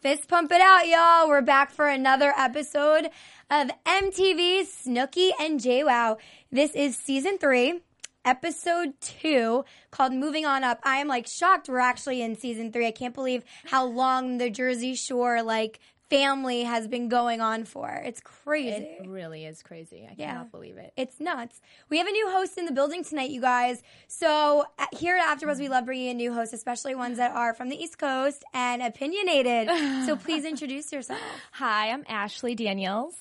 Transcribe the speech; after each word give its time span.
Fist 0.00 0.28
pump 0.28 0.50
it 0.50 0.62
out, 0.62 0.88
y'all. 0.88 1.28
We're 1.28 1.42
back 1.42 1.70
for 1.70 1.86
another 1.86 2.32
episode 2.34 3.10
of 3.50 3.70
MTV's 3.84 4.86
Snooki 4.86 5.32
and 5.38 5.60
JWoww. 5.60 6.16
This 6.50 6.74
is 6.74 6.96
season 6.96 7.36
three, 7.36 7.82
episode 8.24 8.98
two, 9.02 9.66
called 9.90 10.14
Moving 10.14 10.46
On 10.46 10.64
Up. 10.64 10.80
I 10.84 10.96
am 10.96 11.06
like 11.06 11.26
shocked 11.26 11.68
we're 11.68 11.80
actually 11.80 12.22
in 12.22 12.34
season 12.34 12.72
three. 12.72 12.86
I 12.86 12.92
can't 12.92 13.14
believe 13.14 13.44
how 13.66 13.84
long 13.84 14.38
the 14.38 14.48
Jersey 14.48 14.94
Shore 14.94 15.42
like 15.42 15.80
family 16.10 16.64
has 16.64 16.88
been 16.88 17.08
going 17.08 17.40
on 17.40 17.64
for. 17.64 17.88
It's 18.04 18.20
crazy. 18.20 18.84
It 19.00 19.06
really 19.08 19.44
is 19.46 19.62
crazy. 19.62 20.06
I 20.10 20.14
Yeah. 20.18 20.32
cannot 20.32 20.50
believe 20.50 20.76
it. 20.76 20.92
It's 20.96 21.20
nuts. 21.20 21.60
We 21.88 21.98
have 21.98 22.06
a 22.06 22.10
new 22.10 22.28
host 22.30 22.58
in 22.58 22.66
the 22.66 22.72
building 22.72 23.04
tonight, 23.04 23.30
you 23.30 23.40
guys. 23.40 23.82
So 24.08 24.64
uh, 24.78 24.86
here 24.92 25.16
at 25.16 25.38
AfterBuzz, 25.38 25.58
we 25.60 25.68
love 25.68 25.86
bringing 25.86 26.08
in 26.08 26.16
new 26.16 26.34
hosts, 26.34 26.52
especially 26.52 26.94
ones 26.94 27.16
that 27.18 27.30
are 27.34 27.54
from 27.54 27.68
the 27.68 27.82
East 27.82 27.98
Coast 27.98 28.44
and 28.52 28.82
opinionated. 28.82 29.68
so 30.06 30.16
please 30.24 30.44
introduce 30.44 30.92
yourself. 30.92 31.20
Hi, 31.52 31.90
I'm 31.90 32.04
Ashley 32.08 32.54
Daniels. 32.54 33.14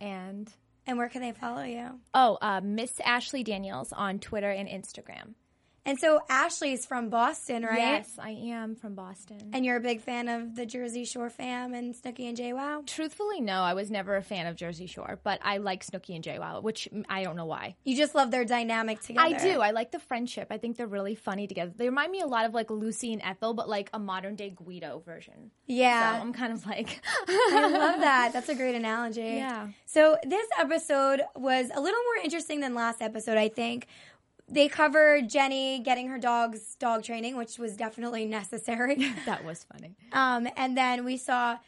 And 0.00 0.50
And 0.86 0.98
where 0.98 1.08
can 1.08 1.20
they 1.22 1.32
follow 1.32 1.62
you? 1.64 1.98
oh, 2.14 2.38
uh, 2.40 2.60
Miss 2.62 3.00
Ashley 3.00 3.42
Daniels 3.42 3.92
on 3.92 4.18
Twitter 4.18 4.50
and 4.50 4.68
Instagram. 4.68 5.34
And 5.86 5.98
so 5.98 6.20
Ashley's 6.30 6.86
from 6.86 7.10
Boston, 7.10 7.62
right? 7.62 7.76
Yes, 7.78 8.10
I 8.18 8.30
am 8.30 8.74
from 8.74 8.94
Boston. 8.94 9.50
And 9.52 9.66
you're 9.66 9.76
a 9.76 9.80
big 9.80 10.00
fan 10.00 10.28
of 10.28 10.56
the 10.56 10.64
Jersey 10.64 11.04
Shore 11.04 11.28
fam 11.28 11.74
and 11.74 11.94
Snooki 11.94 12.26
and 12.28 12.36
JWoww? 12.38 12.86
Truthfully, 12.86 13.40
no, 13.42 13.60
I 13.60 13.74
was 13.74 13.90
never 13.90 14.16
a 14.16 14.22
fan 14.22 14.46
of 14.46 14.56
Jersey 14.56 14.86
Shore, 14.86 15.18
but 15.22 15.40
I 15.42 15.58
like 15.58 15.84
Snooki 15.84 16.14
and 16.14 16.24
JWoww, 16.24 16.62
which 16.62 16.88
I 17.10 17.22
don't 17.22 17.36
know 17.36 17.44
why. 17.44 17.76
You 17.84 17.96
just 17.96 18.14
love 18.14 18.30
their 18.30 18.46
dynamic 18.46 19.00
together. 19.02 19.26
I 19.26 19.32
do. 19.38 19.60
I 19.60 19.72
like 19.72 19.92
the 19.92 19.98
friendship. 19.98 20.48
I 20.50 20.56
think 20.56 20.76
they're 20.78 20.86
really 20.86 21.14
funny 21.14 21.46
together. 21.46 21.72
They 21.76 21.88
remind 21.88 22.10
me 22.12 22.20
a 22.20 22.26
lot 22.26 22.46
of 22.46 22.54
like 22.54 22.70
Lucy 22.70 23.12
and 23.12 23.20
Ethel, 23.22 23.52
but 23.52 23.68
like 23.68 23.90
a 23.92 23.98
modern 23.98 24.36
day 24.36 24.50
Guido 24.50 25.02
version. 25.04 25.34
So 25.66 25.74
Yeah. 25.74 26.18
I'm 26.20 26.32
kind 26.32 26.52
of 26.54 26.64
like, 26.66 27.02
I 27.28 27.68
love 27.70 28.00
that. 28.00 28.32
That's 28.32 28.48
a 28.48 28.54
great 28.54 28.74
analogy. 28.74 29.20
Yeah. 29.20 29.68
So 29.84 30.16
this 30.26 30.46
episode 30.58 31.20
was 31.36 31.66
a 31.74 31.80
little 31.80 32.00
more 32.14 32.24
interesting 32.24 32.60
than 32.60 32.74
last 32.74 33.02
episode, 33.02 33.36
I 33.36 33.48
think. 33.50 33.86
They 34.54 34.68
covered 34.68 35.28
Jenni 35.28 35.82
getting 35.84 36.06
her 36.08 36.18
dog's 36.18 36.76
dog 36.76 37.02
training, 37.02 37.36
which 37.36 37.58
was 37.58 37.76
definitely 37.76 38.24
necessary. 38.24 38.94
that 39.26 39.44
was 39.44 39.64
funny. 39.64 39.96
um, 40.12 40.46
and 40.56 40.76
then 40.76 41.04
we 41.04 41.16
saw 41.16 41.58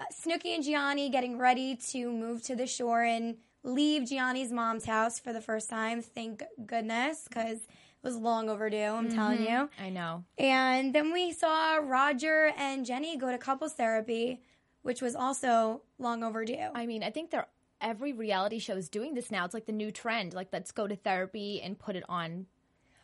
uh, 0.00 0.04
Snooki 0.10 0.54
and 0.54 0.64
Jionni 0.64 1.12
getting 1.12 1.36
ready 1.36 1.76
to 1.90 2.10
move 2.10 2.42
to 2.44 2.56
the 2.56 2.66
shore 2.66 3.02
and 3.02 3.36
leave 3.62 4.08
Jionni's 4.08 4.52
mom's 4.52 4.86
house 4.86 5.18
for 5.18 5.34
the 5.34 5.40
first 5.42 5.68
time. 5.68 6.00
Thank 6.00 6.42
goodness, 6.64 7.26
because 7.28 7.58
it 7.58 8.02
was 8.02 8.16
long 8.16 8.48
overdue, 8.48 8.78
I'm 8.78 9.10
telling 9.10 9.42
you. 9.42 9.68
I 9.78 9.90
know. 9.90 10.24
And 10.38 10.94
then 10.94 11.12
we 11.12 11.32
saw 11.32 11.74
Roger 11.76 12.52
and 12.56 12.86
Jenni 12.86 13.18
go 13.20 13.30
to 13.30 13.36
couples 13.36 13.74
therapy, 13.74 14.40
which 14.80 15.02
was 15.02 15.14
also 15.14 15.82
long 15.98 16.24
overdue. 16.24 16.68
I 16.74 16.86
mean, 16.86 17.02
I 17.02 17.10
think 17.10 17.30
they're 17.30 17.48
every 17.80 18.12
reality 18.12 18.58
show 18.58 18.76
is 18.76 18.88
doing 18.88 19.14
this 19.14 19.30
now. 19.30 19.44
It's 19.44 19.54
like 19.54 19.66
the 19.66 19.72
new 19.72 19.90
trend. 19.90 20.34
Like, 20.34 20.48
let's 20.52 20.72
go 20.72 20.86
to 20.86 20.96
therapy 20.96 21.60
and 21.62 21.78
put 21.78 21.96
it 21.96 22.04
on 22.08 22.46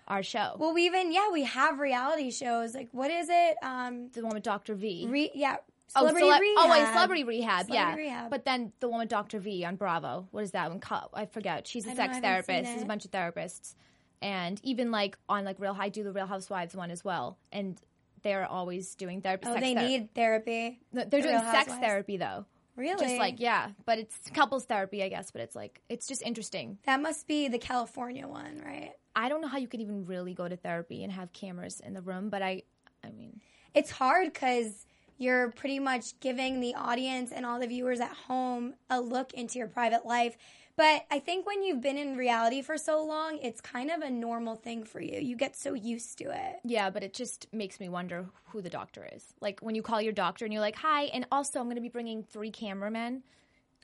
our 0.09 0.23
show. 0.23 0.55
well, 0.59 0.73
we 0.73 0.87
even 0.87 1.13
yeah, 1.13 1.31
we 1.33 1.43
have 1.45 1.79
reality 1.81 2.31
shows. 2.31 2.75
Like 2.75 2.89
what 2.93 3.11
is 3.11 3.29
it? 3.29 3.57
Um, 3.63 4.11
the 4.13 4.23
one 4.23 4.35
with 4.35 4.45
Dr. 4.45 4.75
V. 4.75 5.07
re, 5.11 5.31
yeah, 5.35 5.57
oh, 5.97 6.01
celebrity 6.01 6.29
cele- 6.29 6.41
rehab. 6.41 6.57
oh, 6.59 6.71
wait, 6.71 6.87
Celebrity 6.93 7.25
Rehab. 7.25 7.67
yeah. 7.69 7.95
Rehab. 7.95 8.31
But 8.31 8.45
then 8.45 8.73
the 8.81 8.89
one 8.89 9.01
with 9.01 9.09
Dr. 9.09 9.41
V 9.41 9.65
on 9.65 9.75
Bravo. 9.77 10.29
What 10.31 10.45
is 10.45 10.53
that 10.53 10.69
one? 10.71 10.81
I 11.13 11.27
forget. 11.27 11.67
She's 11.67 11.87
a 11.87 11.91
know, 11.91 11.95
sex 11.97 12.15
seen 12.15 12.23
therapist. 12.23 12.65
There's 12.65 12.83
a 12.83 12.87
bunch 12.87 13.05
of 13.05 13.11
therapists. 13.11 13.75
And 14.23 14.61
even 14.63 14.91
like 14.91 15.19
on 15.29 15.45
like 15.45 15.59
Real 15.59 15.75
High, 15.75 15.89
do 15.89 16.05
the 16.05 16.13
Real 16.13 16.27
Housewives 16.27 16.75
one 16.77 16.91
as 16.91 17.05
well. 17.05 17.37
And 17.53 17.77
they're 18.23 18.47
always 18.47 18.95
doing 18.95 19.21
therapy. 19.23 19.47
Oh, 19.49 19.59
they 19.59 19.75
ther- 19.75 19.83
need 19.83 20.15
therapy. 20.15 20.81
No, 20.93 21.05
They're 21.05 21.21
the 21.23 21.29
doing 21.29 21.41
sex 21.41 21.73
therapy 21.73 22.17
though. 22.17 22.47
Really? 22.77 23.05
Just 23.05 23.17
like 23.19 23.41
yeah, 23.41 23.71
but 23.87 23.99
it's 23.99 24.31
couples 24.35 24.65
therapy, 24.67 25.03
I 25.03 25.09
guess. 25.09 25.31
But 25.31 25.41
it's 25.41 25.57
like 25.57 25.81
it's 25.89 26.07
just 26.07 26.23
interesting. 26.23 26.79
that 26.85 27.01
must 27.01 27.27
be 27.27 27.49
the 27.49 27.59
California 27.59 28.29
one, 28.29 28.61
right? 28.65 28.93
I 29.15 29.31
don't 29.31 29.41
know 29.41 29.49
how 29.49 29.57
you 29.59 29.67
can 29.67 29.81
even 29.81 30.05
really 30.05 30.35
go 30.35 30.47
to 30.47 30.57
therapy 30.57 31.03
and 31.03 31.11
have 31.11 31.33
cameras 31.33 31.81
in 31.81 31.95
the 31.95 32.03
room, 32.03 32.29
but 32.29 32.43
I, 32.43 32.63
I 33.03 33.11
mean, 33.11 33.41
It's 33.75 33.91
hard 33.91 34.31
because 34.33 34.85
you're 35.17 35.51
pretty 35.53 35.79
much 35.79 36.21
giving 36.21 36.61
the 36.61 36.75
audience 36.75 37.33
and 37.33 37.47
all 37.47 37.59
the 37.59 37.67
viewers 37.67 38.01
at 38.01 38.13
home 38.13 38.75
a 38.91 39.01
look 39.01 39.33
into 39.33 39.59
your 39.59 39.69
private 39.69 40.05
life. 40.05 40.37
But 40.77 41.07
I 41.11 41.21
think 41.21 41.47
when 41.47 41.63
you've 41.63 41.81
been 41.81 41.97
in 41.97 42.17
reality 42.17 42.61
for 42.61 42.77
so 42.77 43.03
long, 43.03 43.39
it's 43.43 43.63
kind 43.63 43.91
of 43.91 44.03
a 44.03 44.11
normal 44.11 44.57
thing 44.57 44.85
for 44.85 45.01
you. 45.01 45.19
You 45.21 45.35
get 45.35 45.57
so 45.57 45.73
used 45.73 46.19
to 46.19 46.25
it. 46.25 46.57
yeah, 46.65 46.91
but 46.91 47.03
it 47.03 47.15
just 47.15 47.47
makes 47.53 47.81
me 47.81 47.89
wonder 47.89 48.27
who 48.51 48.61
the 48.61 48.69
doctor 48.69 49.09
is. 49.15 49.25
Like 49.41 49.61
when 49.61 49.75
you 49.75 49.83
call 49.83 50.03
your 50.03 50.13
doctor 50.13 50.45
and 50.45 50.53
you're 50.53 50.61
like, 50.61 50.77
"Hi," 50.77 51.05
and 51.05 51.27
also 51.33 51.61
I'm 51.61 51.67
going 51.67 51.77
to 51.77 51.81
be 51.83 51.89
bringing 51.89 52.23
three 52.23 52.51
cameramen. 52.51 53.23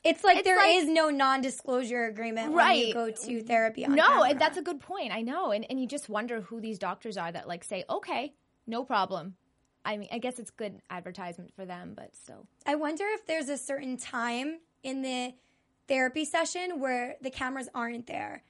It's 0.03 0.23
like 0.23 0.37
It's 0.39 0.45
there 0.45 0.63
is 0.77 0.83
like- 0.85 0.93
no 0.93 1.09
non-disclosure 1.09 2.03
agreement 2.05 2.49
when 2.49 2.57
Right. 2.57 2.87
you 2.87 2.93
go 2.93 3.09
to 3.09 3.41
therapy. 3.41 3.85
On 3.85 3.95
no, 3.95 4.05
camera. 4.07 4.29
and 4.31 4.39
that's 4.41 4.57
a 4.57 4.61
good 4.61 4.79
point. 4.81 5.11
I 5.13 5.21
know, 5.21 5.51
and 5.51 5.65
and 5.69 5.79
you 5.79 5.87
just 5.87 6.09
wonder 6.09 6.41
who 6.41 6.59
these 6.61 6.77
doctors 6.77 7.17
are 7.17 7.31
that 7.31 7.47
like 7.47 7.63
say, 7.63 7.85
"Okay, 7.89 8.33
no 8.67 8.83
problem." 8.83 9.35
I 9.85 9.97
mean, 9.97 10.09
I 10.11 10.17
guess 10.19 10.37
it's 10.39 10.51
good 10.51 10.79
advertisement 10.89 11.53
for 11.55 11.65
them, 11.65 11.93
but 11.95 12.15
still. 12.15 12.47
I 12.67 12.75
wonder 12.75 13.03
if 13.15 13.25
there's 13.25 13.49
a 13.49 13.57
certain 13.57 13.97
time 13.97 14.59
in 14.83 15.01
the 15.01 15.33
therapy 15.87 16.25
session 16.25 16.79
where 16.79 17.15
the 17.21 17.29
cameras 17.29 17.69
aren't 17.73 18.07
there. 18.07 18.43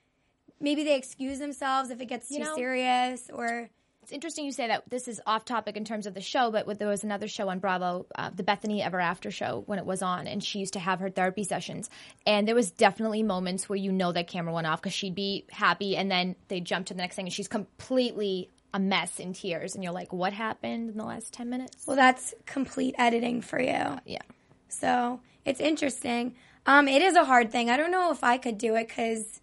Maybe 0.59 0.83
they 0.83 0.95
excuse 0.95 1.39
themselves 1.39 1.89
if 1.89 1.99
it 1.99 2.05
gets 2.05 2.29
too 2.29 2.39
know- 2.39 2.55
serious, 2.55 3.29
or 3.33 3.69
It's 4.01 4.11
interesting 4.11 4.43
you 4.43 4.51
say 4.51 4.67
that 4.67 4.83
this 4.89 5.07
is 5.07 5.21
off 5.25 5.45
topic 5.45 5.77
in 5.77 5.85
terms 5.85 6.05
of 6.07 6.13
the 6.13 6.19
show, 6.19 6.51
but 6.51 6.67
with- 6.67 6.77
there 6.77 6.89
was 6.89 7.05
another 7.05 7.29
show 7.29 7.47
on 7.47 7.59
Bravo, 7.59 8.05
uh, 8.15 8.31
the 8.35 8.43
Bethany 8.43 8.83
Ever 8.83 8.99
After 8.99 9.31
show, 9.31 9.63
when 9.65 9.79
it 9.79 9.85
was 9.85 10.01
on, 10.01 10.27
and 10.27 10.43
she 10.43 10.59
used 10.59 10.73
to 10.73 10.79
have 10.79 10.99
her 10.99 11.09
therapy 11.09 11.45
sessions. 11.45 11.89
And 12.25 12.45
there 12.45 12.53
was 12.53 12.69
definitely 12.69 13.23
moments 13.23 13.69
where 13.69 13.77
you 13.77 13.93
know 13.93 14.11
that 14.11 14.27
camera 14.27 14.53
went 14.53 14.67
off 14.67 14.81
because 14.81 14.93
she'd 14.93 15.15
be 15.15 15.45
happy, 15.51 15.95
and 15.95 16.11
then 16.11 16.35
they 16.49 16.59
jump 16.59 16.87
to 16.87 16.93
the 16.93 16.97
next 16.97 17.15
thing, 17.15 17.27
and 17.27 17.33
she's 17.33 17.47
completely 17.47 18.49
a 18.73 18.79
mess 18.79 19.21
in 19.21 19.31
tears, 19.31 19.73
and 19.73 19.85
you're 19.85 19.93
like, 19.93 20.11
"What 20.11 20.33
happened 20.33 20.89
in 20.89 20.97
the 20.97 21.05
last 21.05 21.31
ten 21.31 21.49
minutes?" 21.49 21.87
well, 21.87 21.95
that's 21.95 22.33
complete 22.45 22.95
editing 22.97 23.39
for 23.39 23.59
you. 23.61 23.99
Yeah, 24.05 24.19
So 24.67 25.21
it's 25.45 25.61
interesting. 25.61 26.35
Um, 26.65 26.87
it 26.87 27.01
is 27.01 27.15
a 27.15 27.25
hard 27.25 27.51
thing. 27.51 27.69
I 27.69 27.77
don't 27.77 27.91
know 27.91 28.11
if 28.11 28.23
I 28.23 28.37
could 28.37 28.57
do 28.57 28.75
it 28.75 28.87
because 28.87 29.41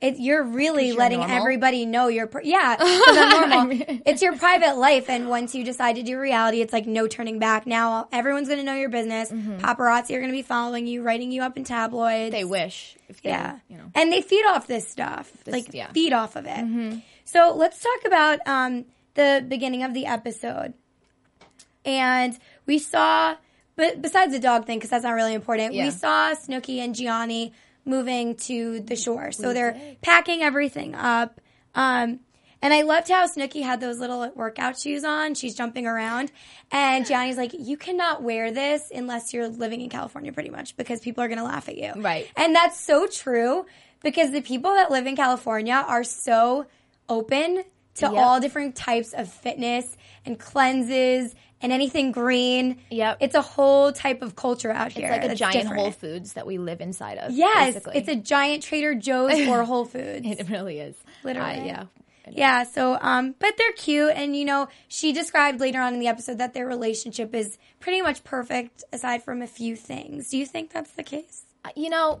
it, 0.00 0.18
you're 0.18 0.42
really 0.42 0.88
you're 0.88 0.96
letting 0.96 1.20
normal? 1.20 1.36
everybody 1.36 1.86
know 1.86 2.08
you're 2.08 2.26
pr- 2.26 2.40
yeah. 2.42 2.76
I'm 2.80 3.48
normal. 3.50 3.78
it's 4.06 4.22
your 4.22 4.36
private 4.36 4.76
life, 4.76 5.08
and 5.08 5.28
once 5.28 5.54
you 5.54 5.64
decide 5.64 5.96
to 5.96 6.02
do 6.02 6.18
reality, 6.18 6.60
it's 6.60 6.72
like 6.72 6.86
no 6.86 7.06
turning 7.06 7.38
back. 7.38 7.66
Now 7.66 8.08
everyone's 8.12 8.48
going 8.48 8.60
to 8.60 8.64
know 8.64 8.74
your 8.74 8.88
business. 8.90 9.30
Paparazzi 9.30 10.10
are 10.14 10.20
going 10.20 10.26
to 10.30 10.32
be 10.32 10.42
following 10.42 10.86
you, 10.86 11.02
writing 11.02 11.32
you 11.32 11.42
up 11.42 11.56
in 11.56 11.64
tabloids. 11.64 12.32
they 12.32 12.44
wish. 12.44 12.96
If 13.08 13.22
they, 13.22 13.30
Yeah. 13.30 13.58
you 13.68 13.76
know. 13.78 13.90
And 13.94 14.12
they 14.12 14.20
feed 14.22 14.44
off 14.46 14.66
this 14.66 14.88
stuff. 14.88 15.30
like 15.46 15.72
yeah. 15.74 15.90
feed 15.92 16.12
off 16.12 16.36
of 16.36 16.46
it. 16.48 17.02
So 17.26 17.54
let's 17.56 17.80
talk 17.82 18.04
about 18.06 18.38
um, 18.46 18.84
the 19.14 19.44
beginning 19.46 19.82
of 19.84 19.94
the 19.94 20.06
episode. 20.06 20.74
And 21.84 22.38
we 22.66 22.78
saw, 22.78 23.36
but 23.76 24.00
besides 24.02 24.32
the 24.32 24.38
dog 24.38 24.66
thing, 24.66 24.78
because 24.78 24.90
that's 24.90 25.04
not 25.04 25.12
really 25.12 25.34
important, 25.34 25.74
Yeah. 25.74 25.84
we 25.86 25.90
saw 25.90 26.34
Snooki 26.34 26.78
and 26.78 26.94
Jionni 26.94 27.52
moving 27.84 28.36
to 28.36 28.80
the 28.80 28.96
shore. 28.96 29.30
So 29.32 29.52
they're 29.52 29.78
packing 30.00 30.42
everything 30.42 30.94
up. 30.94 31.40
Um, 31.74 32.20
And 32.62 32.72
I 32.72 32.80
loved 32.80 33.10
how 33.10 33.26
Snooki 33.26 33.62
had 33.62 33.78
those 33.80 33.98
little 33.98 34.32
workout 34.34 34.78
shoes 34.78 35.04
on. 35.04 35.34
She's 35.34 35.54
jumping 35.54 35.86
around. 35.86 36.32
And 36.72 37.04
Jionni's 37.04 37.36
like, 37.36 37.52
you 37.52 37.76
cannot 37.76 38.22
wear 38.22 38.52
this 38.52 38.90
unless 38.94 39.34
you're 39.34 39.48
living 39.48 39.82
in 39.82 39.90
California 39.90 40.32
pretty 40.32 40.48
much 40.48 40.74
because 40.78 41.00
people 41.00 41.22
are 41.22 41.28
going 41.28 41.36
to 41.40 41.44
laugh 41.44 41.68
at 41.68 41.76
you. 41.76 41.92
Right. 41.94 42.26
And 42.36 42.54
that's 42.54 42.80
so 42.80 43.06
true 43.06 43.66
because 44.02 44.30
the 44.30 44.40
people 44.40 44.72
that 44.76 44.90
live 44.90 45.06
in 45.06 45.14
California 45.14 45.74
are 45.86 46.04
so 46.04 46.64
open 47.06 47.64
to 47.96 48.06
Yep. 48.06 48.12
all 48.14 48.40
different 48.40 48.76
types 48.76 49.12
of 49.12 49.30
fitness 49.30 49.94
and 50.24 50.38
cleanses 50.38 51.34
and 51.64 51.72
anything 51.72 52.12
green. 52.12 52.76
Yep. 52.90 53.16
It's 53.20 53.34
a 53.34 53.42
whole 53.42 53.90
type 53.90 54.20
of 54.22 54.36
culture 54.36 54.70
out 54.70 54.92
here. 54.92 55.10
It's 55.10 55.22
like 55.22 55.32
a 55.32 55.34
giant 55.34 55.62
different. 55.62 55.80
Whole 55.80 55.90
Foods 55.90 56.34
that 56.34 56.46
we 56.46 56.58
live 56.58 56.80
inside 56.80 57.18
of. 57.18 57.32
Yes, 57.32 57.74
basically. 57.74 57.96
it's 57.96 58.08
a 58.08 58.16
giant 58.16 58.62
Trader 58.62 58.94
Joe's 58.94 59.48
or 59.48 59.64
Whole 59.72 59.86
Foods. 59.86 60.26
It 60.26 60.48
really 60.50 60.78
is. 60.78 60.94
Literally. 61.24 61.60
Uh, 61.60 61.64
yeah. 61.64 61.84
Yeah, 62.30 62.64
so 62.64 62.96
um 63.00 63.34
but 63.38 63.54
they're 63.58 63.72
cute 63.72 64.12
and 64.14 64.34
you 64.34 64.44
know, 64.46 64.68
she 64.88 65.12
described 65.12 65.60
later 65.60 65.80
on 65.80 65.92
in 65.94 66.00
the 66.00 66.08
episode 66.08 66.38
that 66.38 66.54
their 66.54 66.66
relationship 66.66 67.34
is 67.34 67.58
pretty 67.80 68.00
much 68.00 68.24
perfect 68.24 68.82
aside 68.92 69.22
from 69.22 69.42
a 69.42 69.46
few 69.46 69.76
things. 69.76 70.30
Do 70.30 70.38
you 70.38 70.46
think 70.46 70.72
that's 70.72 70.92
the 70.92 71.02
case? 71.02 71.44
Uh, 71.64 71.70
You 71.76 71.90
know, 71.90 72.20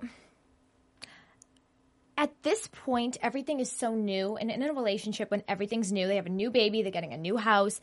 at 2.16 2.30
this 2.42 2.68
point, 2.70 3.16
everything 3.22 3.60
is 3.60 3.70
so 3.72 3.94
new. 3.94 4.36
And 4.36 4.50
in 4.50 4.62
a 4.62 4.72
relationship, 4.72 5.30
when 5.30 5.42
everything's 5.48 5.90
new, 5.90 6.06
they 6.06 6.16
have 6.16 6.26
a 6.26 6.30
new 6.30 6.50
baby, 6.50 6.82
they're 6.82 6.92
getting 6.92 7.12
a 7.12 7.18
new 7.18 7.36
house, 7.36 7.80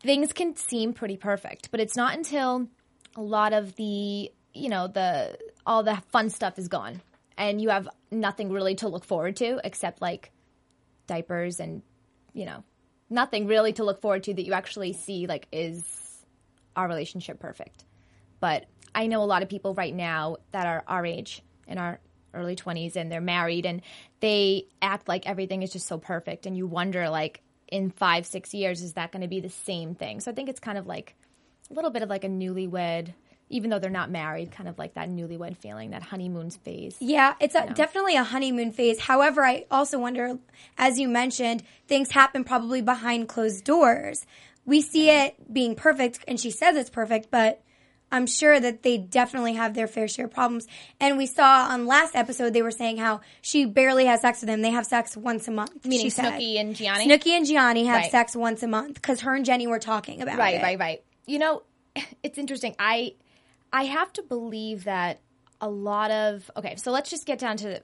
things 0.00 0.32
can 0.32 0.56
seem 0.56 0.92
pretty 0.92 1.16
perfect. 1.16 1.70
But 1.70 1.80
it's 1.80 1.96
not 1.96 2.16
until 2.16 2.68
a 3.16 3.22
lot 3.22 3.52
of 3.52 3.74
the, 3.76 4.30
you 4.54 4.68
know, 4.68 4.86
the, 4.88 5.38
all 5.66 5.82
the 5.82 5.96
fun 6.10 6.30
stuff 6.30 6.58
is 6.58 6.68
gone. 6.68 7.00
And 7.36 7.60
you 7.60 7.68
have 7.68 7.88
nothing 8.10 8.50
really 8.50 8.74
to 8.76 8.88
look 8.88 9.04
forward 9.04 9.36
to 9.36 9.60
except 9.62 10.02
like 10.02 10.32
diapers 11.06 11.60
and, 11.60 11.82
you 12.32 12.46
know, 12.46 12.64
nothing 13.10 13.46
really 13.46 13.72
to 13.74 13.84
look 13.84 14.00
forward 14.00 14.24
to 14.24 14.34
that 14.34 14.44
you 14.44 14.52
actually 14.52 14.92
see 14.92 15.26
like 15.26 15.46
is 15.52 15.84
our 16.76 16.88
relationship 16.88 17.38
perfect. 17.38 17.84
But 18.40 18.66
I 18.94 19.06
know 19.06 19.22
a 19.22 19.26
lot 19.26 19.42
of 19.42 19.48
people 19.48 19.74
right 19.74 19.94
now 19.94 20.36
that 20.52 20.66
are 20.66 20.84
our 20.86 21.04
age 21.06 21.42
in 21.66 21.78
our 21.78 22.00
early 22.34 22.56
20s 22.56 22.96
and 22.96 23.10
they're 23.10 23.20
married 23.20 23.66
and 23.66 23.82
they 24.20 24.66
act 24.82 25.08
like 25.08 25.26
everything 25.26 25.62
is 25.62 25.72
just 25.72 25.86
so 25.86 25.98
perfect 25.98 26.46
and 26.46 26.56
you 26.56 26.66
wonder 26.66 27.08
like 27.08 27.40
in 27.70 27.90
5 27.90 28.26
6 28.26 28.54
years 28.54 28.82
is 28.82 28.94
that 28.94 29.12
going 29.12 29.22
to 29.22 29.28
be 29.28 29.40
the 29.40 29.50
same 29.50 29.94
thing. 29.94 30.20
So 30.20 30.30
I 30.30 30.34
think 30.34 30.48
it's 30.48 30.60
kind 30.60 30.78
of 30.78 30.86
like 30.86 31.14
a 31.70 31.74
little 31.74 31.90
bit 31.90 32.02
of 32.02 32.08
like 32.08 32.24
a 32.24 32.28
newlywed 32.28 33.12
even 33.50 33.70
though 33.70 33.78
they're 33.78 33.90
not 33.90 34.10
married, 34.10 34.50
kind 34.50 34.68
of 34.68 34.78
like 34.78 34.94
that 34.94 35.08
newlywed 35.08 35.56
feeling, 35.56 35.90
that 35.90 36.02
honeymoon 36.02 36.50
phase. 36.50 36.96
Yeah, 37.00 37.34
it's 37.40 37.54
a, 37.54 37.72
definitely 37.72 38.16
a 38.16 38.24
honeymoon 38.24 38.72
phase. 38.72 39.00
However, 39.00 39.44
I 39.44 39.64
also 39.70 39.98
wonder, 39.98 40.38
as 40.76 40.98
you 40.98 41.08
mentioned, 41.08 41.62
things 41.86 42.10
happen 42.10 42.44
probably 42.44 42.82
behind 42.82 43.28
closed 43.28 43.64
doors. 43.64 44.26
We 44.66 44.82
see 44.82 45.10
it 45.10 45.52
being 45.52 45.74
perfect, 45.74 46.24
and 46.28 46.38
she 46.38 46.50
says 46.50 46.76
it's 46.76 46.90
perfect, 46.90 47.30
but 47.30 47.62
I'm 48.10 48.26
sure 48.26 48.58
that 48.58 48.82
they 48.82 48.96
definitely 48.98 49.54
have 49.54 49.74
their 49.74 49.86
fair 49.86 50.08
share 50.08 50.24
of 50.26 50.30
problems. 50.32 50.66
And 50.98 51.18
we 51.18 51.26
saw 51.26 51.68
on 51.70 51.86
last 51.86 52.14
episode 52.16 52.52
they 52.54 52.62
were 52.62 52.70
saying 52.70 52.96
how 52.96 53.20
she 53.42 53.66
barely 53.66 54.06
has 54.06 54.22
sex 54.22 54.40
with 54.40 54.48
him. 54.48 54.62
They 54.62 54.70
have 54.70 54.86
sex 54.86 55.16
once 55.16 55.46
a 55.46 55.50
month. 55.50 55.84
Meaning 55.84 56.10
she. 56.10 56.20
Snooki 56.22 56.58
and 56.58 56.74
Jionni? 56.74 57.04
Snooki 57.04 57.32
and 57.36 57.46
Jionni 57.46 57.86
have 57.86 57.96
Right. 58.02 58.10
sex 58.10 58.34
once 58.34 58.62
a 58.62 58.68
month 58.68 58.94
because 58.94 59.20
her 59.20 59.34
and 59.34 59.44
Jenni 59.44 59.68
were 59.68 59.78
talking 59.78 60.22
about 60.22 60.38
Right, 60.38 60.54
it. 60.54 60.62
right, 60.62 60.78
right. 60.78 61.02
You 61.26 61.38
know, 61.38 61.62
it's 62.22 62.38
interesting. 62.38 62.74
I 62.78 63.14
I 63.72 63.84
have 63.84 64.12
to 64.14 64.22
believe 64.22 64.84
that 64.84 65.20
a 65.60 65.68
lot 65.68 66.10
of 66.10 66.50
okay. 66.56 66.76
So 66.76 66.90
let's 66.92 67.10
just 67.10 67.26
get 67.26 67.38
down 67.38 67.56
to 67.58 67.82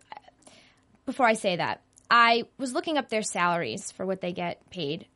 before 1.06 1.26
I 1.26 1.34
say 1.34 1.56
that. 1.56 1.82
I 2.10 2.44
was 2.58 2.72
looking 2.72 2.96
up 2.98 3.08
their 3.08 3.22
salaries 3.22 3.90
for 3.90 4.06
what 4.06 4.20
they 4.20 4.32
get 4.32 4.70
paid 4.70 5.06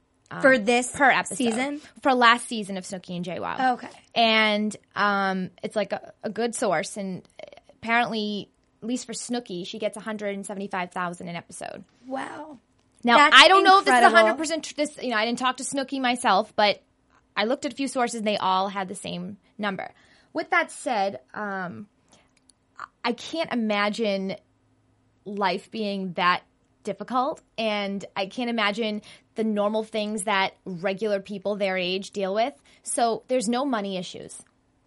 For 0.42 0.58
this 0.58 0.90
per 0.90 1.10
episode 1.10 1.36
season. 1.36 1.80
for 2.02 2.12
last 2.12 2.46
season 2.46 2.76
of 2.76 2.84
Snooki 2.84 3.16
and 3.16 3.24
JWoww. 3.24 3.72
Okay. 3.74 3.88
and 4.14 4.76
um, 4.94 5.50
it's 5.62 5.74
like 5.74 5.92
a, 5.92 6.12
a 6.22 6.28
good 6.28 6.54
source. 6.54 6.98
And 6.98 7.26
apparently, 7.70 8.50
at 8.82 8.86
least 8.88 9.06
for 9.06 9.14
Snooki, 9.14 9.66
she 9.66 9.78
gets 9.78 9.96
one 9.96 10.04
hundred 10.04 10.34
and 10.34 10.44
seventy 10.44 10.68
five 10.68 10.90
thousand 10.90 11.28
an 11.28 11.36
episode. 11.36 11.82
Wow. 12.06 12.58
Now 13.04 13.16
That's 13.16 13.36
I 13.38 13.48
don't 13.48 13.64
know 13.64 13.78
if 13.78 13.86
this 13.86 13.94
is 13.94 14.12
hundred 14.12 14.36
percent. 14.36 14.74
This 14.76 14.98
you 15.00 15.10
know 15.10 15.16
I 15.16 15.24
didn't 15.24 15.38
talk 15.38 15.56
to 15.58 15.64
Snooki 15.64 16.00
myself, 16.00 16.52
but 16.54 16.82
I 17.36 17.44
looked 17.44 17.64
at 17.64 17.72
a 17.72 17.76
few 17.76 17.88
sources 17.88 18.18
and 18.18 18.26
they 18.26 18.36
all 18.36 18.68
had 18.68 18.88
the 18.88 18.94
same 18.94 19.38
number. 19.56 19.92
With 20.32 20.50
that 20.50 20.70
said, 20.70 21.20
um, 21.32 21.86
I 23.04 23.12
can't 23.12 23.52
imagine 23.52 24.36
life 25.24 25.70
being 25.70 26.12
that 26.14 26.42
difficult, 26.84 27.42
and 27.56 28.04
I 28.16 28.26
can't 28.26 28.50
imagine 28.50 29.02
the 29.34 29.44
normal 29.44 29.84
things 29.84 30.24
that 30.24 30.54
regular 30.64 31.20
people 31.20 31.56
their 31.56 31.76
age 31.76 32.10
deal 32.10 32.34
with. 32.34 32.54
So 32.82 33.22
there's 33.28 33.48
no 33.48 33.64
money 33.64 33.96
issues. 33.96 34.40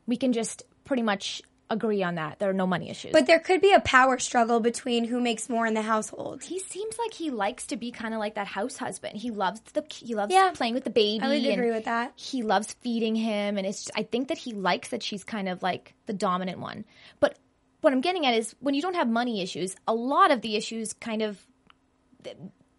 We 0.08 0.18
can 0.18 0.34
just 0.34 0.64
pretty 0.84 1.04
much 1.04 1.42
agree 1.70 2.04
on 2.04 2.16
that. 2.16 2.38
There 2.38 2.50
are 2.50 2.54
no 2.54 2.68
money 2.68 2.90
issues. 2.90 3.14
But 3.14 3.28
there 3.28 3.40
could 3.40 3.62
be 3.62 3.72
a 3.72 3.80
power 3.80 4.20
struggle 4.20 4.60
between 4.60 5.06
who 5.06 5.22
makes 5.22 5.48
more 5.48 5.66
in 5.66 5.74
the 5.74 5.82
household. 5.82 6.44
he 6.44 6.60
seems 6.60 6.98
like 7.00 7.14
he 7.14 7.30
likes 7.30 7.68
to 7.68 7.78
be 7.78 7.92
kind 7.92 8.14
of 8.14 8.20
like 8.20 8.36
that 8.36 8.48
house 8.48 8.76
husband. 8.76 9.16
He 9.18 9.32
loves 9.32 9.62
the 9.74 9.86
he 9.90 10.14
loves 10.14 10.34
Yeah. 10.34 10.52
playing 10.54 10.74
with 10.74 10.84
the 10.84 10.90
baby. 10.90 11.24
I 11.24 11.30
would 11.30 11.46
agree 11.46 11.72
with 11.72 11.86
that. 11.86 12.12
He 12.18 12.42
loves 12.44 12.74
feeding 12.82 13.16
him, 13.16 13.58
and 13.58 13.66
it's. 13.66 13.86
just, 13.86 13.92
I 13.98 14.04
think 14.04 14.28
that 14.28 14.38
he 14.38 14.52
likes 14.54 14.90
that 14.90 15.02
she's 15.02 15.24
kind 15.24 15.48
of 15.48 15.64
like 15.64 15.94
the 16.08 16.14
dominant 16.14 16.60
one. 16.60 16.84
But 17.22 17.38
what 17.80 17.94
I'm 17.94 18.02
getting 18.02 18.26
at 18.26 18.34
is 18.34 18.54
when 18.60 18.74
you 18.76 18.82
don't 18.82 18.96
have 18.96 19.08
money 19.10 19.42
issues, 19.42 19.76
a 19.88 19.94
lot 19.94 20.32
of 20.32 20.42
the 20.42 20.58
issues 20.58 20.92
kind 20.92 21.22
of 21.22 21.40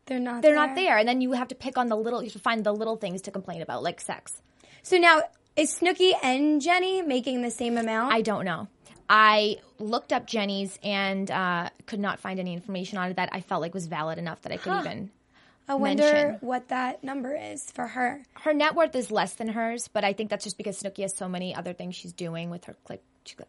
They're 0.06 0.18
not. 0.18 0.42
they're 0.42 0.54
not 0.54 0.74
there, 0.74 0.98
and 0.98 1.08
then 1.08 1.20
you 1.20 1.32
have 1.32 1.48
to 1.48 1.54
pick 1.54 1.78
on 1.78 1.88
the 1.88 1.96
little. 1.96 2.20
You 2.22 2.26
have 2.26 2.32
to 2.32 2.38
find 2.40 2.64
the 2.64 2.72
little 2.72 2.96
things 2.96 3.22
to 3.22 3.30
complain 3.30 3.62
about, 3.62 3.82
like 3.82 4.00
sex. 4.00 4.42
So 4.82 4.98
now 4.98 5.22
is 5.56 5.78
Snooki 5.78 6.12
and 6.22 6.60
Jenni 6.60 7.06
making 7.06 7.42
the 7.42 7.50
same 7.50 7.76
amount? 7.78 8.12
I 8.12 8.22
don't 8.22 8.44
know. 8.44 8.68
I 9.08 9.58
looked 9.78 10.12
up 10.12 10.26
Jenni's 10.26 10.78
and 10.82 11.30
uh, 11.30 11.68
could 11.86 12.00
not 12.00 12.18
find 12.18 12.40
any 12.40 12.54
information 12.54 12.98
on 12.98 13.10
it 13.10 13.16
that 13.16 13.28
I 13.32 13.42
felt 13.42 13.60
like 13.60 13.74
was 13.74 13.86
valid 13.86 14.18
enough 14.18 14.42
that 14.42 14.52
I 14.52 14.56
could 14.56 14.72
even 14.78 15.10
I 15.68 15.74
wonder 15.74 16.02
mention. 16.02 16.38
what 16.40 16.68
that 16.68 17.04
number 17.04 17.36
is 17.36 17.70
for 17.70 17.86
her. 17.86 18.22
her 18.40 18.54
net 18.54 18.74
worth 18.74 18.94
is 18.94 19.10
less 19.10 19.34
than 19.34 19.48
hers, 19.48 19.88
but 19.88 20.04
I 20.04 20.14
think 20.14 20.30
that's 20.30 20.44
just 20.44 20.56
because 20.56 20.80
Snooki 20.82 21.02
has 21.02 21.14
so 21.14 21.28
many 21.28 21.54
other 21.54 21.72
things 21.74 21.94
she's 21.94 22.12
doing 22.12 22.48
with 22.48 22.64
her 22.64 22.76
like 22.88 23.02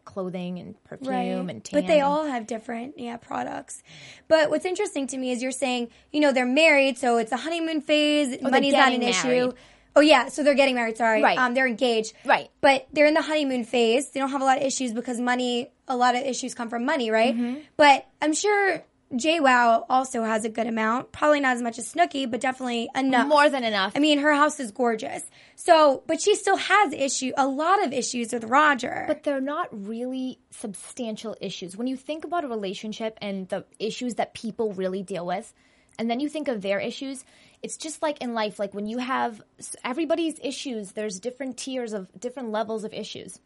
clothing 0.04 0.58
and 0.58 0.82
perfume 0.84 1.50
and 1.50 1.64
tan. 1.64 1.80
but 1.80 1.86
they 1.86 2.00
all 2.00 2.24
have 2.26 2.46
different 2.46 2.98
yeah 2.98 3.16
products. 3.16 3.82
But 4.28 4.50
what's 4.50 4.64
interesting 4.64 5.06
to 5.08 5.18
me 5.18 5.32
is 5.32 5.42
you're 5.42 5.50
saying 5.52 5.88
you 6.12 6.20
know 6.20 6.32
they're 6.32 6.46
married, 6.46 6.98
so 6.98 7.18
it's 7.18 7.32
a 7.32 7.36
honeymoon 7.36 7.80
phase. 7.80 8.38
they're 8.38 8.50
money's 8.50 8.72
not 8.72 8.92
an 8.92 9.00
getting 9.00 9.08
issue. 9.08 9.52
Oh 9.96 10.00
yeah, 10.00 10.28
so 10.28 10.42
they're 10.42 10.54
getting 10.54 10.74
married. 10.74 10.96
Sorry, 10.96 11.22
Right. 11.22 11.38
Um, 11.38 11.54
they're 11.54 11.68
engaged. 11.68 12.14
Right. 12.24 12.50
But 12.60 12.88
they're 12.92 13.06
in 13.06 13.14
the 13.14 13.22
honeymoon 13.22 13.64
phase. 13.64 14.10
They 14.10 14.18
don't 14.18 14.30
have 14.30 14.42
a 14.42 14.44
lot 14.44 14.58
of 14.58 14.64
issues 14.64 14.92
because 14.92 15.20
money. 15.20 15.70
A 15.86 15.96
lot 15.96 16.14
of 16.16 16.22
issues 16.22 16.54
come 16.54 16.68
from 16.70 16.84
money, 16.84 17.10
right? 17.10 17.34
Mm-hmm. 17.34 17.60
But 17.76 18.06
I'm 18.20 18.32
sure. 18.32 18.82
JWoww 19.18 19.86
also 19.88 20.22
has 20.24 20.44
a 20.44 20.48
good 20.48 20.66
amount. 20.66 21.12
Probably 21.12 21.40
not 21.40 21.56
as 21.56 21.62
much 21.62 21.78
as 21.78 21.92
Snooki, 21.92 22.30
but 22.30 22.40
definitely 22.40 22.88
enough. 22.94 23.28
more 23.28 23.48
than 23.48 23.64
enough. 23.64 23.92
I 23.94 24.00
mean, 24.00 24.18
her 24.18 24.32
house 24.32 24.60
is 24.60 24.70
gorgeous. 24.70 25.22
So, 25.56 26.02
but 26.06 26.20
she 26.20 26.34
still 26.34 26.56
has 26.56 26.92
issue, 26.92 27.32
a 27.36 27.46
lot 27.46 27.84
of 27.84 27.92
issues 27.92 28.32
with 28.32 28.44
Roger. 28.44 29.04
but 29.06 29.22
they're 29.22 29.40
not 29.40 29.68
really 29.70 30.38
substantial 30.50 31.36
issues. 31.40 31.76
When 31.76 31.86
you 31.86 31.96
think 31.96 32.24
about 32.24 32.44
a 32.44 32.48
relationship 32.48 33.18
and 33.22 33.48
the 33.48 33.64
issues 33.78 34.14
that 34.14 34.34
people 34.34 34.72
really 34.72 35.02
deal 35.02 35.26
with, 35.26 35.52
and 35.98 36.10
then 36.10 36.18
you 36.20 36.28
think 36.28 36.48
of 36.48 36.60
their 36.60 36.80
issues, 36.80 37.24
it's 37.62 37.76
just 37.76 38.02
like 38.02 38.20
in 38.20 38.34
life, 38.34 38.58
like 38.58 38.74
when 38.74 38.86
you 38.86 38.98
have 38.98 39.40
everybody's 39.84 40.38
issues, 40.42 40.92
there's 40.92 41.20
different 41.20 41.56
tiers 41.56 41.92
of 41.92 42.08
different 42.18 42.50
levels 42.50 42.84
of 42.84 42.92
issues. 42.92 43.38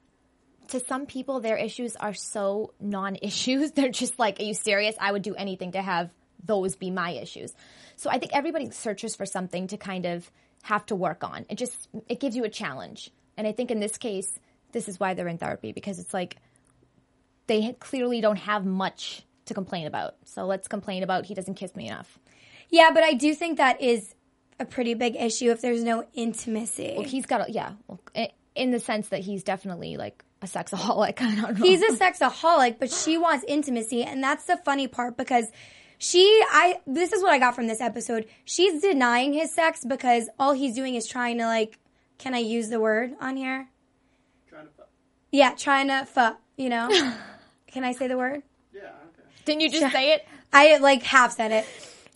To 0.69 0.81
some 0.81 1.07
people, 1.07 1.41
their 1.41 1.57
issues 1.57 1.97
are 1.97 2.15
so 2.15 2.75
non 2.81 3.17
issues. 3.17 3.73
They're 3.77 3.91
just 3.91 4.19
like, 4.19 4.41
Are 4.41 4.45
you 4.45 4.55
serious? 4.55 4.95
I 5.01 5.13
would 5.13 5.23
do 5.23 5.35
anything 5.35 5.73
to 5.73 5.83
have 5.83 6.11
those 6.45 6.77
be 6.77 6.91
my 6.91 7.11
issues. 7.11 7.53
So 7.97 8.11
I 8.11 8.19
think 8.19 8.33
everybody 8.35 8.71
searches 8.71 9.17
for 9.17 9.27
something 9.27 9.67
to 9.69 9.77
kind 9.77 10.07
of 10.07 10.31
have 10.63 10.87
to 10.87 10.95
work 10.95 11.25
on. 11.25 11.47
It 11.49 11.57
just 11.57 11.89
it 12.09 12.21
gives 12.21 12.37
you 12.37 12.45
a 12.45 12.49
challenge. 12.49 13.11
And 13.37 13.47
I 13.47 13.53
think 13.53 13.71
in 13.71 13.81
this 13.81 13.97
case, 13.97 14.39
this 14.73 14.89
is 14.89 15.01
why 15.01 15.15
they're 15.15 15.29
in 15.29 15.39
therapy 15.39 15.73
because 15.73 15.99
it's 15.99 16.15
like 16.15 16.37
they 17.47 17.73
clearly 17.81 18.21
don't 18.21 18.37
have 18.37 18.65
much 18.65 19.23
to 19.47 19.55
complain 19.55 19.87
about. 19.87 20.17
So 20.25 20.47
let's 20.47 20.69
complain 20.69 21.03
about 21.03 21.27
he 21.27 21.35
doesn't 21.35 21.55
kiss 21.55 21.75
me 21.75 21.87
enough. 21.87 22.19
yeah, 22.71 22.91
but 22.93 23.03
I 23.03 23.15
do 23.15 23.35
think 23.35 23.59
that 23.59 23.81
is 23.81 24.15
a 24.61 24.65
pretty 24.65 24.95
big 24.95 25.17
issue 25.17 25.51
if 25.51 25.61
there's 25.61 25.83
no 25.83 26.05
intimacy. 26.15 26.95
Well, 26.97 27.07
he's 27.07 27.27
got 27.27 27.49
a, 27.49 27.53
yeah, 27.53 27.73
well, 27.87 28.01
in 28.55 28.71
the 28.71 28.81
sense 28.81 29.09
that 29.09 29.21
he's 29.21 29.43
definitely 29.43 29.97
like 29.97 30.25
a 30.43 30.47
sexaholic. 30.47 31.21
I 31.21 31.35
don't 31.35 31.59
know. 31.59 31.65
He's 31.65 31.83
a 31.83 31.93
sexaholic, 31.97 32.79
but 32.79 32.91
she 32.91 33.19
wants 33.19 33.45
intimacy, 33.49 34.03
and 34.05 34.23
that's 34.23 34.45
the 34.45 34.57
funny 34.57 34.89
part 34.89 35.17
because 35.17 35.47
she, 35.99 36.43
I, 36.51 36.81
this 36.87 37.13
is 37.13 37.23
what 37.23 37.33
I 37.33 37.39
got 37.39 37.55
from 37.55 37.67
this 37.67 37.81
episode. 37.81 38.27
She's 38.45 38.81
denying 38.81 39.33
his 39.33 39.53
sex 39.53 39.85
because 39.85 40.29
all 40.39 40.53
he's 40.53 40.75
doing 40.75 40.95
is 40.95 41.07
trying 41.07 41.39
to 41.39 41.47
like, 41.47 41.79
can 42.19 42.35
I 42.35 42.39
use 42.39 42.69
the 42.69 42.81
word 42.81 43.13
on 43.21 43.37
here? 43.37 43.69
Trying 44.49 44.67
to 44.67 44.73
fuck. 44.73 44.89
Yeah, 45.33 45.55
trying 45.55 45.89
to 45.89 46.05
fuck. 46.07 46.41
You 46.57 46.69
know, 46.69 46.89
can 47.67 47.85
I 47.85 47.93
say 47.93 48.09
the 48.09 48.17
word? 48.17 48.43
Yeah, 48.73 48.81
okay. 48.83 49.29
Didn't 49.45 49.61
you 49.63 49.71
just 49.71 49.93
say 49.93 50.13
it? 50.15 50.27
I 50.53 50.79
like 50.79 51.03
half 51.03 51.33
said 51.33 51.53
it. 51.53 51.67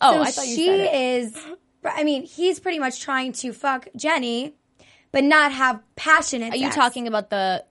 Oh, 0.01 0.15
so 0.15 0.23
I 0.23 0.31
thought 0.31 0.47
you 0.49 0.57
she 0.57 0.67
said 0.67 0.81
it. 0.81 0.95
is 0.95 1.39
I 1.85 2.05
mean, 2.05 2.25
he's 2.25 2.61
pretty 2.61 2.79
much 2.79 3.01
trying 3.01 3.33
to 3.35 3.53
fuck 3.53 3.89
Jenni, 3.97 4.53
but 5.11 5.25
not 5.25 5.53
have 5.53 5.81
passionate. 5.97 6.53
Are 6.53 6.57
you 6.57 6.71
talking 6.71 7.07
about 7.07 7.31
the 7.31 7.65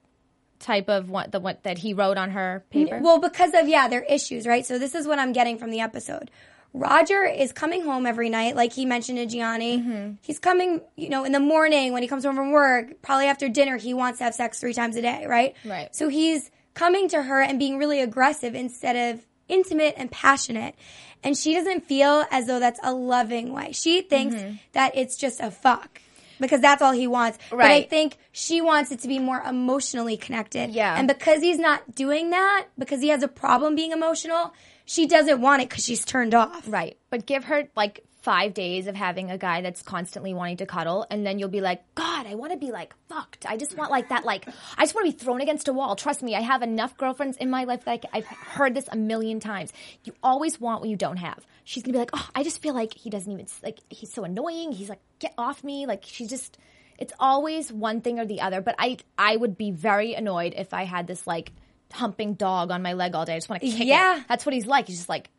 type 0.61 0.87
of 0.89 1.09
what 1.09 1.31
the 1.31 1.39
what 1.39 1.63
that 1.63 1.77
he 1.79 1.93
wrote 1.93 2.17
on 2.17 2.31
her 2.31 2.63
paper? 2.69 2.99
Well, 3.01 3.19
because 3.19 3.53
of 3.53 3.67
yeah, 3.67 3.87
their 3.87 4.03
issues, 4.03 4.47
right? 4.47 4.65
So 4.65 4.79
this 4.79 4.95
is 4.95 5.05
what 5.07 5.19
I'm 5.19 5.33
getting 5.33 5.57
from 5.57 5.71
the 5.71 5.81
episode. 5.81 6.31
Roger 6.73 7.23
is 7.25 7.51
coming 7.51 7.83
home 7.83 8.05
every 8.05 8.29
night, 8.29 8.55
like 8.55 8.71
he 8.71 8.85
mentioned 8.85 9.17
to 9.17 9.25
Jionni. 9.37 9.79
Mm-hmm. 9.79 10.11
He's 10.21 10.39
coming, 10.39 10.79
you 10.95 11.09
know, 11.09 11.25
in 11.25 11.33
the 11.33 11.39
morning 11.41 11.91
when 11.91 12.01
he 12.01 12.07
comes 12.07 12.23
home 12.23 12.35
from 12.37 12.51
work, 12.53 13.01
probably 13.01 13.25
after 13.25 13.49
dinner, 13.49 13.75
he 13.75 13.93
wants 13.93 14.19
to 14.19 14.23
have 14.23 14.33
sex 14.33 14.59
three 14.61 14.73
times 14.73 14.95
a 14.95 15.01
day, 15.01 15.25
right? 15.27 15.53
Right. 15.65 15.93
So 15.93 16.07
he's 16.07 16.49
coming 16.73 17.09
to 17.09 17.21
her 17.23 17.41
and 17.41 17.59
being 17.59 17.77
really 17.77 17.99
aggressive 17.99 18.55
instead 18.55 19.15
of 19.15 19.25
intimate 19.49 19.95
and 19.97 20.09
passionate. 20.09 20.75
And 21.23 21.37
she 21.37 21.53
doesn't 21.53 21.83
feel 21.85 22.23
as 22.31 22.47
though 22.47 22.59
that's 22.59 22.79
a 22.81 22.93
loving 22.93 23.51
way. 23.51 23.73
She 23.73 24.01
thinks 24.01 24.35
Mm-hmm. 24.35 24.55
that 24.71 24.95
it's 24.95 25.17
just 25.17 25.41
a 25.41 25.51
fuck. 25.51 25.99
Because 26.41 26.59
that's 26.59 26.81
all 26.81 26.91
he 26.91 27.07
wants. 27.07 27.37
Right. 27.51 27.57
But 27.57 27.71
I 27.71 27.83
think 27.83 28.17
she 28.33 28.59
wants 28.59 28.91
it 28.91 28.99
to 29.01 29.07
be 29.07 29.19
more 29.19 29.39
emotionally 29.39 30.17
connected. 30.17 30.71
Yeah. 30.71 30.95
And 30.97 31.07
because 31.07 31.41
he's 31.41 31.59
not 31.59 31.95
doing 31.95 32.31
that, 32.31 32.67
because 32.77 32.99
he 32.99 33.09
has 33.09 33.23
a 33.23 33.27
problem 33.29 33.75
being 33.75 33.91
emotional, 33.91 34.53
she 34.85 35.05
doesn't 35.05 35.39
want 35.39 35.61
it 35.61 35.69
because 35.69 35.85
she's 35.85 36.03
turned 36.03 36.33
off. 36.33 36.63
Right. 36.67 36.97
But 37.09 37.25
give 37.25 37.45
her 37.45 37.69
like 37.75 38.03
five 38.21 38.53
days 38.53 38.85
of 38.87 38.95
having 38.95 39.31
a 39.31 39.37
guy 39.37 39.61
that's 39.61 39.81
constantly 39.81 40.33
wanting 40.33 40.57
to 40.57 40.65
cuddle, 40.65 41.05
and 41.09 41.25
then 41.25 41.39
you'll 41.39 41.49
be 41.49 41.61
like, 41.61 41.81
God, 41.95 42.27
I 42.27 42.35
want 42.35 42.51
to 42.51 42.57
be 42.57 42.71
like 42.71 42.93
fucked. 43.09 43.45
I 43.47 43.57
just 43.57 43.75
want 43.75 43.89
like 43.91 44.09
that, 44.09 44.23
like, 44.25 44.47
I 44.77 44.83
just 44.83 44.93
want 44.93 45.07
to 45.07 45.11
be 45.11 45.17
thrown 45.17 45.41
against 45.41 45.67
a 45.67 45.73
wall. 45.73 45.95
Trust 45.95 46.21
me, 46.21 46.35
I 46.35 46.41
have 46.41 46.61
enough 46.61 46.95
girlfriends 46.97 47.37
in 47.37 47.49
my 47.49 47.63
life 47.63 47.83
c- 47.85 47.99
I've 48.13 48.25
heard 48.25 48.75
this 48.75 48.87
a 48.91 48.95
million 48.95 49.39
times. 49.39 49.73
You 50.03 50.13
always 50.21 50.61
want 50.61 50.81
what 50.81 50.89
you 50.89 50.95
don't 50.95 51.17
have. 51.17 51.45
She's 51.63 51.81
gonna 51.83 51.93
be 51.93 51.99
like, 51.99 52.11
oh, 52.13 52.29
I 52.35 52.43
just 52.43 52.61
feel 52.61 52.73
like 52.75 52.93
he 52.93 53.09
doesn't 53.09 53.31
even, 53.31 53.47
like, 53.63 53.79
he's 53.89 54.11
so 54.13 54.23
annoying. 54.23 54.71
He's 54.71 54.89
like, 54.89 55.01
get 55.19 55.33
off 55.37 55.63
me. 55.63 55.85
Like, 55.87 56.03
she's 56.05 56.29
just, 56.29 56.57
it's 56.99 57.13
always 57.19 57.71
one 57.71 58.01
thing 58.01 58.19
or 58.19 58.25
the 58.25 58.41
other. 58.41 58.61
But 58.61 58.75
I, 58.77 58.97
I 59.17 59.35
would 59.35 59.57
be 59.57 59.71
very 59.71 60.13
annoyed 60.13 60.53
if 60.55 60.73
I 60.75 60.83
had 60.83 61.07
this 61.07 61.25
like 61.25 61.51
humping 61.91 62.35
dog 62.35 62.69
on 62.71 62.83
my 62.83 62.93
leg 62.93 63.15
all 63.15 63.25
day. 63.25 63.33
I 63.33 63.37
just 63.37 63.49
want 63.49 63.61
to 63.63 63.67
kick 63.69 63.87
Yeah. 63.87 64.19
it. 64.19 64.25
That's 64.29 64.45
what 64.45 64.53
he's 64.53 64.67
like. 64.67 64.87
He's 64.87 64.97
just 64.97 65.09
like, 65.09 65.29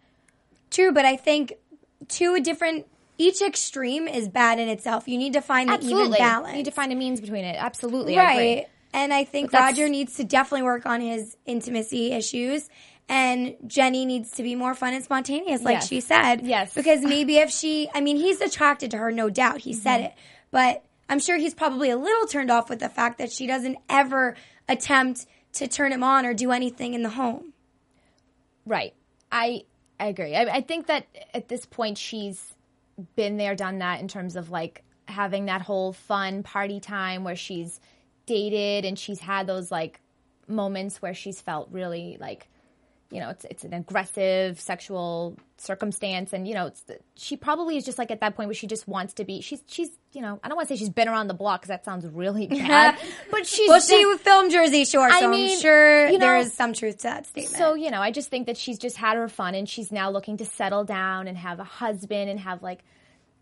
True, 0.71 0.91
but 0.93 1.05
I 1.05 1.17
think 1.17 1.53
two 2.09 2.41
different, 2.41 2.87
each 3.19 3.43
extreme 3.43 4.09
is 4.09 4.29
bad 4.29 4.59
in 4.59 4.69
itself. 4.69 5.07
You 5.09 5.19
need 5.19 5.35
to 5.35 5.41
find 5.43 5.69
the 5.69 5.79
even 5.85 6.11
balance. 6.13 6.51
You 6.53 6.57
need 6.59 6.65
to 6.65 6.71
find 6.71 6.93
a 6.93 6.97
means 6.97 7.21
between 7.21 7.45
it. 7.45 7.57
Absolutely. 7.59 8.17
Right. 8.17 8.67
And 8.95 9.13
I 9.13 9.25
think 9.25 9.53
Roger 9.53 9.89
needs 9.89 10.17
to 10.17 10.25
definitely 10.25 10.65
work 10.65 10.85
on 10.87 11.01
his 11.01 11.37
intimacy 11.47 12.13
issues. 12.13 12.69
And 13.09 13.57
Jenni 13.67 14.07
needs 14.07 14.33
to 14.33 14.43
be 14.43 14.55
more 14.55 14.75
fun 14.75 14.95
and 14.95 15.03
spontaneous, 15.03 15.63
like 15.63 15.75
Yes. 15.77 15.89
she 15.89 16.01
said. 16.01 16.43
Yes. 16.47 16.73
Because 16.75 17.01
maybe 17.03 17.37
if 17.39 17.51
she, 17.51 17.89
I 17.95 18.01
mean, 18.01 18.17
he's 18.17 18.41
attracted 18.41 18.91
to 18.93 18.99
her, 18.99 19.11
no 19.11 19.29
doubt. 19.31 19.59
He 19.61 19.73
said 19.73 19.97
Mm-hmm. 19.99 20.07
it. 20.07 20.15
But 20.51 20.85
I'm 21.09 21.19
sure 21.19 21.37
he's 21.39 21.55
probably 21.55 21.91
a 21.91 21.97
little 21.97 22.27
turned 22.27 22.51
off 22.51 22.69
with 22.71 22.79
the 22.81 22.89
fact 22.89 23.19
that 23.19 23.33
she 23.33 23.47
doesn't 23.47 23.79
ever 23.89 24.37
attempt 24.69 25.27
to 25.55 25.67
turn 25.69 25.93
him 25.93 26.03
on 26.05 26.25
or 26.27 26.33
do 26.35 26.53
anything 26.53 26.95
in 26.95 27.03
the 27.03 27.11
home. 27.11 27.53
Right. 28.67 28.95
I 29.31 29.65
I 30.03 30.07
agree. 30.07 30.35
I, 30.35 30.57
I 30.57 30.61
think 30.63 30.89
that 30.89 31.07
at 31.33 31.47
this 31.47 31.65
point 31.65 31.97
she's 31.97 32.55
been 33.15 33.37
there, 33.37 33.55
done 33.55 33.79
that 33.79 34.01
in 34.01 34.09
terms 34.09 34.35
of 34.35 34.51
like 34.51 34.83
having 35.07 35.45
that 35.45 35.63
whole 35.63 35.93
fun 35.93 36.43
party 36.43 36.81
time 36.81 37.23
where 37.23 37.37
she's 37.37 37.79
dated 38.27 38.85
and 38.85 38.99
she's 38.99 39.21
had 39.21 39.47
those 39.47 39.71
like 39.71 40.01
moments 40.49 41.01
where 41.01 41.15
she's 41.15 41.41
felt 41.41 41.69
really 41.71 42.17
like 42.21 42.49
you 43.12 43.21
know 43.21 43.28
it's 43.28 43.45
it's 43.45 43.62
an 43.64 43.75
aggressive 43.75 44.59
sexual 44.59 45.37
circumstance 45.59 46.33
and 46.33 46.49
you 46.49 46.54
know 46.54 46.66
it's 46.66 46.83
she 47.14 47.37
probably 47.37 47.76
is 47.76 47.85
just 47.85 47.99
like 47.99 48.11
at 48.11 48.21
that 48.21 48.35
point 48.35 48.49
where 48.49 48.54
she 48.54 48.66
just 48.66 48.88
wants 48.88 49.12
to 49.14 49.25
be 49.25 49.40
she's 49.40 49.62
she's 49.66 49.90
you 50.12 50.21
know 50.23 50.40
I 50.42 50.49
don't 50.49 50.57
want 50.57 50.69
to 50.69 50.75
say 50.75 50.78
she's 50.78 50.88
been 50.90 51.09
around 51.09 51.28
the 51.28 51.35
block 51.35 51.61
because 51.61 51.69
that 51.69 51.85
sounds 51.85 52.07
really 52.07 52.47
bad 52.49 52.99
but 53.31 53.47
she's 53.47 53.69
Well, 53.69 53.81
been- 53.81 53.88
she 54.16 54.19
filmed 54.19 54.50
Jersey 54.50 54.85
Shore, 54.85 55.11
so 55.11 55.28
I 55.28 55.31
mean, 55.31 55.50
am 55.50 55.61
sure 55.61 56.07
you 56.07 56.12
know- 56.14 56.19
there 56.19 56.38
is 56.38 56.52
some 56.54 56.73
truth 56.73 56.99
to 56.99 57.02
that 57.04 57.26
statement. 57.26 57.57
So, 57.57 57.75
you 57.75 57.90
know, 57.90 58.00
I 58.00 58.11
just 58.11 58.28
think 58.31 58.47
that 58.47 58.57
she's 58.57 58.78
just 58.78 58.97
had 58.97 59.16
her 59.16 59.28
fun 59.28 59.54
and 59.54 59.69
she's 59.69 59.92
now 59.92 60.11
looking 60.11 60.38
to 60.38 60.45
settle 60.45 60.85
down 60.85 61.28
and 61.28 61.37
have 61.37 61.61
a 61.61 61.64
husband 61.64 62.31
and 62.31 62.40
have 62.40 62.62
like 62.62 62.81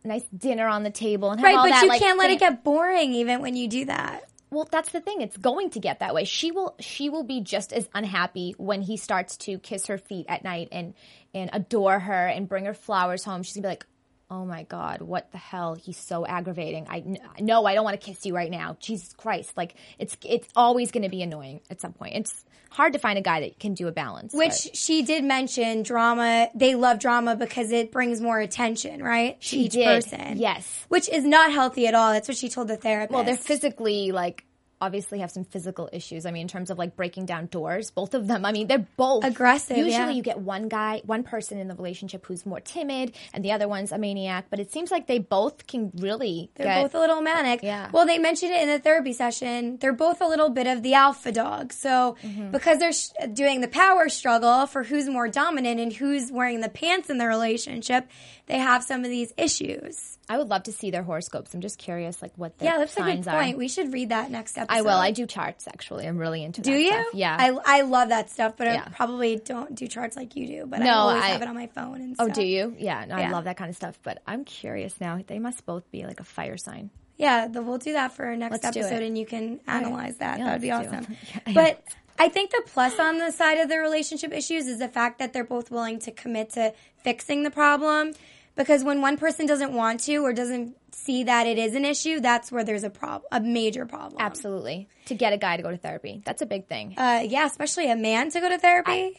nice 0.04 0.24
dinner 0.36 0.66
on 0.66 0.82
the 0.82 0.90
table 0.90 1.30
and 1.30 1.40
have 1.40 1.44
right, 1.46 1.56
but 1.56 1.70
that, 1.70 1.82
you 1.82 1.88
like, 1.88 2.00
can't 2.00 2.18
let 2.18 2.26
fam- 2.28 2.36
it 2.36 2.40
get 2.40 2.64
boring 2.64 3.12
even 3.14 3.40
when 3.40 3.54
you 3.54 3.68
do 3.68 3.84
that. 3.86 4.24
Well 4.50 4.68
that's 4.70 4.90
the 4.90 5.00
thing. 5.00 5.20
It's 5.20 5.36
going 5.36 5.70
to 5.70 5.80
get 5.80 6.00
that 6.00 6.14
way. 6.14 6.24
She 6.24 6.50
will 6.50 6.74
she 6.80 7.08
will 7.08 7.24
be 7.24 7.40
just 7.40 7.72
as 7.72 7.88
unhappy 7.94 8.54
when 8.58 8.82
he 8.82 8.96
starts 8.96 9.36
to 9.38 9.58
kiss 9.58 9.86
her 9.86 9.98
feet 9.98 10.26
at 10.28 10.44
night 10.44 10.68
and 10.72 10.94
and 11.32 11.50
adore 11.52 11.98
her 11.98 12.26
and 12.26 12.48
bring 12.48 12.64
her 12.64 12.74
flowers 12.74 13.24
home. 13.24 13.42
She's 13.42 13.54
gonna 13.54 13.62
be 13.62 13.68
like 13.68 13.86
oh 14.30 14.44
my 14.44 14.62
god 14.64 15.02
what 15.02 15.30
the 15.32 15.38
hell 15.38 15.74
he's 15.74 15.96
so 15.96 16.24
aggravating 16.26 16.86
i 16.88 17.02
no 17.40 17.64
i 17.66 17.74
don't 17.74 17.84
want 17.84 18.00
to 18.00 18.04
kiss 18.06 18.24
you 18.24 18.34
right 18.34 18.50
now 18.50 18.76
jesus 18.80 19.12
christ 19.14 19.56
like 19.56 19.74
it's 19.98 20.16
it's 20.24 20.48
always 20.54 20.90
gonna 20.92 21.08
be 21.08 21.22
annoying 21.22 21.60
at 21.70 21.80
some 21.80 21.92
point 21.92 22.14
it's 22.14 22.44
hard 22.70 22.92
to 22.92 22.98
find 23.00 23.18
a 23.18 23.22
guy 23.22 23.40
that 23.40 23.58
can 23.58 23.74
do 23.74 23.88
a 23.88 23.92
balance 23.92 24.32
Which 24.32 24.50
but- 24.66 24.76
she 24.76 25.02
did 25.02 25.24
mention 25.24 25.82
drama. 25.82 26.48
They 26.54 26.76
love 26.76 27.00
drama 27.00 27.34
because 27.34 27.72
it 27.72 27.90
brings 27.90 28.20
more 28.20 28.38
attention, 28.38 29.02
right? 29.02 29.40
to 29.40 29.44
She 29.44 29.62
each 29.62 29.72
did, 29.72 29.86
person. 30.04 30.36
yes. 30.38 30.84
Which 30.88 31.08
is 31.08 31.24
not 31.24 31.50
healthy 31.50 31.88
at 31.88 31.96
all. 31.96 32.12
That's 32.12 32.28
what 32.28 32.36
she 32.36 32.48
told 32.48 32.68
the 32.68 32.76
therapist. 32.76 33.12
Well, 33.12 33.24
they're 33.24 33.36
physically 33.36 34.12
like 34.12 34.44
obviously 34.80 35.18
have 35.20 35.30
some 35.30 35.44
physical 35.44 35.88
issues. 35.92 36.26
I 36.26 36.30
mean, 36.30 36.42
in 36.42 36.48
terms 36.48 36.70
of 36.70 36.78
like 36.78 36.96
breaking 36.96 37.26
down 37.26 37.46
doors, 37.46 37.90
both 37.90 38.14
of 38.14 38.26
them. 38.26 38.44
I 38.44 38.52
mean, 38.52 38.66
they're 38.66 38.86
both 38.96 39.24
Aggressive, 39.24 39.76
Usually, 39.76 39.92
yeah. 39.92 40.10
you 40.10 40.22
get 40.22 40.38
one 40.40 40.68
guy, 40.68 41.02
one 41.04 41.22
person 41.22 41.58
in 41.58 41.68
the 41.68 41.74
relationship 41.74 42.24
who's 42.26 42.46
more 42.46 42.60
timid, 42.60 43.14
and 43.34 43.44
the 43.44 43.52
other 43.52 43.68
one's 43.68 43.92
a 43.92 43.98
maniac. 43.98 44.46
But 44.50 44.58
it 44.60 44.72
seems 44.72 44.90
like 44.90 45.06
they 45.06 45.18
both 45.18 45.66
can 45.66 45.90
really. 45.96 46.50
They're 46.54 46.66
get, 46.66 46.82
both 46.82 46.94
a 46.94 46.98
little 46.98 47.20
manic. 47.20 47.62
Yeah. 47.62 47.90
Well, 47.92 48.06
they 48.06 48.18
mentioned 48.18 48.52
it 48.52 48.62
in 48.62 48.68
the 48.68 48.78
therapy 48.78 49.12
session. 49.12 49.76
They're 49.78 49.92
both 49.92 50.20
a 50.20 50.26
little 50.26 50.50
bit 50.50 50.66
of 50.66 50.82
the 50.82 50.94
alpha 50.94 51.32
dog. 51.32 51.72
So 51.72 52.16
Mm-hmm. 52.22 52.50
because 52.50 52.78
they're 52.78 52.92
sh- 52.92 53.08
doing 53.32 53.60
the 53.60 53.68
power 53.68 54.08
struggle 54.08 54.66
for 54.66 54.82
who's 54.84 55.08
more 55.08 55.28
dominant 55.28 55.80
and 55.80 55.92
who's 55.92 56.30
wearing 56.32 56.60
the 56.60 56.68
pants 56.68 57.10
in 57.10 57.18
the 57.18 57.26
relationship, 57.26 58.08
they 58.50 58.58
have 58.58 58.82
some 58.82 59.04
of 59.04 59.10
these 59.10 59.32
issues. 59.36 60.18
I 60.28 60.36
would 60.38 60.48
love 60.48 60.64
to 60.64 60.72
see 60.72 60.90
their 60.90 61.02
horoscopes. 61.02 61.54
I'm 61.54 61.60
just 61.60 61.78
curious, 61.78 62.20
like 62.20 62.32
what 62.36 62.58
the 62.58 62.64
Yeah, 62.64 62.78
that's 62.78 62.96
a 62.96 63.02
good 63.02 63.24
point. 63.24 63.54
are. 63.54 63.56
We 63.58 63.68
should 63.68 63.92
read 63.92 64.08
that 64.10 64.30
next 64.30 64.58
episode. 64.58 64.76
I 64.76 64.82
will. 64.82 64.90
I 64.98 65.10
do 65.12 65.26
charts 65.26 65.66
actually. 65.68 66.06
I'm 66.06 66.18
really 66.18 66.42
into. 66.42 66.60
Do 66.60 66.72
that 66.72 66.80
you? 66.80 66.90
Stuff. 66.90 67.06
Yeah. 67.14 67.36
I, 67.38 67.78
I 67.78 67.80
love 67.82 68.08
that 68.10 68.30
stuff, 68.30 68.54
but 68.56 68.66
Yeah. 68.66 68.84
I 68.86 68.90
probably 68.90 69.36
don't 69.36 69.74
do 69.74 69.86
charts 69.86 70.16
like 70.16 70.36
you 70.36 70.46
do. 70.46 70.66
But 70.66 70.82
I 70.82 70.84
No, 70.86 70.94
always 70.94 71.22
I- 71.22 71.28
have 71.28 71.42
it 71.42 71.48
on 71.48 71.54
my 71.54 71.68
phone 71.68 72.00
and 72.00 72.10
oh, 72.12 72.14
stuff. 72.14 72.24
oh, 72.24 72.32
stuff. 72.32 72.36
do 72.36 72.44
you? 72.46 72.76
Yeah. 72.78 73.04
No, 73.06 73.14
I 73.16 73.30
love 73.30 73.44
that 73.44 73.56
kind 73.56 73.70
of 73.70 73.76
stuff. 73.76 73.98
But 74.02 74.20
I'm 74.26 74.44
curious 74.44 75.00
now. 75.00 75.20
They 75.26 75.38
must 75.38 75.64
both 75.64 75.90
be 75.90 76.04
like 76.04 76.20
a 76.20 76.24
fire 76.24 76.56
sign. 76.56 76.90
Yeah, 77.16 77.48
the, 77.48 77.62
we'll 77.62 77.78
do 77.78 77.92
that 77.92 78.12
for 78.12 78.24
our 78.26 78.34
next 78.36 78.62
Let's 78.64 78.76
episode, 78.76 79.02
and 79.02 79.16
you 79.18 79.26
can 79.26 79.60
analyze 79.66 80.16
that. 80.18 80.38
Yeah, 80.38 80.44
that 80.46 80.52
would 80.54 80.62
be 80.62 80.70
awesome. 80.70 81.06
Yeah. 81.46 81.52
But 81.52 81.82
I 82.18 82.28
think 82.30 82.50
the 82.50 82.62
plus 82.66 82.98
on 82.98 83.18
the 83.18 83.30
side 83.30 83.58
of 83.58 83.68
the 83.68 83.78
relationship 83.78 84.32
issues 84.32 84.66
is 84.66 84.78
the 84.78 84.88
fact 84.88 85.18
that 85.18 85.32
they're 85.34 85.44
both 85.44 85.70
willing 85.70 85.98
to 86.00 86.10
commit 86.12 86.50
to 86.50 86.72
fixing 87.04 87.42
the 87.42 87.50
problem. 87.50 88.12
Because 88.60 88.84
when 88.84 89.00
one 89.00 89.16
person 89.16 89.46
doesn't 89.46 89.72
want 89.72 90.00
to 90.00 90.18
or 90.18 90.34
doesn't 90.34 90.76
see 90.94 91.24
that 91.24 91.46
it 91.46 91.58
is 91.58 91.74
an 91.74 91.86
issue, 91.86 92.20
that's 92.20 92.52
where 92.52 92.62
there's 92.62 92.84
a 92.84 92.90
problem, 92.90 93.26
a 93.32 93.40
major 93.40 93.86
problem. 93.86 94.20
Absolutely. 94.20 94.86
To 95.06 95.14
get 95.14 95.32
a 95.32 95.38
guy 95.38 95.56
to 95.56 95.62
go 95.62 95.70
to 95.70 95.78
therapy, 95.78 96.20
that's 96.26 96.42
a 96.42 96.46
big 96.46 96.66
thing. 96.66 96.94
Uh, 96.98 97.24
yeah, 97.26 97.46
especially 97.46 97.90
a 97.90 97.96
man 97.96 98.30
to 98.30 98.38
go 98.38 98.50
to 98.50 98.58
therapy. 98.58 99.18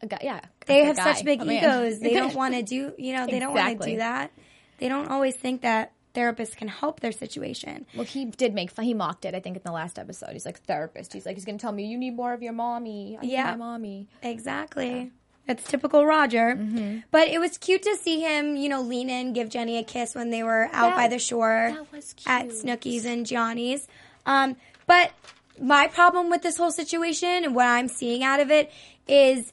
A 0.00 0.06
guy, 0.06 0.18
yeah. 0.22 0.40
they 0.66 0.84
have 0.84 0.96
guy, 0.96 1.12
such 1.12 1.24
big 1.24 1.42
egos. 1.42 1.98
They 1.98 2.14
don't 2.14 2.34
want 2.36 2.54
to 2.54 2.62
do, 2.62 2.92
you 2.98 3.14
know, 3.14 3.26
they 3.26 3.40
don't 3.40 3.52
want 3.52 3.80
to 3.80 3.90
do 3.90 3.96
that. 3.96 4.30
They 4.78 4.88
don't 4.88 5.08
always 5.08 5.34
think 5.34 5.62
that 5.62 5.92
therapists 6.14 6.56
can 6.56 6.68
help 6.68 7.00
their 7.00 7.10
situation. 7.10 7.84
Well, 7.96 8.04
he 8.04 8.26
did 8.26 8.54
make 8.54 8.70
fun. 8.70 8.84
He 8.84 8.94
mocked 8.94 9.24
it. 9.24 9.34
I 9.34 9.40
think 9.40 9.56
in 9.56 9.62
the 9.64 9.72
last 9.72 9.98
episode, 9.98 10.30
he's 10.34 10.46
like 10.46 10.60
therapist. 10.62 11.12
He's 11.12 11.26
like 11.26 11.34
he's 11.34 11.44
going 11.44 11.58
to 11.58 11.62
tell 11.62 11.72
me 11.72 11.86
you 11.86 11.98
need 11.98 12.14
more 12.14 12.32
of 12.32 12.42
your 12.42 12.52
mommy. 12.52 13.18
I 13.18 13.22
need 13.24 13.32
Yeah. 13.32 13.50
my 13.50 13.56
mommy. 13.56 14.08
Exactly. 14.22 15.10
It's 15.48 15.64
typical 15.64 16.04
Roger. 16.04 16.54
Mm-hmm. 16.54 16.98
But 17.10 17.28
it 17.28 17.38
was 17.40 17.56
cute 17.58 17.82
to 17.82 17.96
see 17.96 18.20
him, 18.20 18.56
you 18.56 18.68
know, 18.68 18.82
lean 18.82 19.08
in, 19.08 19.32
give 19.32 19.48
Jenni 19.48 19.78
a 19.80 19.82
kiss 19.82 20.14
when 20.14 20.30
they 20.30 20.42
were 20.42 20.66
out 20.72 20.90
That- 20.90 20.96
by 20.96 21.08
the 21.08 21.18
shore 21.18 21.72
that 21.74 21.90
was 21.92 22.14
at 22.26 22.48
cute. 22.50 22.54
Snooki's 22.64 23.04
and 23.04 23.24
Johnny's. 23.26 23.88
Um, 24.26 24.56
but 24.86 25.12
my 25.60 25.86
problem 25.88 26.28
with 26.30 26.42
this 26.42 26.56
whole 26.58 26.70
situation 26.70 27.44
and 27.44 27.54
what 27.54 27.66
I'm 27.66 27.88
seeing 27.88 28.22
out 28.22 28.40
of 28.40 28.50
it 28.50 28.70
is 29.08 29.52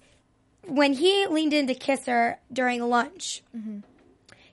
when 0.68 0.94
he 0.94 1.26
leaned 1.28 1.54
in 1.54 1.68
to 1.68 1.74
kiss 1.74 2.06
her 2.08 2.40
during 2.52 2.82
lunch, 2.90 3.42
Mm-hmm. 3.56 3.80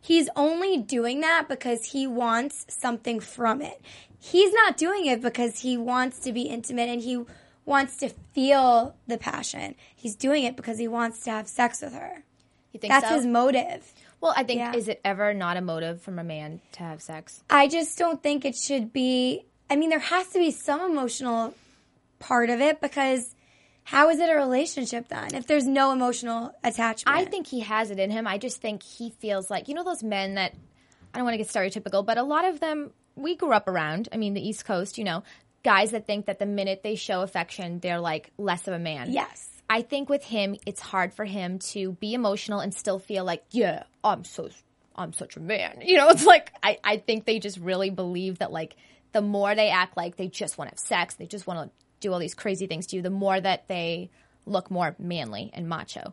he's 0.00 0.28
only 0.36 0.78
doing 0.78 1.20
that 1.20 1.48
because 1.48 1.86
he 1.86 2.06
wants 2.06 2.66
something 2.68 3.18
from 3.20 3.60
it. 3.60 3.80
He's 4.18 4.52
not 4.52 4.76
doing 4.76 5.06
it 5.06 5.20
because 5.20 5.60
he 5.60 5.76
wants 5.76 6.20
to 6.20 6.32
be 6.32 6.42
intimate 6.42 6.88
and 6.88 7.02
he 7.02 7.24
wants 7.64 7.96
to 7.98 8.08
feel 8.34 8.96
the 9.06 9.18
passion. 9.18 9.74
He's 9.94 10.16
doing 10.16 10.44
it 10.44 10.56
because 10.56 10.78
he 10.78 10.88
wants 10.88 11.20
to 11.24 11.30
have 11.30 11.46
sex 11.48 11.80
with 11.82 11.94
her. 11.94 12.24
You 12.72 12.80
think 12.80 12.92
That's 12.92 13.08
so? 13.08 13.16
his 13.16 13.26
motive. 13.26 13.92
well, 14.20 14.32
I 14.36 14.44
think 14.44 14.58
Yeah. 14.60 14.74
is 14.74 14.88
it 14.88 15.00
ever 15.04 15.34
not 15.34 15.56
a 15.56 15.60
motive 15.60 16.00
from 16.00 16.18
a 16.18 16.24
man 16.24 16.60
to 16.72 16.80
have 16.84 17.02
sex? 17.02 17.42
I 17.50 17.68
just 17.68 17.98
don't 17.98 18.22
think 18.22 18.44
it 18.44 18.54
should 18.56 18.92
be. 18.92 19.44
I 19.68 19.76
mean, 19.76 19.90
there 19.90 19.98
has 19.98 20.28
to 20.28 20.38
be 20.38 20.50
some 20.50 20.80
emotional 20.80 21.54
part 22.18 22.48
of 22.50 22.60
it 22.60 22.80
because 22.80 23.34
how 23.84 24.08
is 24.10 24.20
it 24.20 24.30
a 24.30 24.34
relationship 24.36 25.08
then 25.08 25.34
if 25.34 25.46
there's 25.48 25.66
no 25.66 25.92
emotional 25.92 26.54
attachment? 26.62 27.16
I 27.18 27.24
think 27.24 27.46
he 27.48 27.60
has 27.60 27.90
it 27.90 27.98
in 27.98 28.10
him. 28.10 28.26
I 28.28 28.38
just 28.38 28.60
think 28.60 28.82
he 28.82 29.10
feels 29.10 29.50
like 29.50 29.66
you 29.68 29.74
know 29.74 29.82
those 29.84 30.02
men 30.04 30.34
that 30.36 30.54
I 31.12 31.18
don't 31.18 31.24
want 31.24 31.34
to 31.34 31.38
get 31.38 31.48
stereotypical, 31.48 32.06
but 32.06 32.16
a 32.16 32.22
lot 32.22 32.44
of 32.44 32.60
them 32.60 32.92
we 33.16 33.34
grew 33.34 33.52
up 33.52 33.66
around. 33.68 34.08
I 34.12 34.16
mean, 34.18 34.34
the 34.34 34.46
East 34.46 34.64
Coast, 34.64 34.98
you 34.98 35.04
know, 35.04 35.24
guys 35.62 35.92
that 35.92 36.06
think 36.06 36.26
that 36.26 36.38
the 36.38 36.46
minute 36.46 36.82
they 36.82 36.94
show 36.94 37.22
affection, 37.22 37.80
they're 37.80 38.00
like 38.00 38.30
less 38.38 38.66
of 38.68 38.74
a 38.74 38.78
man. 38.78 39.12
Yes. 39.12 39.48
I 39.70 39.82
think 39.82 40.08
with 40.08 40.24
him, 40.24 40.56
it's 40.66 40.80
hard 40.80 41.14
for 41.14 41.24
him 41.24 41.58
to 41.70 41.92
be 41.92 42.14
emotional 42.14 42.60
and 42.60 42.74
still 42.74 42.98
feel 42.98 43.24
like, 43.24 43.44
yeah, 43.50 43.84
I'm 44.04 44.24
so, 44.24 44.50
I'm 44.94 45.12
such 45.12 45.36
a 45.36 45.40
man. 45.40 45.80
You 45.82 45.96
know, 45.96 46.08
it's 46.10 46.26
like 46.26 46.52
I, 46.62 46.78
I 46.84 46.96
think 46.98 47.24
they 47.24 47.38
just 47.38 47.58
really 47.58 47.90
believe 47.90 48.38
that 48.38 48.52
like 48.52 48.76
the 49.12 49.22
more 49.22 49.54
they 49.54 49.70
act 49.70 49.96
like 49.96 50.16
they 50.16 50.28
just 50.28 50.58
want 50.58 50.70
to 50.70 50.74
have 50.74 50.78
sex, 50.78 51.14
they 51.14 51.26
just 51.26 51.46
want 51.46 51.70
to 51.70 51.74
do 52.00 52.12
all 52.12 52.18
these 52.18 52.34
crazy 52.34 52.66
things 52.66 52.86
to 52.88 52.96
you, 52.96 53.02
the 53.02 53.10
more 53.10 53.40
that 53.40 53.68
they 53.68 54.10
look 54.44 54.70
more 54.70 54.96
manly 54.98 55.50
and 55.54 55.68
macho. 55.68 56.12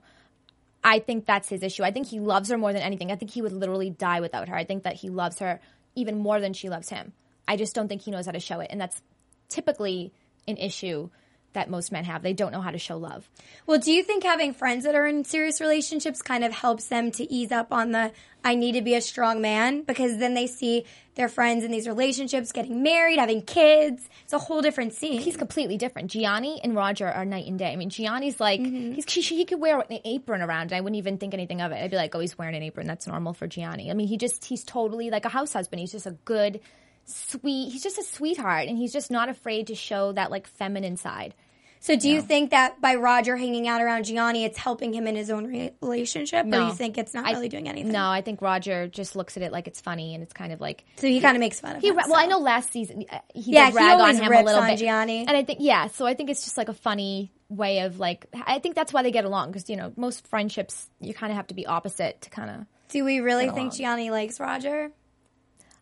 I 0.84 1.00
think 1.00 1.26
that's 1.26 1.50
his 1.50 1.64
issue. 1.64 1.84
I 1.84 1.92
think 1.92 2.08
he 2.08 2.20
loves 2.20 2.50
her 2.50 2.58
more 2.58 2.72
than 2.72 2.82
anything. 2.82 3.12
I 3.12 3.16
think 3.16 3.32
he 3.32 3.42
would 3.42 3.52
literally 3.52 3.90
die 3.90 4.22
without 4.22 4.48
her. 4.48 4.56
I 4.56 4.64
think 4.64 4.84
that 4.84 4.96
he 4.96 5.10
loves 5.10 5.40
her 5.40 5.60
even 5.96 6.18
more 6.18 6.40
than 6.40 6.54
she 6.54 6.70
loves 6.70 6.90
him. 6.90 7.12
I 7.48 7.58
just 7.58 7.74
don't 7.74 7.88
think 7.88 8.04
he 8.04 8.12
knows 8.12 8.28
how 8.28 8.32
to 8.32 8.40
show 8.40 8.60
it. 8.60 8.68
And 8.70 8.80
that's 8.80 9.02
typically 9.50 10.14
an 10.48 10.58
issue 10.58 11.10
that 11.54 11.70
most 11.70 11.92
men 11.92 12.04
have. 12.04 12.22
They 12.22 12.34
don't 12.34 12.52
know 12.52 12.62
how 12.62 12.72
to 12.72 12.78
show 12.78 12.98
love. 12.98 13.30
Well, 13.66 13.80
do 13.80 13.92
you 13.92 14.04
think 14.04 14.24
having 14.24 14.54
friends 14.54 14.86
that 14.86 14.96
are 14.96 15.08
in 15.08 15.24
serious 15.24 15.60
relationships 15.60 16.22
kind 16.22 16.44
of 16.44 16.54
helps 16.54 16.88
them 16.88 17.12
to 17.12 17.32
ease 17.32 17.52
up 17.52 17.74
on 17.74 17.92
the 17.92 18.12
I 18.44 18.56
need 18.56 18.74
to 18.74 18.82
be 18.82 18.96
a 18.96 19.02
strong 19.02 19.42
man? 19.42 19.82
Because 19.82 20.18
then 20.18 20.34
they 20.34 20.48
see 20.48 20.86
their 21.16 21.28
friends 21.28 21.64
in 21.64 21.72
these 21.72 21.88
relationships 21.88 22.52
getting 22.52 22.84
married, 22.84 23.20
having 23.20 23.42
kids. 23.42 24.08
It's 24.24 24.34
a 24.34 24.38
whole 24.38 24.62
different 24.62 24.94
scene. 24.94 25.20
He's 25.20 25.36
completely 25.36 25.76
different. 25.76 26.12
Jionni 26.12 26.60
and 26.64 26.76
Roger 26.76 27.08
are 27.08 27.26
night 27.26 27.48
and 27.48 27.58
day. 27.58 27.74
I 27.74 27.76
mean, 27.76 27.90
Jionni's 27.90 28.40
like, 28.40 28.62
mm-hmm. 28.62 28.94
he's, 28.94 29.12
he, 29.12 29.22
he 29.22 29.46
could 29.46 29.60
wear 29.60 29.80
an 29.80 30.00
apron 30.06 30.42
around 30.42 30.72
and 30.72 30.74
I 30.74 30.82
wouldn't 30.82 30.98
even 30.98 31.18
think 31.18 31.34
anything 31.34 31.62
of 31.62 31.72
it. 31.72 31.84
I'd 31.84 31.92
be 31.92 31.98
like, 31.98 32.14
oh, 32.16 32.20
he's 32.20 32.38
wearing 32.38 32.56
an 32.56 32.64
apron. 32.64 32.88
That's 32.88 33.08
normal 33.08 33.34
for 33.34 33.48
Jionni. 33.48 33.90
I 33.90 33.94
mean, 33.94 34.08
he 34.08 34.18
just, 34.18 34.46
he's 34.46 34.64
totally 34.64 35.10
like 35.10 35.26
a 35.26 35.30
house 35.30 35.54
husband. 35.54 35.80
He's 35.80 35.92
just 35.92 36.06
a 36.06 36.12
good, 36.26 36.62
sweet, 37.10 37.72
he's 37.72 37.84
just 37.84 37.98
a 37.98 38.04
sweetheart 38.04 38.68
and 38.68 38.78
he's 38.78 38.94
just 38.94 39.10
not 39.12 39.30
afraid 39.30 39.68
to 39.68 39.76
show 39.76 40.12
that 40.14 40.32
like 40.32 40.48
feminine 40.48 40.98
side. 40.98 41.34
so, 41.82 41.96
do 41.96 42.10
you 42.10 42.22
think 42.22 42.50
that 42.52 42.82
by 42.82 42.96
Roger 42.96 43.38
hanging 43.38 43.66
out 43.68 43.82
around 43.82 44.04
Jionni, 44.04 44.46
it's 44.46 44.58
helping 44.58 44.94
him 44.94 45.08
in 45.08 45.16
his 45.16 45.30
own 45.30 45.48
re- 45.48 45.72
relationship, 45.82 46.46
or 46.46 46.50
No. 46.50 46.68
you 46.68 46.74
think 46.74 46.98
it's 46.98 47.14
not 47.14 47.26
I- 47.26 47.32
really 47.32 47.48
doing 47.48 47.70
anything? 47.70 47.92
No, 47.94 48.10
I 48.10 48.22
think 48.22 48.42
Roger 48.42 48.88
just 48.88 49.16
looks 49.16 49.38
at 49.38 49.44
it 49.44 49.52
like 49.54 49.68
it's 49.68 49.80
funny 49.80 50.14
and 50.14 50.22
it's 50.22 50.34
kind 50.34 50.52
of 50.52 50.60
like, 50.60 50.84
So 50.98 51.08
he 51.08 51.22
kind 51.22 51.38
of 51.38 51.40
makes 51.40 51.60
fun 51.62 51.78
of 51.78 51.82
He 51.82 51.88
him. 51.88 51.96
well, 51.96 52.08
so. 52.10 52.16
I 52.16 52.26
know 52.26 52.40
last 52.40 52.72
season 52.72 53.06
uh, 53.10 53.20
he 53.34 53.54
Yeah, 53.54 53.72
did 53.72 53.80
he 53.80 53.86
on 53.86 54.16
him 54.18 54.32
a 54.32 54.44
little 54.44 54.62
bit, 54.62 54.80
Jionni. 54.80 55.22
and 55.28 55.32
I 55.32 55.44
think 55.44 55.60
yeah. 55.62 55.88
So 55.88 56.06
I 56.06 56.14
think 56.16 56.30
it's 56.30 56.44
just 56.44 56.58
like 56.58 56.68
a 56.70 56.74
funny 56.74 57.32
way 57.48 57.80
of 57.80 57.98
like 57.98 58.28
I 58.46 58.60
think 58.60 58.76
that's 58.76 58.92
why 58.94 59.02
they 59.02 59.12
get 59.12 59.24
along 59.26 59.52
because 59.52 59.70
you 59.70 59.76
know 59.78 59.92
most 59.96 60.28
friendships 60.28 60.88
you 61.00 61.14
kind 61.14 61.32
of 61.32 61.38
have 61.38 61.48
to 61.48 61.54
be 61.56 61.66
opposite 61.66 62.22
to 62.22 62.30
kind 62.30 62.50
of. 62.52 62.66
Do 62.90 63.06
we 63.06 63.20
really 63.22 63.46
think 63.52 63.74
along. 63.80 64.00
Jionni 64.00 64.12
likes 64.12 64.40
Roger? 64.40 64.92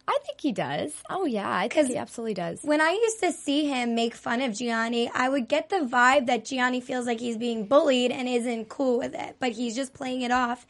I 0.07 0.17
think 0.25 0.39
he 0.39 0.53
does. 0.53 0.93
Oh 1.09 1.25
yeah, 1.25 1.51
I 1.51 1.67
think 1.67 1.89
he 1.89 1.97
absolutely 1.97 2.33
does. 2.33 2.61
When 2.63 2.79
I 2.79 2.91
used 2.91 3.19
to 3.19 3.31
see 3.33 3.65
him 3.65 3.93
make 3.93 4.15
fun 4.15 4.41
of 4.41 4.53
Jionni, 4.53 5.09
I 5.13 5.27
would 5.27 5.49
get 5.49 5.69
the 5.69 5.77
vibe 5.77 6.27
that 6.27 6.45
Jionni 6.45 6.81
feels 6.81 7.05
like 7.05 7.19
he's 7.19 7.37
being 7.37 7.65
bullied 7.65 8.11
and 8.11 8.27
isn't 8.27 8.69
cool 8.69 8.99
with 8.99 9.13
it, 9.13 9.35
but 9.39 9.51
he's 9.51 9.75
just 9.75 9.93
playing 9.93 10.21
it 10.21 10.31
off 10.31 10.65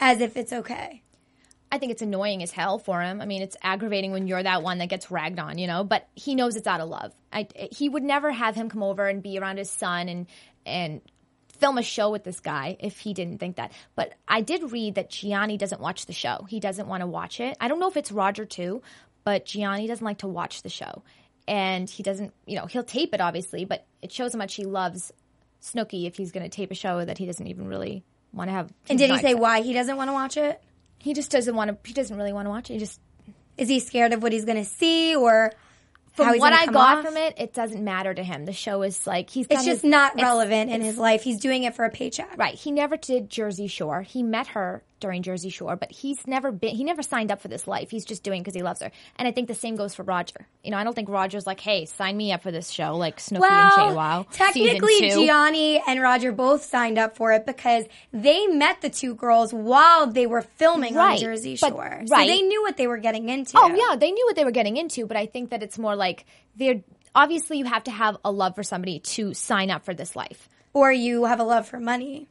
as 0.00 0.20
if 0.20 0.36
it's 0.36 0.52
okay. 0.52 1.02
I 1.70 1.78
think 1.78 1.92
it's 1.92 2.02
annoying 2.02 2.42
as 2.42 2.50
hell 2.50 2.78
for 2.78 3.00
him. 3.00 3.22
I 3.22 3.24
mean, 3.24 3.40
it's 3.40 3.56
aggravating 3.62 4.12
when 4.12 4.26
you're 4.26 4.42
that 4.42 4.62
one 4.62 4.78
that 4.78 4.90
gets 4.90 5.10
ragged 5.10 5.38
on, 5.38 5.56
you 5.56 5.66
know. 5.66 5.84
But 5.84 6.06
he 6.14 6.34
knows 6.34 6.54
it's 6.54 6.66
out 6.66 6.80
of 6.80 6.88
love. 6.88 7.14
I, 7.32 7.48
he 7.70 7.88
would 7.88 8.02
never 8.02 8.30
have 8.30 8.54
him 8.54 8.68
come 8.68 8.82
over 8.82 9.08
and 9.08 9.22
be 9.22 9.38
around 9.38 9.56
his 9.56 9.70
son 9.70 10.08
and 10.08 10.26
and 10.66 11.00
film 11.62 11.78
a 11.78 11.82
show 11.82 12.10
with 12.10 12.24
this 12.24 12.40
guy 12.40 12.76
if 12.80 12.98
he 12.98 13.14
didn't 13.14 13.38
think 13.38 13.56
that. 13.56 13.70
But 13.94 14.14
I 14.26 14.40
did 14.40 14.72
read 14.72 14.96
that 14.96 15.10
Jionni 15.10 15.56
doesn't 15.56 15.80
watch 15.80 16.06
the 16.06 16.12
show. 16.12 16.44
He 16.48 16.58
doesn't 16.58 16.88
want 16.88 17.02
to 17.02 17.06
watch 17.06 17.38
it. 17.38 17.56
I 17.60 17.68
don't 17.68 17.78
know 17.78 17.88
if 17.88 17.96
it's 17.96 18.10
Roger 18.10 18.44
too, 18.44 18.82
but 19.22 19.46
Jionni 19.46 19.86
doesn't 19.86 20.04
like 20.04 20.18
to 20.18 20.26
watch 20.26 20.62
the 20.62 20.68
show, 20.68 21.04
and 21.46 21.88
he 21.88 22.02
doesn't. 22.02 22.32
You 22.46 22.56
know, 22.56 22.66
he'll 22.66 22.82
tape 22.82 23.14
it 23.14 23.20
obviously, 23.20 23.64
but 23.64 23.86
it 24.02 24.10
shows 24.10 24.32
how 24.32 24.38
much 24.38 24.54
he 24.54 24.64
loves 24.64 25.12
Snooki 25.62 26.06
if 26.06 26.16
he's 26.16 26.32
going 26.32 26.42
to 26.42 26.48
tape 26.48 26.72
a 26.72 26.74
show 26.74 27.04
that 27.04 27.16
he 27.16 27.26
doesn't 27.26 27.46
even 27.46 27.68
really 27.68 28.02
want 28.32 28.48
to 28.48 28.52
have. 28.52 28.72
And 28.90 28.98
did 28.98 29.10
he 29.10 29.16
say 29.18 29.30
excited. 29.30 29.40
why 29.40 29.62
he 29.62 29.72
doesn't 29.72 29.96
want 29.96 30.08
to 30.08 30.14
watch 30.14 30.36
it? 30.36 30.60
He 30.98 31.14
just 31.14 31.30
doesn't 31.30 31.54
want 31.54 31.70
to. 31.70 31.88
He 31.88 31.94
doesn't 31.94 32.16
really 32.16 32.32
want 32.32 32.46
to 32.46 32.50
watch 32.50 32.70
it. 32.70 32.74
He 32.74 32.78
just 32.80 33.00
Is 33.56 33.68
he 33.68 33.78
scared 33.78 34.12
of 34.12 34.22
what 34.22 34.32
he's 34.32 34.44
going 34.44 34.58
to 34.58 34.64
see 34.68 35.14
or 35.14 35.52
from 36.12 36.38
what 36.38 36.52
I 36.52 36.66
got 36.66 36.98
off? 36.98 37.04
from 37.04 37.16
it, 37.16 37.34
it 37.38 37.54
doesn't 37.54 37.82
matter 37.82 38.12
to 38.12 38.22
him. 38.22 38.44
The 38.44 38.52
show 38.52 38.82
is 38.82 39.06
like 39.06 39.30
he's. 39.30 39.46
It's 39.50 39.64
just 39.64 39.82
his- 39.82 39.90
not 39.90 40.14
relevant 40.16 40.70
in 40.70 40.80
his 40.80 40.98
life. 40.98 41.22
He's 41.22 41.38
doing 41.38 41.64
it 41.64 41.74
for 41.74 41.84
a 41.84 41.90
paycheck. 41.90 42.36
Right. 42.36 42.54
He 42.54 42.70
never 42.70 42.96
did 42.96 43.30
Jersey 43.30 43.66
Shore. 43.66 44.02
He 44.02 44.22
met 44.22 44.48
her 44.48 44.82
during 45.02 45.22
Jersey 45.22 45.50
Shore, 45.50 45.76
but 45.76 45.92
he's 45.92 46.26
never 46.26 46.50
been. 46.50 46.74
He 46.74 46.82
never 46.84 47.02
signed 47.02 47.30
up 47.30 47.42
for 47.42 47.48
this 47.48 47.66
life. 47.68 47.90
He's 47.90 48.06
just 48.06 48.22
doing 48.22 48.40
because 48.40 48.54
he 48.54 48.62
loves 48.62 48.80
her. 48.80 48.90
And 49.16 49.28
I 49.28 49.32
think 49.32 49.48
the 49.48 49.54
same 49.54 49.76
goes 49.76 49.94
for 49.94 50.02
Roger. 50.04 50.46
You 50.64 50.70
know, 50.70 50.78
I 50.78 50.84
don't 50.84 50.94
think 50.94 51.10
Roger's 51.10 51.46
like, 51.46 51.60
"Hey, 51.60 51.84
sign 51.84 52.16
me 52.16 52.32
up 52.32 52.42
for 52.42 52.50
this 52.50 52.70
show," 52.70 52.96
like 52.96 53.18
Snooki 53.18 53.32
and 53.34 53.40
Well, 53.42 53.94
JWoww. 54.24 54.26
technically. 54.32 55.10
Jionni 55.10 55.80
and 55.86 56.00
Roger 56.00 56.32
both 56.32 56.64
signed 56.64 56.96
up 56.98 57.16
for 57.16 57.32
it 57.32 57.44
because 57.44 57.84
they 58.12 58.46
met 58.46 58.80
the 58.80 58.88
two 58.88 59.14
girls 59.14 59.52
while 59.52 60.06
they 60.06 60.26
were 60.26 60.40
filming 60.42 60.96
on 60.96 61.04
Right, 61.04 61.20
Jersey 61.20 61.58
but- 61.60 61.70
Shore. 61.70 62.02
So 62.06 62.16
right. 62.16 62.26
they 62.26 62.40
knew 62.40 62.62
what 62.62 62.76
they 62.78 62.86
were 62.86 62.98
getting 62.98 63.28
into. 63.28 63.58
Oh 63.58 63.68
yeah, 63.68 63.96
they 63.96 64.10
knew 64.12 64.24
what 64.26 64.36
they 64.36 64.44
were 64.44 64.50
getting 64.50 64.76
into, 64.78 65.06
but 65.06 65.16
I 65.16 65.26
think 65.26 65.50
that 65.50 65.62
it's 65.62 65.78
more 65.78 65.96
like 65.96 66.24
they're 66.56 66.80
obviously 67.14 67.58
you 67.58 67.64
have 67.66 67.84
to 67.84 67.90
have 67.90 68.16
a 68.24 68.30
love 68.32 68.54
for 68.54 68.62
somebody 68.62 69.00
to 69.00 69.34
sign 69.34 69.70
up 69.70 69.84
for 69.84 69.92
this 69.94 70.16
life. 70.16 70.48
Or 70.74 70.90
you 70.90 71.24
have 71.26 71.40
a 71.40 71.44
love 71.44 71.68
for 71.68 71.78
money. 71.78 72.28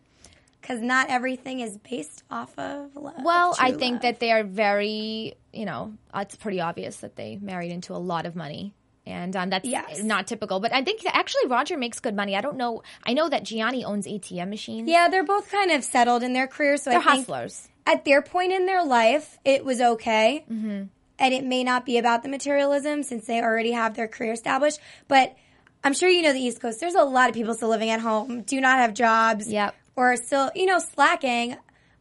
Because 0.61 0.79
not 0.81 1.09
everything 1.09 1.59
is 1.59 1.77
based 1.77 2.23
off 2.29 2.57
of 2.59 2.95
love. 2.95 3.15
Well, 3.23 3.55
I 3.59 3.71
think 3.71 3.93
love. 3.95 4.01
that 4.03 4.19
they 4.19 4.31
are 4.31 4.43
very, 4.43 5.33
you 5.51 5.65
know, 5.65 5.93
it's 6.15 6.35
pretty 6.35 6.61
obvious 6.61 6.97
that 6.97 7.15
they 7.15 7.37
married 7.41 7.71
into 7.71 7.93
a 7.93 7.97
lot 7.97 8.25
of 8.27 8.35
money. 8.35 8.73
And 9.05 9.35
um, 9.35 9.49
that's 9.49 9.67
Yes. 9.67 10.03
not 10.03 10.27
typical. 10.27 10.59
But 10.59 10.71
I 10.73 10.83
think 10.83 11.01
that 11.01 11.15
actually 11.15 11.47
Roger 11.47 11.75
makes 11.77 11.99
good 11.99 12.15
money. 12.15 12.35
I 12.35 12.41
don't 12.41 12.57
know. 12.57 12.83
I 13.03 13.13
know 13.13 13.27
that 13.27 13.43
Jionni 13.43 13.83
owns 13.83 14.05
ATM 14.05 14.49
machines. 14.49 14.87
Yeah, 14.87 15.09
they're 15.09 15.23
both 15.23 15.49
kind 15.51 15.71
of 15.71 15.83
settled 15.83 16.21
in 16.21 16.33
their 16.33 16.45
careers. 16.47 16.83
So 16.83 16.91
They're 16.91 16.99
I 16.99 17.03
think 17.03 17.27
hustlers. 17.27 17.67
at 17.87 18.05
their 18.05 18.21
point 18.21 18.51
in 18.53 18.67
their 18.67 18.85
life, 18.85 19.39
it 19.43 19.65
was 19.65 19.81
okay. 19.81 20.45
Mm-hmm. 20.49 20.83
And 21.17 21.33
it 21.33 21.43
may 21.43 21.63
not 21.63 21.85
be 21.87 21.97
about 21.97 22.21
the 22.21 22.29
materialism 22.29 23.01
since 23.01 23.25
they 23.25 23.41
already 23.41 23.71
have 23.71 23.95
their 23.95 24.07
career 24.07 24.33
established. 24.33 24.79
But 25.07 25.35
I'm 25.83 25.93
sure 25.95 26.07
you 26.07 26.21
know 26.21 26.31
the 26.33 26.39
East 26.39 26.61
Coast. 26.61 26.79
There's 26.79 26.93
a 26.93 27.03
lot 27.03 27.27
of 27.29 27.33
people 27.35 27.55
still 27.55 27.69
living 27.69 27.89
at 27.89 27.99
home, 28.01 28.43
do 28.43 28.61
not 28.61 28.77
have 28.77 28.93
jobs, 28.93 29.47
Yep. 29.51 29.75
Or 30.01 30.15
still, 30.15 30.49
you 30.55 30.65
know, 30.65 30.79
slacking. 30.79 31.57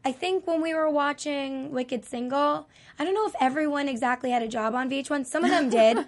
I 0.06 0.12
think 0.12 0.46
when 0.46 0.62
we 0.62 0.72
were 0.72 0.88
watching 0.88 1.70
Wicked 1.72 2.06
Single, 2.06 2.66
I 2.98 3.04
don't 3.04 3.12
know 3.12 3.26
if 3.26 3.34
everyone 3.38 3.88
exactly 3.88 4.30
had 4.30 4.42
a 4.42 4.48
job 4.48 4.74
on 4.74 4.88
VH1. 4.88 5.26
Some 5.26 5.44
of 5.44 5.50
them 5.50 5.68
did, 5.80 5.98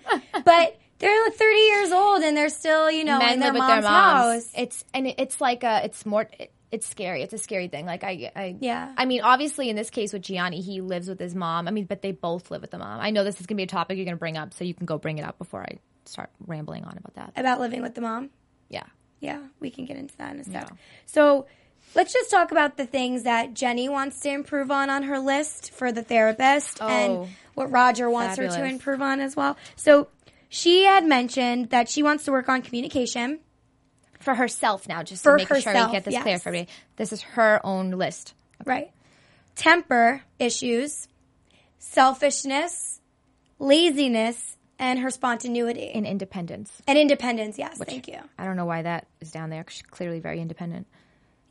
but 0.42 0.78
they're 0.98 1.24
like 1.24 1.35
30 1.35 1.59
years 1.59 1.92
old 1.92 2.22
and 2.22 2.35
they're 2.35 2.48
still, 2.48 2.90
you 2.90 3.05
know, 3.05 3.18
Men 3.18 3.35
in 3.35 3.40
their 3.40 3.48
live 3.52 3.55
with 3.55 3.61
mom's, 3.61 3.83
their 3.85 3.90
moms. 3.92 4.44
house. 4.44 4.52
It's 4.57 4.85
and 4.94 5.07
it's 5.07 5.38
like 5.40 5.64
a. 5.64 5.85
It's 5.85 6.07
more. 6.07 6.26
It, 6.38 6.50
it's 6.70 6.87
scary. 6.87 7.22
It's 7.22 7.35
a 7.35 7.38
scary 7.38 7.68
thing. 7.68 7.85
Like 7.85 8.02
I, 8.02 8.33
I, 8.35 8.57
Yeah. 8.59 8.94
I 8.96 9.05
mean, 9.05 9.20
obviously, 9.20 9.68
in 9.68 9.76
this 9.76 9.90
case 9.90 10.14
with 10.14 10.22
Jionni, 10.22 10.64
he 10.64 10.81
lives 10.81 11.07
with 11.07 11.20
his 11.20 11.35
mom. 11.35 11.68
I 11.68 11.70
mean, 11.70 11.85
but 11.85 12.00
they 12.00 12.12
both 12.12 12.50
live 12.50 12.62
with 12.62 12.70
the 12.70 12.78
mom. 12.78 12.98
I 12.98 13.11
know 13.11 13.24
this 13.24 13.38
is 13.38 13.46
gonna 13.46 13.59
be 13.59 13.64
a 13.64 13.66
topic 13.66 13.98
you're 13.98 14.07
gonna 14.07 14.16
bring 14.16 14.38
up, 14.38 14.55
so 14.55 14.64
you 14.64 14.72
can 14.72 14.87
go 14.87 14.96
bring 14.96 15.18
it 15.18 15.22
up 15.26 15.37
before 15.37 15.61
I 15.61 15.81
start 16.07 16.31
rambling 16.46 16.85
on 16.85 16.96
about 16.96 17.14
that. 17.16 17.33
About 17.38 17.61
living 17.61 17.83
with 17.83 17.94
the 17.94 18.00
mom. 18.00 18.31
Yeah. 18.70 18.85
Yeah, 19.20 19.40
we 19.61 19.68
can 19.70 19.85
get 19.85 19.98
into 19.98 20.16
that 20.16 20.35
in 20.35 20.40
a 20.40 20.44
sec. 20.44 20.72
So 21.07 21.46
let's 21.94 22.12
just 22.12 22.31
talk 22.31 22.50
about 22.52 22.76
the 22.76 22.87
things 22.87 23.22
that 23.24 23.55
Jenni 23.55 23.88
wants 23.90 24.20
to 24.20 24.31
improve 24.31 24.70
on 24.70 24.90
on 24.90 25.05
her 25.05 25.18
list 25.18 25.70
for 25.72 25.92
the 25.92 26.02
therapist 26.02 26.78
Oh. 26.81 26.88
and 26.88 27.28
what 27.55 27.70
Roger 27.70 28.09
wants 28.09 28.37
her 28.38 28.48
to 28.48 28.64
improve 28.64 29.02
on 29.02 29.20
as 29.20 29.37
well. 29.37 29.57
So 29.76 30.09
she 30.48 30.85
had 30.85 31.05
mentioned 31.05 31.70
that 31.70 31.88
she 31.88 32.02
wants 32.02 32.24
to 32.24 32.33
work 32.33 32.48
on 32.48 32.62
communication. 32.62 33.40
for 34.20 34.37
herself 34.37 34.87
now, 34.87 35.02
just 35.02 35.24
For 35.24 35.33
to 35.37 35.38
make 35.38 35.48
sure 35.62 35.74
we 35.74 35.90
get 35.92 36.05
this 36.05 36.12
yes. 36.14 36.22
clear 36.22 36.38
for 36.38 36.50
everybody. 36.50 36.70
This 36.94 37.12
is 37.12 37.22
her 37.22 37.61
own 37.64 37.90
list. 37.90 38.35
Right. 38.64 38.92
Temper 39.57 40.22
issues, 40.38 41.09
selfishness, 41.81 43.00
laziness, 43.59 44.57
and 44.78 45.00
her 45.00 45.11
spontaneity. 45.11 45.90
And 45.92 46.07
independence. 46.07 46.70
and 46.87 46.98
independence, 46.98 47.59
yes, 47.59 47.78
thank 47.78 48.07
you. 48.09 48.18
I 48.38 48.44
don't 48.44 48.57
know 48.57 48.64
why 48.64 48.83
that 48.83 49.07
is 49.20 49.31
down 49.33 49.50
there. 49.50 49.64
'cause 49.64 49.74
She's 49.74 49.83
clearly 49.83 50.20
very 50.20 50.40
independent. 50.40 50.87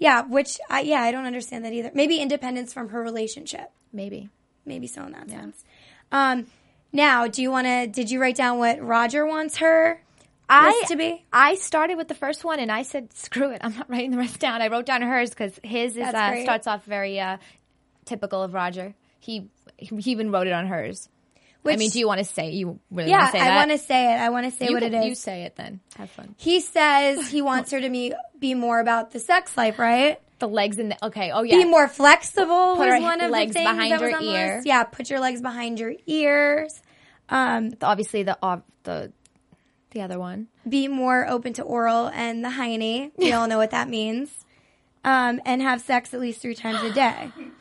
Yeah, 0.01 0.23
which 0.23 0.59
I 0.67 0.81
yeah, 0.81 1.01
I 1.01 1.11
don't 1.11 1.25
understand 1.25 1.63
that 1.63 1.73
either. 1.73 1.91
Maybe 1.93 2.17
independence 2.17 2.73
from 2.73 2.89
her 2.89 3.03
relationship. 3.03 3.71
Maybe. 3.93 4.29
maybe 4.65 4.87
so 4.87 5.03
in 5.03 5.11
that 5.11 5.29
sense. 5.29 5.63
Um, 6.11 6.47
now, 6.91 7.27
do 7.27 7.43
you 7.43 7.51
want 7.51 7.67
to? 7.67 7.85
Did 7.85 8.09
you 8.09 8.19
write 8.19 8.35
down 8.35 8.57
what 8.57 8.81
Roger 8.81 9.27
wants 9.27 9.57
her 9.57 10.01
I 10.49 10.83
to 10.87 10.95
be? 10.95 11.23
I 11.31 11.53
started 11.53 11.97
with 11.97 12.07
the 12.07 12.15
first 12.15 12.43
one 12.43 12.59
and 12.59 12.71
I 12.71 12.81
said, 12.81 13.13
screw 13.13 13.51
it. 13.51 13.61
I'm 13.63 13.75
not 13.75 13.89
writing 13.91 14.09
the 14.09 14.17
rest 14.17 14.39
down. 14.39 14.63
I 14.63 14.69
wrote 14.69 14.87
down 14.87 15.03
hers 15.03 15.29
because 15.29 15.59
his 15.63 15.95
is 15.95 16.03
uh, 16.03 16.41
starts 16.41 16.65
off 16.65 16.83
very 16.85 17.19
uh, 17.19 17.37
typical 18.05 18.41
of 18.41 18.55
Roger. 18.55 18.95
He 19.19 19.49
he 19.77 19.95
even 20.11 20.31
wrote 20.31 20.47
it 20.47 20.53
on 20.53 20.65
hers. 20.65 21.09
I 21.65 21.75
mean, 21.75 21.89
do 21.91 21.99
you 21.99 22.07
want 22.07 22.19
to 22.19 22.25
say 22.25 22.51
you 22.51 22.79
really 22.89 23.09
Yeah, 23.11 23.19
want 23.19 23.31
to 23.31 23.31
say 23.33 23.39
that? 23.43 23.51
I 23.51 23.55
want 23.57 23.71
to 23.71 23.77
say 23.77 24.13
it. 24.13 24.17
I 24.17 24.29
want 24.29 24.45
to 24.45 24.51
say 24.51 24.67
you 24.67 24.73
what 24.73 24.83
it 24.83 25.03
You 25.05 25.15
say 25.15 25.43
it 25.43 25.55
then. 25.55 25.79
Have 25.95 26.09
fun. 26.09 26.33
He 26.37 26.59
says 26.61 27.29
he 27.29 27.41
wants 27.51 27.71
her 27.71 27.79
to 27.81 27.89
be 27.89 28.13
be 28.39 28.53
more 28.55 28.79
about 28.79 29.11
the 29.11 29.19
sex 29.19 29.55
life, 29.55 29.77
right? 29.77 30.19
The 30.39 30.47
legs 30.47 30.79
in 30.79 30.89
the 30.89 31.05
okay. 31.07 31.31
Oh 31.31 31.43
yeah. 31.43 31.57
Be 31.57 31.65
more 31.65 31.87
flexible 31.87 32.75
Put 32.75 32.87
was 32.87 32.95
her 32.95 32.99
one 33.01 33.21
of 33.21 33.29
legs 33.29 33.53
the 33.53 33.59
things 33.59 33.69
behind 33.71 33.91
that 33.91 34.01
was 34.01 34.13
on 34.13 34.25
the 34.25 34.31
ear. 34.35 34.55
list. 34.55 34.67
Yeah, 34.67 34.83
put 34.85 35.09
your 35.09 35.19
legs 35.19 35.41
behind 35.41 35.79
your 35.79 35.93
ears. 36.07 36.81
Um, 37.29 37.71
Obviously 37.81 38.23
the 38.23 38.37
the 38.83 39.11
the 39.91 40.01
other 40.01 40.17
one. 40.19 40.47
be 40.67 40.87
more 40.87 41.27
open 41.27 41.53
to 41.53 41.61
oral 41.63 42.07
and 42.07 42.43
the 42.43 42.49
hiney. 42.49 43.11
We 43.17 43.33
all 43.33 43.47
know 43.47 43.57
what 43.57 43.71
that 43.71 43.87
means. 43.89 44.29
Um, 45.03 45.41
and 45.45 45.61
have 45.61 45.81
sex 45.81 46.13
at 46.13 46.19
least 46.19 46.41
three 46.41 46.55
times 46.55 46.81
a 46.83 46.91
day. 46.93 47.31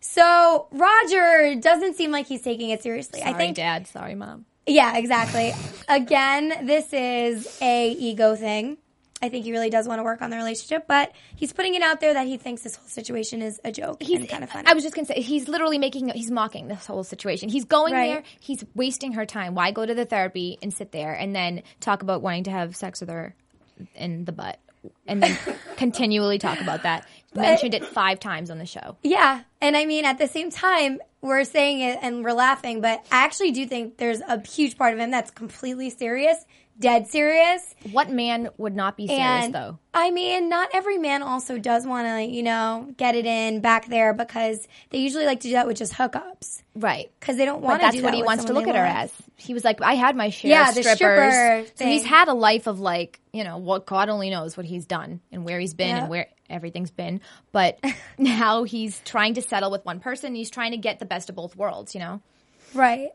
So 0.00 0.66
Roger 0.72 1.54
doesn't 1.60 1.96
seem 1.96 2.10
like 2.10 2.26
he's 2.26 2.42
taking 2.42 2.70
it 2.70 2.82
seriously. 2.82 3.20
Sorry, 3.20 3.32
I 3.32 3.36
think 3.36 3.56
Dad. 3.56 3.86
Sorry, 3.86 4.14
Mom. 4.14 4.46
Yeah, 4.66 4.96
exactly. 4.96 5.52
Again, 5.88 6.66
this 6.66 6.92
is 6.92 7.58
a 7.60 7.90
ego 7.92 8.34
thing. 8.36 8.78
I 9.22 9.28
think 9.28 9.44
he 9.44 9.52
really 9.52 9.68
does 9.68 9.86
want 9.86 9.98
to 9.98 10.02
work 10.02 10.22
on 10.22 10.30
the 10.30 10.36
relationship, 10.38 10.86
but 10.88 11.12
he's 11.36 11.52
putting 11.52 11.74
it 11.74 11.82
out 11.82 12.00
there 12.00 12.14
that 12.14 12.26
he 12.26 12.38
thinks 12.38 12.62
this 12.62 12.76
whole 12.76 12.88
situation 12.88 13.42
is 13.42 13.60
a 13.64 13.70
joke 13.70 14.02
He's 14.02 14.26
kind 14.30 14.42
of 14.42 14.48
funny. 14.48 14.66
I 14.66 14.72
was 14.72 14.82
just 14.82 14.94
gonna 14.94 15.04
say 15.06 15.20
he's 15.20 15.46
literally 15.46 15.76
making 15.76 16.08
he's 16.08 16.30
mocking 16.30 16.68
this 16.68 16.86
whole 16.86 17.04
situation. 17.04 17.50
He's 17.50 17.66
going 17.66 17.92
Right. 17.92 18.08
there. 18.08 18.22
He's 18.40 18.64
wasting 18.74 19.12
her 19.12 19.26
time. 19.26 19.54
Why 19.54 19.72
go 19.72 19.84
to 19.84 19.92
the 19.94 20.06
therapy 20.06 20.56
and 20.62 20.72
sit 20.72 20.92
there 20.92 21.12
and 21.12 21.36
then 21.36 21.62
talk 21.80 22.02
about 22.02 22.22
wanting 22.22 22.44
to 22.44 22.50
have 22.50 22.74
sex 22.76 23.00
with 23.00 23.10
her 23.10 23.34
in 23.94 24.24
the 24.24 24.32
butt 24.32 24.58
and 25.06 25.22
then 25.22 25.36
continually 25.76 26.38
talk 26.38 26.58
about 26.62 26.84
that. 26.84 27.06
Mentioned 27.34 27.74
it 27.74 27.84
five 27.84 28.18
times 28.20 28.50
on 28.50 28.58
the 28.58 28.66
show. 28.66 28.96
yeah, 29.02 29.42
and 29.60 29.76
I 29.76 29.86
mean, 29.86 30.04
at 30.04 30.18
the 30.18 30.26
same 30.26 30.50
time, 30.50 31.00
we're 31.20 31.44
saying 31.44 31.80
it 31.80 31.98
and 32.02 32.24
we're 32.24 32.32
laughing, 32.32 32.80
but 32.80 33.04
I 33.12 33.24
actually 33.24 33.52
do 33.52 33.66
think 33.66 33.98
there's 33.98 34.20
a 34.20 34.40
huge 34.46 34.76
part 34.76 34.94
of 34.94 34.98
him 35.00 35.10
that's 35.10 35.30
completely 35.30 35.90
serious, 35.90 36.36
dead 36.78 37.06
serious. 37.08 37.74
What 37.92 38.10
man 38.10 38.48
would 38.56 38.74
not 38.74 38.96
be 38.96 39.06
serious 39.06 39.44
And 39.44 39.54
though? 39.54 39.78
I 39.92 40.10
mean, 40.10 40.48
not 40.48 40.70
every 40.72 40.96
man 40.98 41.22
also 41.22 41.58
does 41.58 41.86
want 41.86 42.06
to, 42.08 42.22
you 42.24 42.42
know, 42.42 42.92
get 42.96 43.14
it 43.14 43.26
in 43.26 43.60
back 43.60 43.86
there 43.88 44.14
because 44.14 44.66
they 44.88 44.98
usually 44.98 45.26
like 45.26 45.40
to 45.40 45.48
do 45.48 45.54
that 45.54 45.66
with 45.66 45.76
just 45.76 45.92
hookups 45.92 46.62
Right. 46.74 47.10
because 47.20 47.36
they 47.36 47.44
don't 47.44 47.60
want 47.60 47.80
to. 47.80 47.86
that's 47.86 47.96
do 47.96 48.02
what 48.02 48.14
he 48.14 48.22
wants 48.22 48.44
to 48.46 48.54
look 48.54 48.66
at 48.66 48.74
her 48.74 48.82
love. 48.82 48.96
as. 49.04 49.12
He 49.36 49.52
was 49.54 49.62
like, 49.64 49.82
I 49.82 49.94
had 49.94 50.16
my 50.16 50.30
share 50.30 50.50
Yeah, 50.52 50.68
of 50.70 50.74
the 50.74 50.82
strippers. 50.82 51.34
stripper 51.34 51.66
so 51.76 51.84
he's 51.84 52.04
had 52.04 52.28
a 52.28 52.34
life 52.34 52.66
of 52.66 52.80
like, 52.80 53.20
you 53.32 53.44
know, 53.44 53.58
what 53.58 53.84
God 53.86 54.08
only 54.08 54.30
knows 54.30 54.56
what 54.56 54.64
he's 54.66 54.86
done 54.86 55.20
and 55.30 55.44
where 55.44 55.60
he's 55.60 55.74
been 55.74 55.88
Yeah. 55.88 56.00
and 56.02 56.08
where 56.08 56.28
everything's 56.50 56.90
been. 56.90 57.20
But 57.52 57.78
now 58.18 58.64
he's 58.64 59.00
trying 59.04 59.34
to 59.34 59.42
settle 59.42 59.70
with 59.70 59.84
one 59.84 60.00
person. 60.00 60.34
He's 60.34 60.50
trying 60.50 60.72
to 60.72 60.76
get 60.76 60.98
the 60.98 61.06
best 61.06 61.30
of 61.30 61.36
both 61.36 61.56
worlds, 61.56 61.94
you 61.94 62.00
know? 62.00 62.20
Right. 62.74 63.10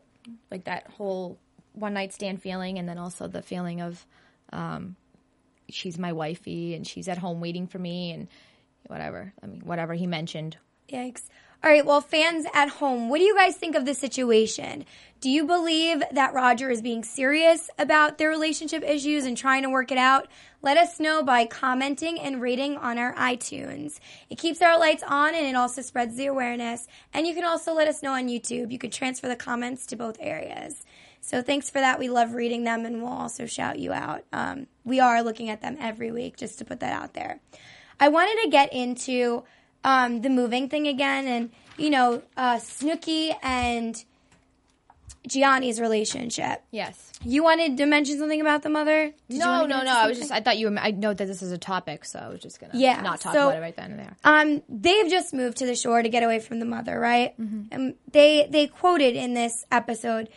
Like 0.50 0.64
that 0.64 0.88
whole 0.90 1.38
one 1.72 1.94
night 1.94 2.12
stand 2.12 2.42
feeling 2.42 2.78
and 2.78 2.88
then 2.88 2.98
also 2.98 3.28
the 3.28 3.42
feeling 3.42 3.80
of 3.80 4.04
um, 4.52 4.96
she's 5.68 5.98
my 5.98 6.12
wifey 6.12 6.74
and 6.74 6.86
she's 6.86 7.08
at 7.08 7.18
home 7.18 7.40
waiting 7.40 7.66
for 7.66 7.78
me 7.78 8.12
and 8.12 8.28
whatever. 8.86 9.32
I 9.42 9.46
mean, 9.46 9.60
whatever 9.64 9.94
he 9.94 10.06
mentioned. 10.06 10.56
Yikes. 10.90 11.22
All 11.66 11.72
right, 11.72 11.84
well, 11.84 12.00
fans 12.00 12.46
at 12.54 12.68
home, 12.68 13.08
what 13.08 13.18
do 13.18 13.24
you 13.24 13.34
guys 13.34 13.56
think 13.56 13.74
of 13.74 13.84
the 13.84 13.92
situation? 13.92 14.84
Do 15.20 15.28
you 15.28 15.44
believe 15.44 16.00
that 16.12 16.32
Roger 16.32 16.70
is 16.70 16.80
being 16.80 17.02
serious 17.02 17.68
about 17.76 18.18
their 18.18 18.28
relationship 18.28 18.84
issues 18.84 19.24
and 19.24 19.36
trying 19.36 19.64
to 19.64 19.68
work 19.68 19.90
it 19.90 19.98
out? 19.98 20.28
Let 20.62 20.76
us 20.76 21.00
know 21.00 21.24
by 21.24 21.44
commenting 21.44 22.20
and 22.20 22.40
rating 22.40 22.76
on 22.76 22.98
our 22.98 23.12
iTunes. 23.16 23.98
It 24.30 24.38
keeps 24.38 24.62
our 24.62 24.78
lights 24.78 25.02
on 25.08 25.34
and 25.34 25.44
it 25.44 25.56
also 25.56 25.82
spreads 25.82 26.14
the 26.14 26.26
awareness. 26.26 26.86
And 27.12 27.26
you 27.26 27.34
can 27.34 27.42
also 27.42 27.74
let 27.74 27.88
us 27.88 28.00
know 28.00 28.12
on 28.12 28.28
YouTube. 28.28 28.70
You 28.70 28.78
could 28.78 28.92
transfer 28.92 29.26
the 29.26 29.34
comments 29.34 29.86
to 29.86 29.96
both 29.96 30.18
areas. 30.20 30.84
So 31.20 31.42
thanks 31.42 31.68
for 31.68 31.80
that. 31.80 31.98
We 31.98 32.08
love 32.08 32.34
reading 32.34 32.62
them 32.62 32.86
and 32.86 33.02
we'll 33.02 33.12
also 33.12 33.44
shout 33.44 33.80
you 33.80 33.92
out. 33.92 34.22
Um, 34.32 34.68
we 34.84 35.00
are 35.00 35.20
looking 35.20 35.50
at 35.50 35.62
them 35.62 35.78
every 35.80 36.12
week 36.12 36.36
just 36.36 36.60
to 36.60 36.64
put 36.64 36.78
that 36.78 36.92
out 36.92 37.14
there. 37.14 37.40
I 37.98 38.06
wanted 38.06 38.40
to 38.44 38.50
get 38.50 38.72
into 38.72 39.42
um, 39.84 40.20
the 40.22 40.30
moving 40.30 40.68
thing 40.68 40.86
again, 40.86 41.26
and 41.26 41.50
you 41.76 41.90
know, 41.90 42.22
uh, 42.36 42.56
Snooki 42.56 43.34
and 43.42 44.02
Jionni's 45.28 45.80
relationship. 45.80 46.62
Yes. 46.70 47.12
You 47.24 47.42
wanted 47.42 47.76
to 47.78 47.86
mention 47.86 48.18
something 48.18 48.40
about 48.40 48.62
the 48.62 48.68
mother? 48.68 49.12
Did 49.28 49.38
No, 49.38 49.66
no, 49.66 49.82
no. 49.82 49.90
I 49.90 50.06
was 50.06 50.18
just, 50.18 50.30
I 50.30 50.40
thought 50.40 50.58
you 50.58 50.70
were, 50.70 50.78
I 50.78 50.92
know 50.92 51.12
that 51.12 51.26
this 51.26 51.42
is 51.42 51.50
a 51.50 51.58
topic, 51.58 52.04
so 52.04 52.18
I 52.20 52.28
was 52.28 52.40
just 52.40 52.60
to 52.60 52.68
Yeah, 52.74 53.00
not 53.00 53.20
talk 53.20 53.34
so- 53.34 53.48
about 53.48 53.58
it 53.58 53.60
right 53.60 53.74
then 53.74 53.92
and 53.92 54.00
there. 54.00 54.16
Um, 54.22 54.62
they've 54.68 55.10
just 55.10 55.34
moved 55.34 55.56
to 55.58 55.66
the 55.66 55.74
shore 55.74 56.02
to 56.02 56.08
get 56.08 56.22
away 56.22 56.38
from 56.38 56.60
the 56.60 56.66
mother, 56.66 56.98
right? 57.00 57.38
Mm-hmm. 57.40 57.62
And 57.72 57.94
they 58.12 58.46
they 58.48 58.66
quoted 58.68 59.16
in 59.16 59.34
this 59.34 59.64
episode 59.72 60.28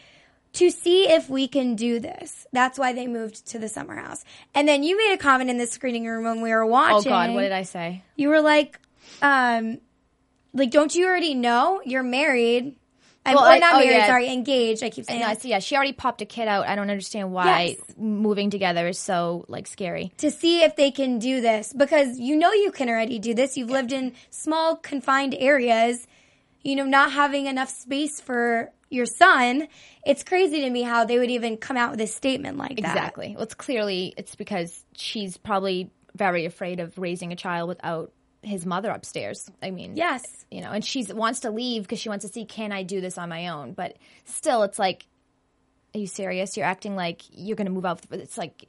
to 0.53 0.71
see 0.71 1.03
if 1.07 1.29
we 1.29 1.47
can 1.47 1.75
do 1.75 1.99
this. 1.99 2.47
That's 2.51 2.79
why 2.79 2.93
they 2.93 3.05
moved 3.05 3.45
to 3.47 3.59
the 3.59 3.69
summer 3.69 3.95
house. 3.95 4.23
And 4.55 4.67
then 4.67 4.81
you 4.81 4.97
made 4.97 5.13
a 5.13 5.17
comment 5.17 5.51
in 5.51 5.59
the 5.59 5.67
screening 5.67 6.05
room 6.07 6.23
when 6.23 6.41
we 6.41 6.49
were 6.49 6.65
watching. 6.65 7.11
Oh. 7.11 7.15
God. 7.15 7.31
What 7.35 7.41
did 7.41 7.51
I 7.51 7.61
say? 7.63 8.03
You 8.15 8.29
were 8.29 8.41
like, 8.41 8.79
um, 9.21 9.79
like, 10.53 10.71
don't 10.71 10.93
you 10.93 11.05
already 11.07 11.33
know 11.35 11.81
you're 11.85 12.03
married? 12.03 12.75
I'm 13.25 13.35
Well, 13.35 13.43
or 13.45 13.49
I- 13.49 13.57
not 13.59 13.75
oh, 13.75 13.79
married. 13.79 13.91
yeah. 13.97 14.07
Sorry, 14.07 14.29
engaged. 14.31 14.81
I 14.81 14.89
keep 14.89 15.05
saying 15.05 15.19
No, 15.19 15.27
that. 15.27 15.41
so 15.41 15.47
yeah, 15.49 15.59
she 15.59 15.75
already 15.75 15.91
popped 15.93 16.21
a 16.21 16.25
kid 16.25 16.47
out. 16.47 16.67
I 16.67 16.75
don't 16.75 16.89
understand 16.89 17.31
why 17.31 17.75
Yes. 17.77 17.95
moving 17.97 18.49
together 18.49 18.87
is 18.87 18.97
so 18.97 19.45
like 19.47 19.67
scary. 19.67 20.11
to 20.17 20.31
see 20.31 20.63
if 20.63 20.75
they 20.75 20.89
can 20.89 21.19
do 21.19 21.41
this 21.41 21.73
because 21.73 22.17
you 22.17 22.35
know 22.37 22.51
you 22.53 22.71
can 22.71 22.89
already 22.89 23.19
do 23.19 23.33
this. 23.33 23.57
You've 23.57 23.69
lived 23.69 23.91
in 23.91 24.13
small 24.31 24.77
confined 24.77 25.35
areas, 25.37 26.07
you 26.63 26.75
know, 26.77 26.85
not 26.85 27.11
having 27.11 27.45
enough 27.47 27.69
space 27.69 28.19
for 28.21 28.71
your 28.89 29.05
son. 29.05 29.67
It's 30.05 30.23
crazy 30.23 30.61
to 30.61 30.69
me 30.69 30.81
how 30.81 31.03
they 31.05 31.19
would 31.19 31.29
even 31.29 31.57
come 31.57 31.75
out 31.77 31.91
with 31.91 32.01
a 32.01 32.07
statement 32.07 32.57
like 32.57 32.77
that. 32.81 32.95
Exactly. 32.95 33.33
Well, 33.35 33.43
it's 33.43 33.53
clearly 33.53 34.13
it's 34.17 34.35
because 34.35 34.83
she's 34.95 35.37
probably 35.37 35.91
very 36.15 36.45
afraid 36.45 36.79
of 36.79 36.97
raising 36.97 37.31
a 37.31 37.35
child 37.35 37.67
without 37.67 38.11
his 38.41 38.65
mother 38.65 38.89
upstairs. 38.91 39.49
I 39.61 39.71
mean, 39.71 39.97
Yes. 39.97 40.45
you 40.49 40.61
know, 40.61 40.71
and 40.71 40.83
she 40.83 41.03
wants 41.11 41.41
to 41.41 41.51
leave 41.51 41.83
because 41.83 41.99
she 41.99 42.09
wants 42.09 42.25
to 42.25 42.31
see 42.31 42.45
can 42.45 42.71
I 42.71 42.83
do 42.83 43.01
this 43.01 43.17
on 43.17 43.29
my 43.29 43.49
own. 43.49 43.73
But 43.73 43.97
still, 44.25 44.63
it's 44.63 44.79
like, 44.79 45.05
are 45.93 45.99
you 45.99 46.07
serious? 46.07 46.55
You're 46.55 46.65
acting 46.65 46.95
like 46.95 47.23
you're 47.31 47.55
going 47.57 47.65
to 47.67 47.71
move 47.73 47.85
out. 47.85 48.01
It's 48.11 48.37
like 48.37 48.65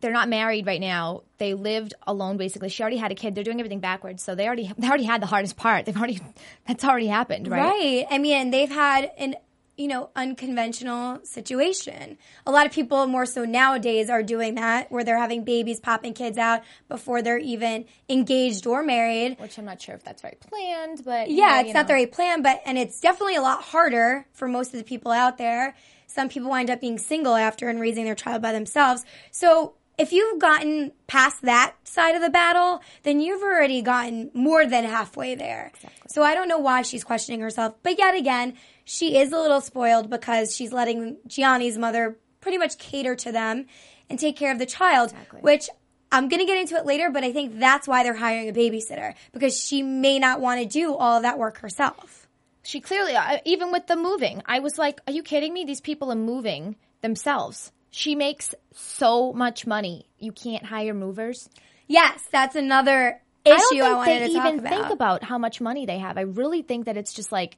they're 0.00 0.12
not 0.12 0.28
married 0.30 0.66
right 0.66 0.80
now. 0.80 1.24
They 1.38 1.52
lived 1.54 1.92
alone 2.06 2.36
basically. 2.38 2.70
She 2.70 2.82
already 2.82 2.96
had 2.96 3.12
a 3.12 3.14
kid. 3.14 3.34
They're 3.34 3.44
doing 3.44 3.60
everything 3.60 3.80
backwards, 3.80 4.22
so 4.22 4.34
they 4.34 4.46
already 4.46 4.72
they 4.78 4.88
already 4.88 5.04
had 5.04 5.20
the 5.20 5.26
hardest 5.26 5.56
part. 5.56 5.84
They've 5.86 5.96
already 5.96 6.20
that's 6.66 6.84
already 6.84 7.08
happened, 7.08 7.48
right? 7.48 7.68
Right. 7.70 8.06
I 8.10 8.18
mean, 8.18 8.50
they've 8.50 8.70
had 8.70 9.10
an 9.18 9.34
you 9.76 9.88
know 9.88 10.10
unconventional 10.16 11.20
situation. 11.24 12.18
A 12.46 12.50
lot 12.50 12.66
of 12.66 12.72
people 12.72 13.06
more 13.06 13.26
so 13.26 13.44
nowadays 13.44 14.10
are 14.10 14.22
doing 14.22 14.54
that 14.56 14.90
where 14.92 15.04
they're 15.04 15.18
having 15.18 15.44
babies, 15.44 15.80
popping 15.80 16.12
kids 16.12 16.36
out 16.38 16.62
before 16.88 17.22
they're 17.22 17.38
even 17.38 17.86
engaged 18.08 18.66
or 18.66 18.82
married. 18.82 19.38
Which 19.40 19.58
I'm 19.58 19.64
not 19.64 19.80
sure 19.80 19.94
if 19.94 20.04
that's 20.04 20.22
very 20.22 20.36
planned, 20.40 21.02
but 21.04 21.30
Yeah, 21.30 21.60
it's 21.60 21.68
know. 21.68 21.80
not 21.80 21.86
the 21.88 21.94
right 21.94 22.10
plan, 22.10 22.42
but 22.42 22.60
and 22.66 22.76
it's 22.78 23.00
definitely 23.00 23.36
a 23.36 23.42
lot 23.42 23.62
harder 23.62 24.26
for 24.32 24.48
most 24.48 24.72
of 24.74 24.78
the 24.78 24.84
people 24.84 25.12
out 25.12 25.38
there. 25.38 25.74
Some 26.06 26.28
people 26.28 26.50
wind 26.50 26.70
up 26.70 26.80
being 26.80 26.98
single 26.98 27.36
after 27.36 27.68
and 27.68 27.80
raising 27.80 28.04
their 28.04 28.14
child 28.16 28.42
by 28.42 28.52
themselves. 28.52 29.04
So 29.30 29.74
if 29.96 30.12
you've 30.12 30.40
gotten 30.40 30.92
past 31.06 31.42
that 31.42 31.74
side 31.84 32.14
of 32.16 32.22
the 32.22 32.30
battle, 32.30 32.80
then 33.02 33.20
you've 33.20 33.42
already 33.42 33.82
gotten 33.82 34.30
more 34.32 34.64
than 34.66 34.84
halfway 34.84 35.34
there. 35.34 35.72
So 36.08 36.22
I 36.22 36.34
don't 36.34 36.48
know 36.48 36.58
why 36.58 36.82
she's 36.82 37.04
questioning 37.04 37.40
herself, 37.40 37.74
but 37.82 37.98
yet 37.98 38.16
again, 38.16 38.54
she 38.90 39.16
is 39.16 39.30
a 39.30 39.38
little 39.38 39.60
spoiled 39.60 40.10
because 40.10 40.56
she's 40.56 40.72
letting 40.72 41.16
Jionni's 41.28 41.78
mother 41.78 42.18
pretty 42.40 42.58
much 42.58 42.76
cater 42.76 43.14
to 43.14 43.30
them 43.30 43.66
and 44.08 44.18
take 44.18 44.36
care 44.36 44.50
of 44.50 44.58
the 44.58 44.66
child, 44.66 45.14
which 45.42 45.70
I'm 46.10 46.28
going 46.28 46.40
to 46.40 46.46
get 46.46 46.58
into 46.58 46.74
it 46.74 46.84
later, 46.84 47.08
but 47.08 47.22
I 47.22 47.32
think 47.32 47.60
that's 47.60 47.86
why 47.86 48.02
they're 48.02 48.16
hiring 48.16 48.48
a 48.48 48.52
babysitter 48.52 49.14
because 49.32 49.56
she 49.56 49.84
may 49.84 50.18
not 50.18 50.40
want 50.40 50.60
to 50.60 50.66
do 50.66 50.92
all 50.92 51.18
of 51.18 51.22
that 51.22 51.38
work 51.38 51.58
herself. 51.58 52.26
She 52.64 52.80
clearly, 52.80 53.14
uh, 53.14 53.38
even 53.44 53.70
with 53.70 53.86
the 53.86 53.94
moving, 53.94 54.42
I 54.44 54.58
was 54.58 54.76
like, 54.76 55.00
are 55.06 55.12
you 55.12 55.22
kidding 55.22 55.54
me? 55.54 55.64
These 55.64 55.80
people 55.80 56.10
are 56.10 56.16
moving 56.16 56.74
themselves. 57.00 57.70
She 57.92 58.16
makes 58.16 58.56
so 58.74 59.32
much 59.32 59.68
money. 59.68 60.06
You 60.18 60.32
can't 60.32 60.64
hire 60.64 60.94
movers. 60.94 61.48
Yes, 61.86 62.24
that's 62.32 62.56
another 62.56 63.22
I 63.46 63.50
issue 63.50 63.78
don't 63.78 63.92
I, 63.92 63.94
wanted 63.94 64.22
they 64.22 64.26
to 64.26 64.34
talk 64.34 64.46
even 64.46 64.58
about. 64.58 64.72
think 64.72 64.90
about 64.90 65.22
how 65.22 65.38
much 65.38 65.60
money 65.60 65.86
they 65.86 65.98
have. 65.98 66.18
I 66.18 66.22
really 66.22 66.62
think 66.62 66.86
that 66.86 66.96
it's 66.96 67.12
just 67.12 67.30
like 67.30 67.56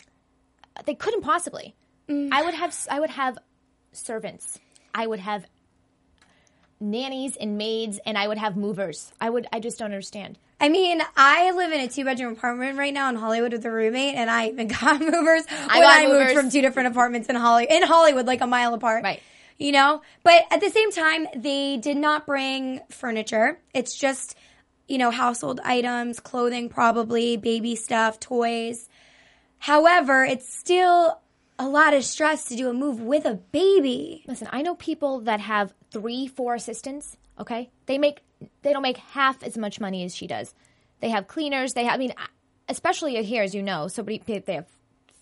they 0.86 0.94
couldn't 0.94 1.22
possibly. 1.22 1.74
Mm. 2.08 2.30
I 2.32 2.42
would 2.42 2.54
have 2.54 2.76
I 2.90 3.00
would 3.00 3.10
have 3.10 3.38
servants. 3.92 4.58
I 4.94 5.06
would 5.06 5.20
have 5.20 5.46
nannies 6.80 7.36
and 7.36 7.56
maids 7.56 8.00
and 8.04 8.18
I 8.18 8.26
would 8.28 8.38
have 8.38 8.56
movers. 8.56 9.12
I 9.20 9.30
would 9.30 9.46
I 9.52 9.60
just 9.60 9.78
don't 9.78 9.86
understand. 9.86 10.38
I 10.60 10.68
mean, 10.68 11.02
I 11.16 11.50
live 11.50 11.72
in 11.72 11.80
a 11.80 11.88
two 11.88 12.04
bedroom 12.04 12.34
apartment 12.34 12.78
right 12.78 12.94
now 12.94 13.08
in 13.08 13.16
Hollywood 13.16 13.50
with 13.50 13.64
a 13.66 13.70
roommate, 13.70 14.14
and 14.14 14.30
I 14.30 14.46
even 14.46 14.68
got 14.80 15.00
movers 15.00 15.42
when 15.48 15.68
got 15.68 16.00
I 16.00 16.06
movers. 16.06 16.26
moved 16.26 16.34
from 16.34 16.50
two 16.50 16.60
different 16.60 16.88
apartments 16.88 17.28
in 17.28 17.34
Holly 17.34 17.66
in 17.68 17.82
Hollywood, 17.82 18.26
like 18.26 18.40
a 18.42 18.46
mile 18.46 18.72
apart. 18.72 19.02
Right. 19.02 19.20
You 19.58 19.72
know, 19.72 20.02
but 20.22 20.44
at 20.50 20.60
the 20.60 20.70
same 20.70 20.92
time, 20.92 21.26
they 21.36 21.78
did 21.78 21.96
not 21.96 22.26
bring 22.26 22.80
furniture. 22.90 23.58
It's 23.74 23.96
just, 23.96 24.36
you 24.88 24.98
know, 24.98 25.10
household 25.10 25.60
items, 25.64 26.20
clothing, 26.20 26.68
probably 26.68 27.36
baby 27.36 27.74
stuff, 27.76 28.18
toys. 28.18 28.88
However, 29.62 30.24
it's 30.24 30.52
still 30.52 31.20
a 31.56 31.68
lot 31.68 31.94
of 31.94 32.04
stress 32.04 32.46
to 32.46 32.56
do 32.56 32.68
a 32.68 32.72
move 32.72 33.00
with 33.00 33.24
a 33.24 33.34
baby. 33.34 34.24
Listen, 34.26 34.48
I 34.50 34.60
know 34.60 34.74
people 34.74 35.20
that 35.20 35.38
have 35.38 35.72
3 35.92 36.26
4 36.26 36.56
assistants, 36.56 37.16
okay? 37.38 37.70
They 37.86 37.96
make 37.96 38.22
they 38.62 38.72
don't 38.72 38.82
make 38.82 38.96
half 38.96 39.40
as 39.44 39.56
much 39.56 39.78
money 39.78 40.02
as 40.02 40.16
she 40.16 40.26
does. 40.26 40.52
They 40.98 41.10
have 41.10 41.28
cleaners. 41.28 41.74
They 41.74 41.84
have, 41.84 41.94
I 41.94 41.98
mean, 41.98 42.12
especially 42.68 43.22
here, 43.22 43.44
as 43.44 43.54
you 43.54 43.62
know, 43.62 43.86
somebody 43.86 44.20
they 44.26 44.54
have 44.54 44.66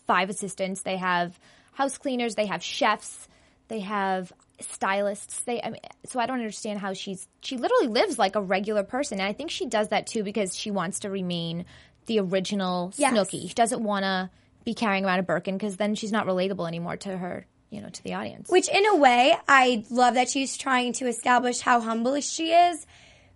five 0.07 0.31
assistants. 0.31 0.81
They 0.81 0.97
have 0.97 1.39
house 1.75 1.99
cleaners. 1.99 2.35
They 2.35 2.47
have 2.47 2.63
chefs. 2.63 3.29
They 3.69 3.81
have 3.81 4.33
stylists. 4.59 5.41
They, 5.43 5.61
I 5.63 5.69
mean, 5.69 5.83
so 6.07 6.19
I 6.19 6.25
don't 6.25 6.39
understand 6.39 6.81
how 6.81 6.95
she's 6.95 7.29
she 7.43 7.59
literally 7.59 7.89
lives 7.89 8.19
like 8.19 8.37
a 8.37 8.43
regular 8.43 8.85
person, 8.85 9.21
and 9.21 9.29
I 9.29 9.35
think 9.35 9.51
she 9.51 9.67
does 9.67 9.89
that 9.89 10.07
too 10.07 10.23
because 10.23 10.57
she 10.57 10.71
wants 10.71 11.01
to 11.01 11.11
remain 11.11 11.67
the 12.11 12.19
original 12.19 12.93
Yes. 12.97 13.13
Snooki. 13.15 13.47
She 13.49 13.55
doesn't 13.55 13.83
want 13.85 14.03
to 14.03 14.31
be 14.65 14.75
carrying 14.75 15.05
around 15.05 15.21
a 15.21 15.23
Birkin 15.23 15.57
because 15.57 15.77
then 15.77 15.95
she's 15.95 16.11
not 16.11 16.27
relatable 16.27 16.67
anymore 16.67 16.97
to 16.99 17.17
her, 17.17 17.47
you 17.71 17.81
know, 17.81 17.89
to 17.89 18.03
the 18.03 18.15
audience. 18.15 18.49
Which, 18.51 18.69
in 18.69 18.85
a 18.87 18.97
way, 18.97 19.35
I 19.49 19.85
love 19.91 20.15
that 20.15 20.29
she's 20.29 20.57
trying 20.57 20.93
to 20.95 21.07
establish 21.07 21.61
how 21.61 21.81
humble 21.81 22.21
she 22.21 22.51
is. 22.53 22.85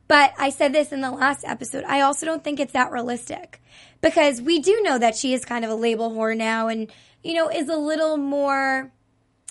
But 0.09 0.33
I 0.39 0.51
said 0.51 0.73
this 0.73 0.91
in 0.93 1.01
the 1.03 1.13
last 1.13 1.45
episode. 1.47 1.85
I 1.85 2.01
also 2.01 2.27
don't 2.27 2.43
think 2.43 2.59
it's 2.61 2.73
that 2.73 2.91
realistic 2.91 3.63
because 4.03 4.43
we 4.43 4.59
do 4.59 4.83
know 4.83 4.99
that 4.99 5.15
she 5.17 5.33
is 5.33 5.45
kind 5.45 5.65
of 5.65 5.71
a 5.71 5.75
label 5.77 6.11
whore 6.11 6.37
now 6.37 6.67
and, 6.69 6.91
you 7.23 7.35
know, 7.35 7.49
is 7.49 7.69
a 7.69 7.77
little 7.77 8.17
more 8.17 8.93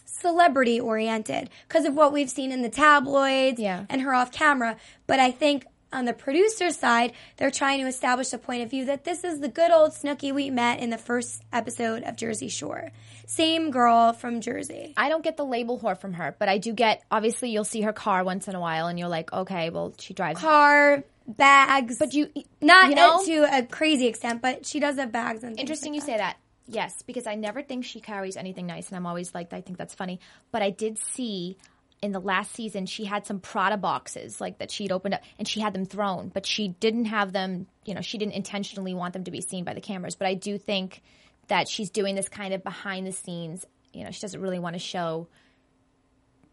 celebrity 0.05 0.79
oriented 0.79 1.49
because 1.67 1.85
of 1.85 1.95
what 1.95 2.13
we've 2.13 2.29
seen 2.29 2.51
in 2.51 2.61
the 2.61 2.69
tabloids 2.69 3.59
Yeah. 3.59 3.85
and 3.89 4.01
her 4.01 4.13
off 4.13 4.31
camera. 4.31 4.77
But 5.07 5.19
I 5.19 5.31
think 5.31 5.65
on 5.93 6.05
the 6.05 6.13
producer 6.13 6.71
side, 6.71 7.13
they're 7.37 7.51
trying 7.51 7.79
to 7.81 7.87
establish 7.87 8.33
a 8.33 8.37
point 8.37 8.63
of 8.63 8.69
view 8.69 8.85
that 8.85 9.03
this 9.03 9.23
is 9.23 9.39
the 9.39 9.47
good 9.47 9.71
old 9.71 9.91
Snooki 9.91 10.33
we 10.33 10.49
met 10.49 10.79
in 10.79 10.89
the 10.89 10.97
first 10.97 11.41
episode 11.51 12.03
of 12.03 12.15
Jersey 12.15 12.49
Shore. 12.49 12.91
Same 13.25 13.71
girl 13.71 14.13
from 14.13 14.41
Jersey. 14.41 14.93
I 14.97 15.09
don't 15.09 15.23
get 15.23 15.37
the 15.37 15.45
label 15.45 15.79
whore 15.79 15.97
from 15.97 16.13
her, 16.13 16.35
but 16.37 16.49
I 16.49 16.57
do 16.57 16.73
get. 16.73 17.03
Obviously, 17.09 17.51
you'll 17.51 17.63
see 17.63 17.81
her 17.81 17.93
car 17.93 18.23
once 18.23 18.47
in 18.47 18.55
a 18.55 18.59
while, 18.59 18.87
and 18.87 18.99
you're 18.99 19.07
like, 19.07 19.31
okay, 19.31 19.69
well, 19.69 19.93
she 19.97 20.13
drives. 20.13 20.39
car, 20.39 21.03
bags. 21.27 21.97
But 21.99 22.13
you, 22.13 22.29
not 22.61 22.89
you 22.89 22.95
know, 22.95 23.23
to 23.25 23.57
a 23.57 23.63
crazy 23.63 24.07
extent, 24.07 24.41
but 24.41 24.65
she 24.65 24.79
does 24.79 24.97
have 24.97 25.11
bags 25.11 25.43
and 25.43 25.59
interesting 25.59 25.93
like 25.93 26.01
you 26.01 26.05
say 26.05 26.17
that. 26.17 26.37
Yes, 26.67 27.01
because 27.01 27.27
I 27.27 27.35
never 27.35 27.61
think 27.61 27.83
she 27.85 27.99
carries 27.99 28.37
anything 28.37 28.65
nice, 28.65 28.87
and 28.87 28.97
I'm 28.97 29.05
always 29.05 29.33
like, 29.33 29.51
I 29.53 29.61
think 29.61 29.77
that's 29.77 29.93
funny. 29.93 30.19
But 30.51 30.61
I 30.61 30.69
did 30.69 30.97
see 30.97 31.57
in 32.03 32.11
the 32.11 32.19
last 32.19 32.53
season 32.53 32.85
she 32.85 33.05
had 33.05 33.25
some 33.25 33.39
Prada 33.39 33.77
boxes 33.77 34.41
like 34.41 34.57
that 34.59 34.69
she'd 34.69 34.91
opened 34.91 35.15
up, 35.15 35.21
and 35.39 35.47
she 35.47 35.61
had 35.61 35.73
them 35.73 35.85
thrown, 35.85 36.27
but 36.27 36.45
she 36.45 36.67
didn't 36.67 37.05
have 37.05 37.31
them. 37.31 37.65
You 37.85 37.95
know, 37.95 38.01
she 38.01 38.17
didn't 38.17 38.33
intentionally 38.33 38.93
want 38.93 39.13
them 39.13 39.23
to 39.23 39.31
be 39.31 39.39
seen 39.39 39.63
by 39.63 39.73
the 39.73 39.81
cameras. 39.81 40.15
But 40.15 40.27
I 40.27 40.33
do 40.33 40.57
think 40.57 41.01
that 41.47 41.69
she's 41.69 41.89
doing 41.89 42.15
this 42.15 42.27
kind 42.27 42.53
of 42.53 42.61
behind 42.61 43.07
the 43.07 43.13
scenes. 43.13 43.65
You 43.93 44.03
know, 44.03 44.11
she 44.11 44.19
doesn't 44.19 44.39
really 44.39 44.59
want 44.59 44.75
to 44.75 44.79
show 44.79 45.29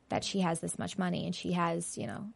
that 0.09 0.23
she 0.23 0.41
has 0.41 0.61
this 0.61 0.79
much 0.79 0.99
money 0.99 1.27
and 1.27 1.35
she 1.35 1.53
has, 1.53 1.99
you 1.99 2.07
know, 2.07 2.27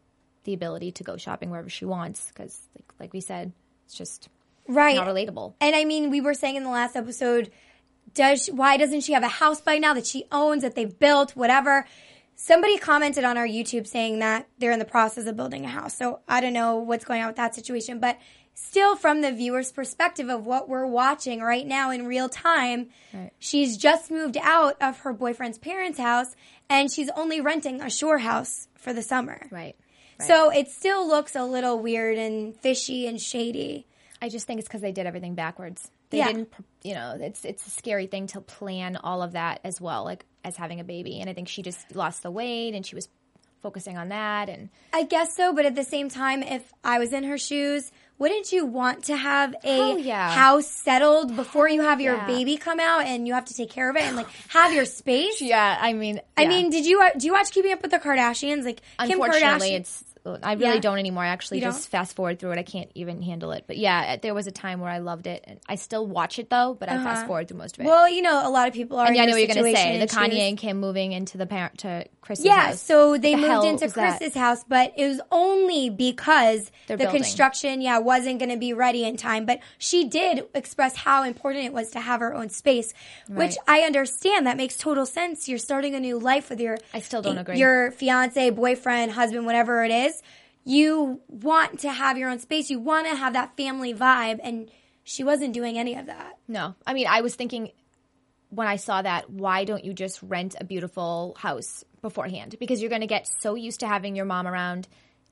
the 0.43 0.55
ability 0.55 0.93
to 0.93 1.05
go 1.05 1.17
shopping 1.17 1.51
wherever 1.51 1.71
she 1.71 1.85
wants 1.85 2.29
because, 2.29 2.59
like, 2.77 2.93
like 2.99 3.13
we 3.13 3.21
said, 3.21 3.53
it's 3.87 3.95
just 3.95 4.29
right. 4.67 4.97
not 4.97 5.07
relatable. 5.07 5.55
And 5.61 5.77
I 5.77 5.85
mean, 5.85 6.11
we 6.11 6.21
were 6.21 6.35
saying 6.35 6.57
in 6.57 6.65
the 6.65 6.71
last 6.71 6.97
episode, 6.97 7.51
does 8.13 8.45
she, 8.45 8.53
why 8.53 8.77
doesn't 8.77 9.03
she 9.03 9.13
have 9.13 9.23
a 9.23 9.29
house 9.29 9.61
by 9.61 9.79
now 9.79 9.95
that 9.95 10.07
she 10.07 10.25
owns 10.33 10.63
that 10.63 10.75
they've 10.75 10.99
built, 10.99 11.37
whatever? 11.37 11.87
Somebody 12.37 12.79
commented 12.79 13.25
on 13.25 13.39
our 13.39 13.47
YouTube 13.47 13.87
saying 13.87 14.19
that 14.19 14.49
they're 14.59 14.73
in 14.73 14.79
the 14.79 14.85
process 14.85 15.27
of 15.27 15.37
building 15.37 15.65
a 15.65 15.69
house. 15.69 15.97
So 15.97 16.21
I 16.29 16.41
don't 16.41 16.53
know 16.53 16.77
what's 16.77 17.05
going 17.05 17.23
on 17.23 17.29
with 17.29 17.37
that 17.37 17.55
situation, 17.55 18.01
but 18.01 18.19
still 18.55 18.97
from 18.97 19.21
the 19.21 19.33
viewer's 19.33 19.73
perspective 19.73 20.29
of 20.29 20.47
what 20.47 20.69
we're 20.69 20.87
watching 20.87 21.41
right 21.41 21.67
now 21.67 21.91
in 21.91 22.07
real 22.07 22.29
time, 22.29 22.89
she's 23.39 23.77
just 23.77 24.11
moved 24.11 24.37
out 24.41 24.77
of 24.81 24.99
her 25.01 25.13
boyfriend's 25.13 25.59
parents' 25.59 25.99
house 25.99 26.35
and 26.69 26.91
she's 26.91 27.11
only 27.17 27.41
renting 27.41 27.81
a 27.81 27.91
shore 27.91 28.19
house 28.19 28.69
for 28.77 28.93
the 28.93 29.03
summer. 29.03 29.47
Right. 29.51 29.77
So 30.21 30.51
it 30.51 30.69
still 30.69 31.07
looks 31.07 31.35
a 31.35 31.45
little 31.45 31.79
weird 31.79 32.19
and 32.19 32.57
fishy 32.57 33.07
and 33.07 33.21
shady. 33.21 33.87
I 34.23 34.29
just 34.29 34.47
think 34.47 34.61
it's 34.61 34.69
because 34.69 34.81
they 34.81 34.93
did 34.93 35.07
everything 35.07 35.35
backwards. 35.35 35.91
They 36.11 36.19
Yeah. 36.19 36.27
didn't, 36.29 36.53
you 36.83 36.95
know, 36.95 37.17
it's 37.21 37.45
it's 37.45 37.67
a 37.67 37.71
scary 37.71 38.07
thing 38.07 38.27
to 38.29 38.41
plan 38.41 38.97
all 38.97 39.23
of 39.23 39.33
that 39.33 39.61
as 39.65 39.81
well, 39.81 40.05
like 40.05 40.25
as 40.45 40.57
having 40.57 40.81
a 40.81 40.85
baby. 40.85 41.21
And 41.21 41.29
I 41.29 41.33
think 41.33 41.49
she 41.49 41.63
just 41.63 41.95
lost 41.95 42.23
the 42.23 42.31
weight, 42.31 42.75
and 42.75 42.85
she 42.87 42.95
was 42.95 43.09
focusing 43.63 43.97
on 43.97 44.11
that. 44.11 44.49
And 44.49 44.69
I 44.93 45.05
guess 45.05 45.35
so, 45.35 45.53
but 45.55 45.65
at 45.65 45.75
the 45.75 45.85
same 45.85 46.09
time, 46.11 46.43
if 46.43 46.71
I 46.85 46.99
was 46.99 47.13
in 47.15 47.25
her 47.25 47.39
shoes, 47.39 47.91
wouldn't 48.19 48.53
you 48.53 48.67
want 48.67 49.05
to 49.05 49.17
have 49.17 49.55
a 49.65 49.77
Hell 49.77 49.99
yeah. 49.99 50.31
house 50.31 50.67
settled 50.67 51.35
before 51.35 51.69
you 51.69 51.81
have 51.81 52.01
your 52.01 52.15
yeah. 52.17 52.27
baby 52.27 52.57
come 52.59 52.79
out 52.79 53.07
and 53.07 53.27
you 53.27 53.33
have 53.35 53.47
to 53.47 53.55
take 53.55 53.71
care 53.71 53.89
of 53.91 53.97
it 53.97 54.03
and 54.03 54.17
like 54.17 54.29
have 54.49 54.73
your 54.75 54.85
space? 54.85 55.41
yeah, 55.41 55.79
I 55.81 55.95
mean, 55.95 56.21
I 56.37 56.47
mean, 56.47 56.71
did 56.71 56.85
you 56.87 57.01
uh, 57.01 57.11
do 57.17 57.27
you 57.27 57.33
watch 57.33 57.51
Keeping 57.53 57.73
Up 57.73 57.81
with 57.83 57.91
the 57.91 57.99
Kardashians? 57.99 58.65
Like 58.65 58.83
Kim 59.01 59.13
unfortunately, 59.13 59.71
Kardashian. 59.71 59.81
it's 59.81 60.05
I 60.43 60.55
really 60.55 60.75
Yeah. 60.75 60.81
don't 60.81 60.99
anymore. 60.99 61.23
I 61.25 61.29
actually 61.29 61.59
You 61.59 61.65
just 61.65 61.89
fast 61.89 62.17
forward 62.17 62.39
through 62.39 62.53
it. 62.53 62.59
I 62.59 62.63
can't 62.63 62.91
even 62.95 63.21
handle 63.23 63.53
it. 63.53 63.65
But 63.67 63.77
yeah, 63.77 64.17
there 64.17 64.33
was 64.35 64.47
a 64.47 64.51
time 64.51 64.81
where 64.81 64.91
I 64.91 64.99
loved 64.99 65.27
it, 65.27 65.45
and 65.47 65.61
I 65.69 65.75
still 65.75 66.07
watch 66.07 66.39
it 66.39 66.49
though. 66.51 66.75
But 66.79 66.89
I 66.89 66.97
fast 67.03 67.27
forward 67.27 67.49
through 67.49 67.59
most 67.59 67.77
of 67.77 67.81
it. 67.85 67.89
Uh-huh. 67.89 67.95
well, 67.95 68.09
you 68.09 68.23
know, 68.23 68.47
a 68.47 68.51
lot 68.51 68.67
of 68.69 68.75
people 68.75 68.99
are. 68.99 69.07
and 69.07 69.17
yeah, 69.17 69.23
I 69.23 69.27
know 69.27 69.33
what 69.33 69.39
you're 69.39 69.49
gonna 69.55 69.63
say. 69.75 69.99
The 69.99 70.07
Kanye 70.07 70.49
and 70.49 70.57
Kim 70.59 70.81
moving 70.81 71.13
into 71.13 71.37
the 71.39 71.47
parent 71.47 71.79
to 71.79 72.07
Kris's 72.23 72.45
house 72.47 72.57
Yeah, 72.57 72.67
house. 72.69 72.81
so 72.81 73.19
they 73.19 73.35
the 73.35 73.41
moved 73.47 73.67
into 73.67 73.85
was 73.85 73.93
that? 73.95 74.19
Kris's 74.19 74.35
house, 74.35 74.65
but 74.67 74.95
it 74.97 75.07
was 75.07 75.21
only 75.31 75.91
because 75.91 76.71
They're 76.87 76.97
the 76.97 77.05
building. 77.05 77.21
construction, 77.23 77.81
yeah, 77.83 77.99
wasn't 77.99 78.39
going 78.39 78.51
to 78.51 78.57
be 78.57 78.73
ready 78.73 79.05
in 79.05 79.17
time. 79.19 79.45
But 79.45 79.61
she 79.79 80.05
did 80.09 80.45
express 80.55 80.97
how 80.97 81.25
important 81.25 81.67
it 81.67 81.73
was 81.75 81.91
to 81.91 82.01
have 82.01 82.21
her 82.21 82.35
own 82.35 82.49
space, 82.49 82.95
which 83.29 83.57
I 83.69 83.81
understand. 83.81 84.47
That 84.47 84.57
makes 84.57 84.77
total 84.77 85.05
sense. 85.07 85.49
You're 85.49 85.59
starting 85.59 85.95
a 85.95 86.01
new 86.01 86.19
life 86.19 86.49
with 86.49 86.61
your. 86.61 86.79
I 86.95 87.01
still 87.01 87.21
don't 87.21 87.37
agree. 87.37 87.59
Your 87.59 87.91
fiance, 87.91 88.49
boyfriend, 88.51 89.13
husband, 89.13 89.45
whatever 89.45 89.85
it 89.85 89.91
is. 89.91 90.14
You 90.65 91.21
want 91.29 91.81
to 91.81 91.93
have 91.93 92.17
your 92.17 92.31
own 92.31 92.39
space. 92.39 92.71
You 92.71 92.79
want 92.81 93.07
to 93.07 93.15
have 93.15 93.35
that 93.35 93.57
family 93.57 93.93
vibe, 93.93 94.41
and 94.43 94.71
she 95.03 95.23
wasn't 95.23 95.53
doing 95.53 95.79
any 95.79 95.95
of 95.95 96.07
that. 96.07 96.39
No, 96.49 96.75
I 96.87 96.95
mean, 96.95 97.07
I 97.07 97.21
was 97.21 97.35
thinking 97.35 97.71
when 98.49 98.67
I 98.69 98.77
saw 98.77 99.03
that, 99.03 99.29
why 99.31 99.65
don't 99.65 99.85
you 99.85 99.93
just 99.93 100.23
rent 100.23 100.55
a 100.59 100.65
beautiful 100.65 101.37
house 101.39 101.85
beforehand? 102.03 102.57
Because 102.59 102.81
you're 102.81 102.89
going 102.89 103.01
to 103.01 103.07
get 103.07 103.27
so 103.41 103.57
used 103.57 103.81
to 103.81 103.89
having 103.89 104.17
your 104.17 104.25
mom 104.25 104.47
around 104.47 104.87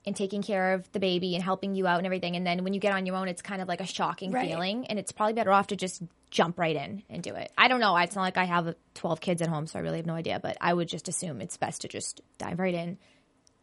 and 0.05 0.17
taking 0.17 0.43
care 0.43 0.75
of 0.75 0.91
the 0.91 0.99
baby 0.99 1.37
and 1.37 1.45
helping 1.45 1.77
you 1.77 1.87
out 1.87 1.99
and 1.99 2.07
everything. 2.07 2.35
And 2.35 2.45
then 2.45 2.65
when 2.65 2.75
you 2.75 2.81
get 2.81 2.93
on 2.93 3.07
your 3.07 3.15
own, 3.15 3.29
it's 3.29 3.41
kind 3.41 3.63
of 3.63 3.69
like 3.69 3.81
a 3.81 3.87
shocking 3.87 4.33
Right. 4.33 4.49
feeling. 4.49 4.87
And 4.89 4.99
it's 4.99 5.13
probably 5.13 5.35
better 5.35 5.53
off 5.53 5.69
to 5.69 5.77
just 5.77 6.03
jump 6.31 6.59
right 6.59 6.75
in 6.75 7.05
and 7.09 7.23
do 7.23 7.35
it. 7.37 7.53
I 7.57 7.69
don't 7.69 7.79
know. 7.79 7.97
It's 7.99 8.17
not 8.17 8.23
like 8.23 8.37
I 8.37 8.45
have 8.45 8.75
12 8.95 9.21
kids 9.21 9.41
at 9.43 9.49
home, 9.49 9.69
so 9.69 9.79
I 9.79 9.83
really 9.83 9.99
have 9.99 10.07
no 10.07 10.15
idea. 10.15 10.41
But 10.43 10.57
I 10.61 10.75
would 10.75 10.89
just 10.89 11.07
assume 11.09 11.41
it's 11.41 11.57
best 11.57 11.83
to 11.83 11.89
just 11.89 12.21
dive 12.39 12.59
right 12.59 12.75
in 12.75 12.99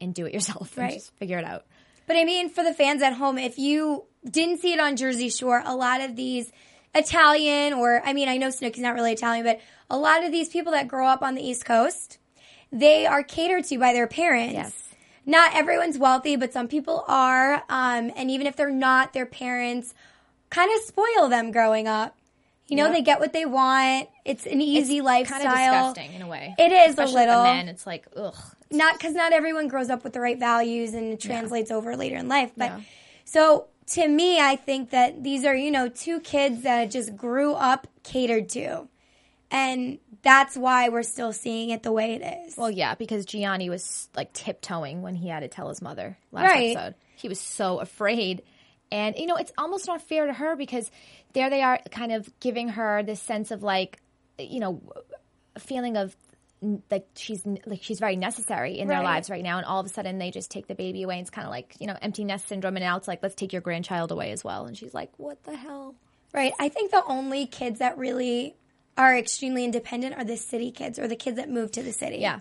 and 0.02 0.14
do 0.14 0.26
it 0.26 0.34
yourself 0.34 0.76
and 0.78 0.86
Right. 0.86 0.94
just 0.94 1.14
figure 1.18 1.38
it 1.38 1.46
out. 1.46 1.66
But 2.08 2.16
I 2.18 2.24
mean, 2.26 2.50
for 2.50 2.64
the 2.64 2.74
fans 2.74 3.02
at 3.02 3.14
home, 3.14 3.38
if 3.38 3.58
you 3.60 4.06
didn't 4.30 4.60
see 4.62 4.74
it 4.74 4.80
on 4.80 4.96
Jersey 4.96 5.30
Shore, 5.30 5.62
a 5.66 5.76
lot 5.76 6.02
of 6.02 6.16
these 6.16 6.52
Italian, 6.96 7.74
or 7.74 8.02
I 8.06 8.14
mean, 8.14 8.28
I 8.28 8.38
know 8.38 8.48
Snooki's 8.48 8.80
not 8.80 8.96
really 8.96 9.12
Italian, 9.14 9.46
but 9.46 9.60
a 9.90 9.98
lot 9.98 10.24
of 10.24 10.32
these 10.32 10.50
people 10.50 10.72
that 10.74 10.88
grow 10.88 11.08
up 11.08 11.22
on 11.22 11.36
the 11.36 11.42
East 11.42 11.66
Coast, 11.66 12.18
they 12.72 13.06
are 13.06 13.24
catered 13.24 13.64
to 13.66 13.78
by 13.78 13.94
their 13.94 14.08
parents. 14.08 14.54
Yes. 14.54 14.84
Not 15.26 15.56
everyone's 15.56 15.98
wealthy, 16.00 16.36
but 16.36 16.52
some 16.54 16.68
people 16.68 17.06
are. 17.08 17.56
Um, 17.70 18.12
and 18.16 18.32
even 18.32 18.48
if 18.48 18.56
they're 18.56 18.72
not, 18.72 19.14
their 19.14 19.26
parents 19.28 19.94
kind 20.50 20.72
of 20.76 20.82
spoil 20.84 21.30
them 21.30 21.52
growing 21.52 21.88
up. 21.88 22.16
You 22.68 22.76
know, 22.78 22.86
Yep. 22.86 22.94
they 22.94 23.02
get 23.02 23.20
what 23.20 23.34
they 23.34 23.46
want. 23.46 24.10
It's 24.26 24.46
an 24.46 24.62
easy 24.62 25.02
lifestyle. 25.02 25.40
Kind 25.42 25.76
of 25.76 25.96
disgusting 25.96 26.14
in 26.16 26.22
a 26.24 26.28
way. 26.28 26.56
It 26.58 26.72
is 26.72 26.90
Especially 26.92 27.24
a 27.24 27.26
with 27.26 27.30
the 27.30 27.38
little. 27.38 27.44
men. 27.44 27.68
It's 27.70 27.86
like, 27.88 28.06
ugh. 28.16 28.36
Not 28.72 28.98
because 28.98 29.14
not 29.14 29.34
everyone 29.34 29.68
grows 29.68 29.90
up 29.90 30.04
with 30.04 30.14
the 30.14 30.20
right 30.22 30.38
values 30.38 30.94
and 30.94 31.14
it 31.14 31.20
translates 31.20 31.72
over 31.72 31.96
later 31.96 32.16
in 32.18 32.28
life. 32.28 32.52
But 32.56 32.66
Yeah. 32.72 32.80
so 33.26 33.68
to 33.94 34.08
me, 34.08 34.40
I 34.40 34.56
think 34.56 34.92
that 34.92 35.24
these 35.24 35.44
are 35.46 35.56
you 35.56 35.72
know 35.72 35.90
two 35.90 36.20
kids 36.20 36.62
that 36.62 36.92
just 36.92 37.16
grew 37.16 37.54
up 37.54 37.88
catered 38.04 38.50
to, 38.50 38.88
and 39.52 39.98
that's 40.22 40.56
why 40.56 40.90
we're 40.90 41.02
still 41.04 41.34
seeing 41.34 41.70
it 41.72 41.82
the 41.84 41.92
way 41.92 42.14
it 42.14 42.46
is. 42.48 42.58
Well, 42.58 42.70
yeah, 42.70 42.94
because 42.96 43.26
Jionni 43.26 43.70
was 43.70 44.10
like 44.16 44.34
tiptoeing 44.34 45.02
when 45.02 45.16
he 45.16 45.30
had 45.30 45.40
to 45.40 45.48
tell 45.48 45.70
his 45.70 45.82
mother 45.82 46.18
last 46.32 46.44
Right. 46.54 46.76
episode. 46.76 46.96
He 47.16 47.28
was 47.30 47.40
so 47.40 47.80
afraid. 47.80 48.44
And, 48.92 49.16
you 49.18 49.26
know, 49.28 49.36
it's 49.36 49.52
almost 49.58 49.88
not 49.88 50.02
fair 50.02 50.26
to 50.26 50.34
her 50.34 50.56
because 50.56 50.90
there 51.34 51.50
they 51.50 51.62
are 51.62 51.80
kind 51.92 52.12
of 52.12 52.28
giving 52.40 52.70
her 52.70 53.02
this 53.04 53.22
sense 53.22 53.52
of 53.52 53.62
like, 53.64 54.00
you 54.38 54.60
know, 54.60 54.82
feeling 55.58 55.96
of 55.98 56.16
like 56.92 57.08
she's 57.16 57.42
like 57.66 57.82
she's 57.82 58.00
very 58.00 58.18
necessary 58.18 58.80
in 58.80 58.88
their 58.88 59.02
lives 59.02 59.30
right 59.30 59.44
now 59.44 59.58
and 59.58 59.66
all 59.66 59.80
of 59.80 59.86
a 59.86 59.90
sudden 59.90 60.18
they 60.18 60.30
just 60.30 60.52
take 60.52 60.68
the 60.68 60.76
baby 60.76 61.04
away 61.04 61.16
and 61.16 61.22
it's 61.22 61.30
kind 61.30 61.48
of 61.48 61.52
like 61.52 61.76
you 61.80 61.88
know 61.88 61.96
empty 62.02 62.26
nest 62.26 62.48
syndrome 62.48 62.76
and 62.76 62.84
now 62.84 62.98
it's 62.98 63.08
like 63.08 63.24
let's 63.24 63.36
take 63.36 63.54
your 63.54 63.62
grandchild 63.62 64.12
away 64.12 64.32
as 64.32 64.44
well 64.44 64.66
and 64.66 64.78
she's 64.78 64.94
like 64.94 65.10
what 65.18 65.42
the 65.44 65.56
hell 65.56 65.96
Right. 66.34 66.54
I 66.60 66.70
think 66.70 66.92
the 66.92 67.04
only 67.06 67.46
kids 67.48 67.80
that 67.80 67.98
really 67.98 68.56
are 68.98 69.18
extremely 69.18 69.64
independent 69.64 70.16
are 70.16 70.24
the 70.24 70.38
city 70.38 70.72
kids 70.72 71.00
or 71.00 71.08
the 71.08 71.16
kids 71.16 71.38
that 71.38 71.50
move 71.50 71.72
to 71.72 71.84
the 71.84 71.92
city. 71.92 72.18
Yeah. 72.18 72.40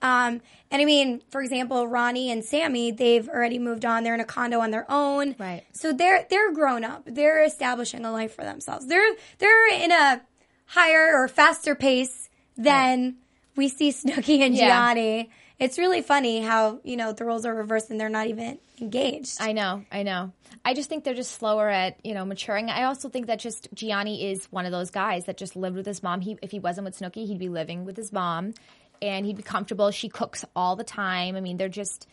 Um, 0.00 0.40
and 0.70 0.80
I 0.80 0.84
mean, 0.84 1.22
for 1.30 1.42
example, 1.42 1.86
Ronnie 1.86 2.30
and 2.30 2.44
Sammy, 2.44 2.92
they've 2.92 3.28
already 3.28 3.58
moved 3.58 3.84
on. 3.84 4.04
They're 4.04 4.14
in 4.14 4.20
a 4.20 4.24
condo 4.24 4.60
on 4.60 4.70
their 4.70 4.86
own. 4.88 5.34
Right. 5.38 5.64
So 5.72 5.92
they're 5.92 6.24
they're 6.30 6.52
grown 6.52 6.84
up. 6.84 7.02
They're 7.04 7.44
establishing 7.44 8.04
a 8.04 8.12
life 8.12 8.34
for 8.34 8.44
themselves. 8.44 8.86
They're 8.86 9.14
they're 9.38 9.74
in 9.74 9.90
a 9.90 10.22
higher 10.66 11.16
or 11.16 11.26
faster 11.26 11.74
pace 11.74 12.28
than 12.56 13.16
we 13.58 13.68
see 13.68 13.90
Snooki 13.90 14.38
and 14.40 14.54
Yeah. 14.54 14.94
Jionni 14.94 15.28
It's 15.58 15.76
really 15.76 16.02
funny 16.02 16.40
how 16.40 16.78
you 16.84 16.96
know 16.96 17.12
the 17.12 17.24
roles 17.24 17.44
are 17.44 17.54
reversed 17.54 17.90
and 17.90 18.00
they're 18.00 18.08
not 18.08 18.28
even 18.28 18.58
engaged. 18.80 19.38
I 19.40 19.50
know, 19.50 19.84
I 19.90 20.04
know. 20.04 20.32
I 20.64 20.72
just 20.72 20.88
think 20.88 21.02
they're 21.02 21.14
just 21.14 21.32
slower 21.32 21.68
at 21.68 21.98
you 22.04 22.14
know 22.14 22.24
maturing. 22.24 22.70
I 22.70 22.84
also 22.84 23.08
think 23.08 23.26
that 23.26 23.40
just 23.40 23.74
Jionni 23.74 24.32
is 24.32 24.46
one 24.52 24.66
of 24.66 24.72
those 24.72 24.90
guys 24.92 25.24
that 25.26 25.36
just 25.36 25.56
lived 25.56 25.76
with 25.76 25.84
his 25.84 26.02
mom. 26.02 26.20
He 26.20 26.38
if 26.40 26.52
he 26.52 26.60
wasn't 26.60 26.84
with 26.84 26.96
Snooki, 26.96 27.26
he'd 27.26 27.40
be 27.40 27.48
living 27.48 27.84
with 27.84 27.96
his 27.96 28.12
mom, 28.12 28.54
and 29.02 29.26
he'd 29.26 29.36
be 29.36 29.42
comfortable. 29.42 29.90
She 29.90 30.08
cooks 30.08 30.44
all 30.54 30.76
the 30.76 30.84
time. 30.84 31.34
I 31.34 31.40
mean, 31.40 31.56
they're 31.56 31.68
just 31.68 32.06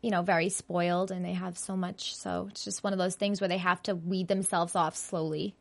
you 0.00 0.10
know 0.10 0.22
very 0.22 0.48
spoiled, 0.48 1.10
and 1.10 1.22
they 1.22 1.34
have 1.34 1.58
so 1.58 1.76
much. 1.76 2.16
So 2.16 2.46
it's 2.50 2.64
just 2.64 2.82
one 2.82 2.94
of 2.94 2.98
those 2.98 3.16
things 3.16 3.42
where 3.42 3.48
they 3.48 3.58
have 3.58 3.82
to 3.82 3.94
weed 3.94 4.28
themselves 4.28 4.74
off 4.74 4.96
slowly 4.96 5.54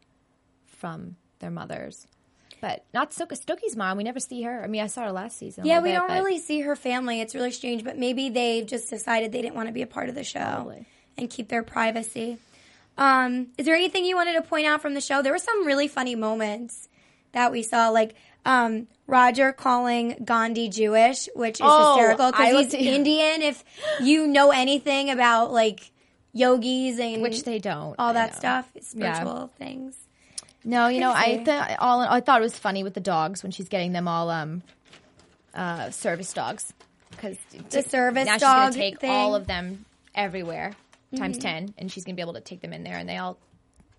from 0.65 1.17
their 1.39 1.51
mothers. 1.51 2.07
But 2.61 2.83
not. 2.93 3.11
Snooki's 3.11 3.75
mom. 3.75 3.97
We 3.97 4.03
never 4.03 4.19
see 4.19 4.41
her. 4.43 4.63
I 4.63 4.67
mean, 4.67 4.81
I 4.81 4.87
saw 4.87 5.03
her 5.03 5.11
last 5.11 5.37
season. 5.37 5.65
yeah, 5.65 5.79
we 5.79 5.89
bit, 5.89 5.95
don't 5.95 6.07
but- 6.07 6.23
really 6.23 6.39
see 6.39 6.61
her 6.61 6.75
family. 6.75 7.21
It's 7.21 7.35
really 7.35 7.51
strange, 7.51 7.83
but 7.83 7.97
maybe 7.97 8.29
they 8.29 8.63
just 8.63 8.89
decided 8.89 9.31
they 9.31 9.41
didn't 9.41 9.55
want 9.55 9.67
to 9.67 9.73
be 9.73 9.81
a 9.83 9.87
part 9.87 10.09
of 10.09 10.15
the 10.15 10.23
show 10.23 10.39
Probably. 10.39 10.85
and 11.17 11.29
keep 11.29 11.49
their 11.49 11.63
privacy. 11.63 12.37
Um, 12.97 13.47
is 13.59 13.65
there 13.67 13.75
anything 13.75 14.05
you 14.05 14.15
wanted 14.15 14.33
to 14.33 14.41
point 14.41 14.65
out 14.65 14.81
from 14.81 14.95
the 14.95 15.01
show? 15.01 15.21
There 15.21 15.31
were 15.33 15.37
some 15.37 15.65
really 15.67 15.87
funny 15.87 16.15
moments 16.15 16.89
that 17.33 17.51
we 17.51 17.61
saw, 17.61 17.89
like 17.89 18.15
um, 18.43 18.87
Roger 19.05 19.51
calling 19.51 20.15
Gandhi 20.25 20.67
Jewish, 20.69 21.29
which 21.35 21.55
is 21.59 21.61
Oh, 21.63 21.95
hysterical 21.95 22.31
because 22.31 22.71
he's 22.71 22.73
Indian. 22.95 23.43
If 23.43 23.63
you 24.01 24.25
know 24.25 24.49
anything 24.49 25.11
about 25.11 25.51
like 25.53 25.91
yogis 26.33 26.99
and 26.99 27.21
Which 27.21 27.43
they 27.43 27.59
don't. 27.59 27.95
all 27.99 28.13
that 28.13 28.31
know. 28.33 28.37
stuff, 28.39 28.71
Yeah. 28.73 28.81
spiritual 28.81 29.51
things. 29.59 29.95
No, 30.63 30.87
you 30.87 30.99
know, 30.99 31.13
I 31.15 31.41
th- 31.43 31.77
all 31.79 32.01
I 32.01 32.19
thought 32.19 32.41
it 32.41 32.43
was 32.43 32.57
funny 32.57 32.83
with 32.83 32.93
the 32.93 32.99
dogs 32.99 33.43
when 33.43 33.51
she's 33.51 33.69
getting 33.69 33.93
them 33.93 34.07
all 34.07 34.29
um, 34.29 34.63
uh, 35.53 35.91
service 35.91 36.33
dogs 36.33 36.73
because 37.11 37.37
The 37.69 37.83
service 37.83 38.25
now 38.25 38.33
she's 38.33 38.41
dog 38.41 38.71
gonna 38.71 38.73
take 38.73 38.99
thing. 38.99 39.09
Mm-hmm. 39.09 39.19
all 39.19 39.35
of 39.35 39.47
them 39.47 39.85
everywhere 40.13 40.73
times 41.15 41.37
ten, 41.37 41.73
and 41.77 41.91
she's 41.91 42.03
gonna 42.03 42.15
be 42.15 42.21
able 42.21 42.33
to 42.33 42.41
take 42.41 42.61
them 42.61 42.73
in 42.73 42.83
there, 42.83 42.97
and 42.97 43.07
they 43.07 43.17
all 43.17 43.37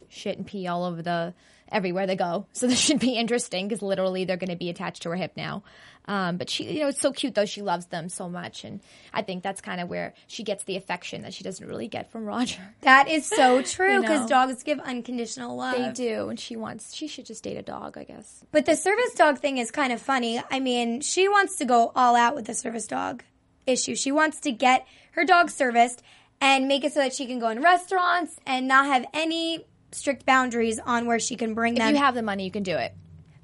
shit 0.09 0.37
and 0.37 0.47
pee 0.47 0.67
all 0.67 0.85
over 0.85 1.01
the 1.03 1.33
everywhere 1.71 2.07
they 2.07 2.17
go. 2.17 2.47
So 2.53 2.67
this 2.69 2.79
should 2.79 3.01
be 3.01 3.15
interesting 3.17 3.69
because 3.69 3.83
literally 3.83 4.25
they're 4.25 4.37
going 4.37 4.51
to 4.51 4.57
be 4.57 4.71
attached 4.71 5.03
to 5.03 5.11
her 5.11 5.17
hip 5.17 5.33
now. 5.37 5.63
Um, 6.07 6.39
but 6.39 6.49
she, 6.49 6.65
you 6.73 6.81
know, 6.81 6.89
it's 6.89 7.03
so 7.03 7.13
cute 7.13 7.35
though. 7.35 7.45
She 7.45 7.61
loves 7.61 7.85
them 7.87 8.09
so 8.09 8.31
much, 8.31 8.65
and 8.65 8.81
I 9.13 9.21
think 9.21 9.43
that's 9.43 9.61
kind 9.61 9.79
of 9.79 9.91
where 9.91 10.15
she 10.27 10.43
gets 10.43 10.65
the 10.65 10.77
affection 10.77 11.21
that 11.21 11.35
she 11.35 11.45
doesn't 11.45 11.67
really 11.69 11.87
get 11.87 12.11
from 12.11 12.25
Roger. 12.25 12.61
That 12.81 13.09
is 13.09 13.27
so 13.27 13.61
true 13.61 13.93
You 13.97 14.01
because 14.01 14.23
know. 14.23 14.29
dogs 14.29 14.63
give 14.63 14.81
unconditional 14.81 15.55
love. 15.55 15.77
They 15.77 15.93
do, 15.93 16.31
and 16.31 16.41
she 16.41 16.57
wants. 16.57 16.95
She 16.95 17.09
should 17.09 17.27
just 17.27 17.45
date 17.45 17.59
a 17.59 17.63
dog, 17.63 17.99
I 17.99 18.05
guess. 18.05 18.43
But 18.53 18.65
the 18.65 18.75
service 18.75 19.13
dog 19.17 19.41
thing 19.41 19.59
is 19.59 19.71
kind 19.71 19.93
of 19.93 20.01
funny. 20.01 20.43
I 20.51 20.61
mean, 20.61 21.03
she 21.03 21.29
wants 21.29 21.57
to 21.57 21.67
go 21.67 21.93
all 21.95 22.17
out 22.17 22.35
with 22.35 22.47
the 22.47 22.55
service 22.55 22.87
dog 22.87 23.23
issue. 23.67 23.95
She 23.95 24.11
wants 24.11 24.41
to 24.41 24.51
get 24.53 24.87
her 25.11 25.27
dog 25.27 25.51
serviced 25.51 26.03
and 26.41 26.69
make 26.69 26.85
it 26.85 26.95
so 26.95 27.01
that 27.01 27.13
she 27.13 27.27
can 27.27 27.39
go 27.39 27.49
in 27.51 27.61
restaurants 27.61 28.37
and 28.47 28.67
not 28.67 28.87
have 28.87 29.05
any 29.13 29.67
strict 29.93 30.27
boundaries 30.27 30.79
on 30.79 31.07
where 31.07 31.19
she 31.19 31.37
can 31.37 31.55
bring 31.55 31.75
If 31.75 31.79
them. 31.81 31.95
you 31.95 32.01
have 32.01 32.15
the 32.15 32.23
money, 32.23 32.45
you 32.45 32.51
can 32.51 32.63
do 32.63 32.77
it. 32.77 32.93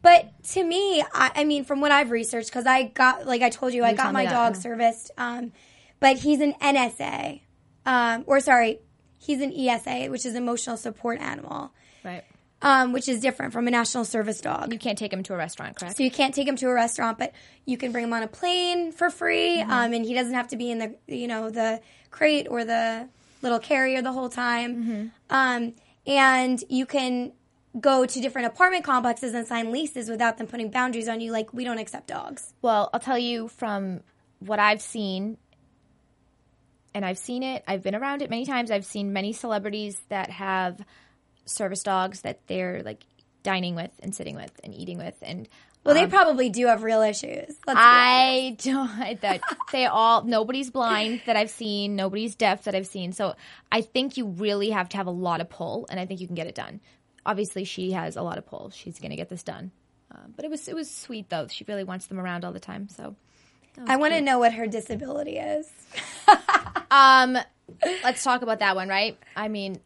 but 0.02 0.30
to 0.52 0.62
me, 0.62 1.02
I, 1.14 1.30
I 1.37 1.44
mean, 1.44 1.64
from 1.64 1.80
what 1.80 1.90
I've 1.92 2.11
researched, 2.11 2.48
because 2.48 2.66
I 2.66 2.85
got, 2.85 3.26
like 3.26 3.42
I 3.42 3.50
told 3.50 3.72
you, 3.74 3.85
I 3.85 3.94
got 3.94 4.12
my 4.12 4.24
that, 4.24 4.33
dog 4.33 4.57
serviced. 4.57 5.11
Um, 5.16 5.52
but 6.00 6.18
he's 6.18 6.40
an 6.40 6.52
NSA, 6.61 7.40
um, 7.87 8.24
or 8.26 8.40
sorry, 8.40 8.80
he's 9.18 9.40
an 9.40 9.52
ESA, 9.52 10.07
which 10.11 10.26
is 10.26 10.35
emotional 10.35 10.76
support 10.76 11.20
animal, 11.20 11.72
Right. 12.04 12.22
um, 12.61 12.92
which 12.92 13.09
is 13.09 13.20
different 13.20 13.54
from 13.54 13.66
a 13.66 13.70
national 13.70 14.04
service 14.04 14.42
dog. 14.42 14.70
You 14.72 14.78
can't 14.78 14.98
take 14.98 15.12
him 15.12 15.22
to 15.22 15.33
a 15.33 15.37
restaurant, 15.38 15.76
correct? 15.76 15.96
So 15.96 16.02
you 16.02 16.11
can't 16.11 16.35
take 16.35 16.46
him 16.46 16.57
to 16.57 16.66
a 16.68 16.74
restaurant, 16.74 17.16
but 17.18 17.33
you 17.64 17.78
can 17.78 17.90
bring 17.92 18.04
him 18.04 18.12
on 18.12 18.22
a 18.22 18.28
plane 18.28 18.92
for 18.92 19.09
free, 19.09 19.59
Mm-hmm. 19.61 19.70
um, 19.70 19.92
and 19.94 20.04
he 20.04 20.12
doesn't 20.12 20.35
have 20.35 20.48
to 20.48 20.57
be 20.57 20.70
in 20.70 20.78
the 20.78 20.94
you 21.07 21.26
know 21.28 21.48
the 21.48 21.80
crate 22.11 22.46
or 22.50 22.64
the 22.66 23.09
little 23.40 23.59
carrier 23.59 24.02
the 24.02 24.12
whole 24.12 24.28
time. 24.28 24.76
Mm-hmm. 24.76 25.07
Um, 25.30 25.74
and 26.07 26.62
you 26.69 26.87
can 26.87 27.33
go 27.81 28.07
to 28.07 28.21
different 28.21 28.47
apartment 28.47 28.85
complexes 28.85 29.35
and 29.35 29.47
sign 29.47 29.73
leases 29.73 30.09
without 30.09 30.38
them 30.38 30.47
putting 30.47 30.71
boundaries 30.71 31.09
on 31.09 31.21
you. 31.21 31.33
Like 31.33 31.53
we 31.53 31.64
don't 31.64 31.79
accept 31.79 32.07
dogs. 32.07 32.55
Well, 32.62 32.90
I'll 32.93 33.01
tell 33.01 33.19
you 33.19 33.49
from 33.49 34.01
what 34.38 34.59
I've 34.59 34.83
seen, 34.83 35.38
and 36.95 37.05
I've 37.05 37.19
seen 37.19 37.43
it, 37.43 37.64
I've 37.67 37.83
been 37.83 37.95
around 37.95 38.23
it 38.23 38.31
many 38.31 38.47
times. 38.47 38.71
I've 38.71 38.85
seen 38.85 39.12
many 39.12 39.33
celebrities 39.33 40.01
that 40.09 40.31
have 40.31 40.81
service 41.47 41.83
dogs 41.83 42.23
that 42.23 42.47
they're 42.47 42.83
like 42.85 43.03
dining 43.44 43.76
with 43.76 43.92
and 44.00 44.12
sitting 44.12 44.35
with 44.35 44.50
and 44.64 44.74
eating 44.74 44.98
with. 44.98 45.14
And 45.22 45.48
Well, 45.85 45.96
Um, 45.96 46.02
they 46.02 46.09
probably 46.11 46.50
do 46.50 46.66
have 46.66 46.83
real 46.83 47.02
issues. 47.02 47.54
I 47.68 48.57
don't, 48.62 49.20
that 49.20 49.40
they 49.70 49.87
all, 49.87 50.24
nobody's 50.24 50.70
blind 50.70 51.20
that 51.26 51.37
I've 51.37 51.50
seen, 51.50 51.94
nobody's 51.94 52.35
deaf 52.35 52.64
that 52.64 52.74
I've 52.74 52.87
seen. 52.88 53.12
So 53.12 53.37
I 53.70 53.83
think 53.83 54.16
you 54.16 54.26
really 54.26 54.70
have 54.70 54.88
to 54.88 54.96
have 54.96 55.07
a 55.07 55.12
lot 55.12 55.40
of 55.40 55.48
pull, 55.48 55.87
and 55.90 56.00
I 56.00 56.07
think 56.07 56.20
you 56.20 56.26
can 56.26 56.35
get 56.35 56.48
it 56.48 56.57
done. 56.57 56.80
Obviously, 57.24 57.64
she 57.64 57.92
has 57.92 58.16
a 58.16 58.22
lot 58.22 58.37
of 58.38 58.46
pull. 58.46 58.70
She's 58.70 58.98
going 58.98 59.11
to 59.11 59.16
get 59.16 59.28
this 59.28 59.42
done. 59.44 59.70
Uh, 60.12 60.18
but 60.35 60.44
it 60.44 60.50
was 60.50 60.66
it 60.68 60.74
was 60.74 60.90
sweet 60.90 61.28
though. 61.30 61.46
She 61.48 61.64
really 61.68 61.85
wants 61.85 62.07
them 62.07 62.18
around 62.20 62.44
all 62.44 62.52
the 62.52 62.61
time. 62.61 62.88
So 62.88 63.16
I 63.87 63.96
want 63.96 64.12
to 64.14 64.20
know 64.20 64.38
what 64.38 64.52
her 64.54 64.66
disability 64.66 65.37
is. 65.38 65.70
Um, 66.90 67.37
let's 68.04 68.22
talk 68.22 68.42
about 68.42 68.61
that 68.61 68.76
one, 68.76 68.88
right? 68.88 69.18
I 69.35 69.48
mean, 69.48 69.80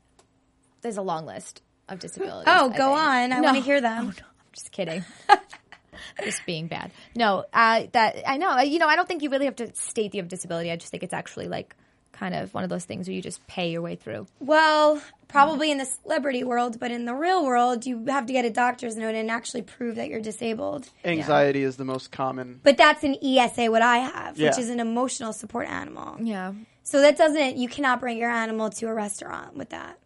there's 0.83 0.99
a 0.99 1.03
long 1.03 1.25
list 1.25 1.63
of 1.89 1.99
disabilities. 1.99 2.45
Oh, 2.47 2.67
I 2.67 2.77
go 2.77 2.95
think. 2.95 2.99
on. 2.99 3.33
I 3.33 3.37
No. 3.39 3.43
want 3.43 3.57
to 3.57 3.63
hear 3.63 3.81
them. 3.81 3.99
Oh, 3.99 4.05
no, 4.07 4.11
I'm 4.11 4.53
just 4.53 4.73
kidding. 4.73 5.05
just 6.25 6.45
being 6.47 6.67
bad. 6.67 6.91
No, 7.15 7.45
uh, 7.53 7.85
that 7.93 8.23
I 8.27 8.37
know. 8.37 8.59
You 8.61 8.79
know, 8.79 8.87
I 8.89 8.97
don't 8.97 9.09
think 9.09 9.23
you 9.23 9.31
really 9.31 9.47
have 9.47 9.57
to 9.57 9.75
state 9.75 10.13
the 10.13 10.19
have 10.19 10.27
a 10.27 10.29
disability. 10.29 10.71
I 10.71 10.77
just 10.77 10.91
think 10.91 11.03
it's 11.03 11.13
actually 11.15 11.49
like 11.49 11.75
kind 12.13 12.35
of 12.35 12.53
one 12.53 12.65
of 12.65 12.71
those 12.71 12.85
things 12.85 13.07
where 13.07 13.15
you 13.15 13.23
just 13.23 13.47
pay 13.47 13.71
your 13.71 13.81
way 13.81 13.95
through. 13.95 14.27
Well, 14.41 15.01
probably 15.29 15.71
in 15.71 15.79
the 15.79 15.85
celebrity 15.85 16.43
world, 16.43 16.81
but 16.81 16.91
in 16.91 17.05
the 17.05 17.15
real 17.15 17.45
world, 17.45 17.87
you 17.87 18.05
have 18.07 18.27
to 18.27 18.33
get 18.33 18.45
a 18.45 18.51
doctor's 18.51 18.97
note 18.97 19.15
and 19.15 19.31
actually 19.31 19.63
prove 19.63 19.95
that 19.97 20.09
you're 20.09 20.21
disabled. 20.21 20.89
Anxiety 21.05 21.63
is 21.63 21.77
the 21.77 21.85
most 21.85 22.11
common. 22.11 22.59
But 22.65 22.77
that's 22.77 23.05
an 23.05 23.17
ESA, 23.23 23.71
what 23.71 23.83
I 23.83 23.99
have, 23.99 24.39
which 24.39 24.59
is 24.59 24.69
an 24.69 24.81
emotional 24.81 25.33
support 25.33 25.69
animal. 25.69 26.17
Yeah. 26.21 26.55
So 26.83 27.01
that 27.03 27.17
doesn't, 27.17 27.57
you 27.57 27.69
cannot 27.69 28.01
bring 28.01 28.19
your 28.19 28.31
animal 28.31 28.71
to 28.71 28.87
a 28.87 28.95
restaurant 28.95 29.55
with 29.57 29.69
that. 29.71 29.99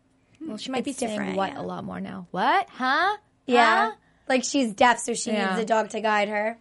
Well, 0.47 0.57
she 0.59 0.71
might 0.71 0.85
be 0.85 0.91
It's 0.91 0.99
saying 1.01 1.13
different, 1.13 1.37
what 1.37 1.53
yeah. 1.53 1.61
a 1.61 1.63
lot 1.63 1.85
more 1.85 2.01
now. 2.01 2.27
What? 2.31 2.69
Huh? 2.71 3.17
Yeah. 3.47 3.91
Huh? 3.91 3.97
Like 4.29 4.45
she's 4.45 4.73
deaf, 4.73 4.99
so 4.99 5.15
she 5.15 5.31
Yeah. 5.33 5.51
needs 5.51 5.63
a 5.63 5.65
dog 5.65 5.91
to 5.91 6.01
guide 6.01 6.29
her 6.29 6.59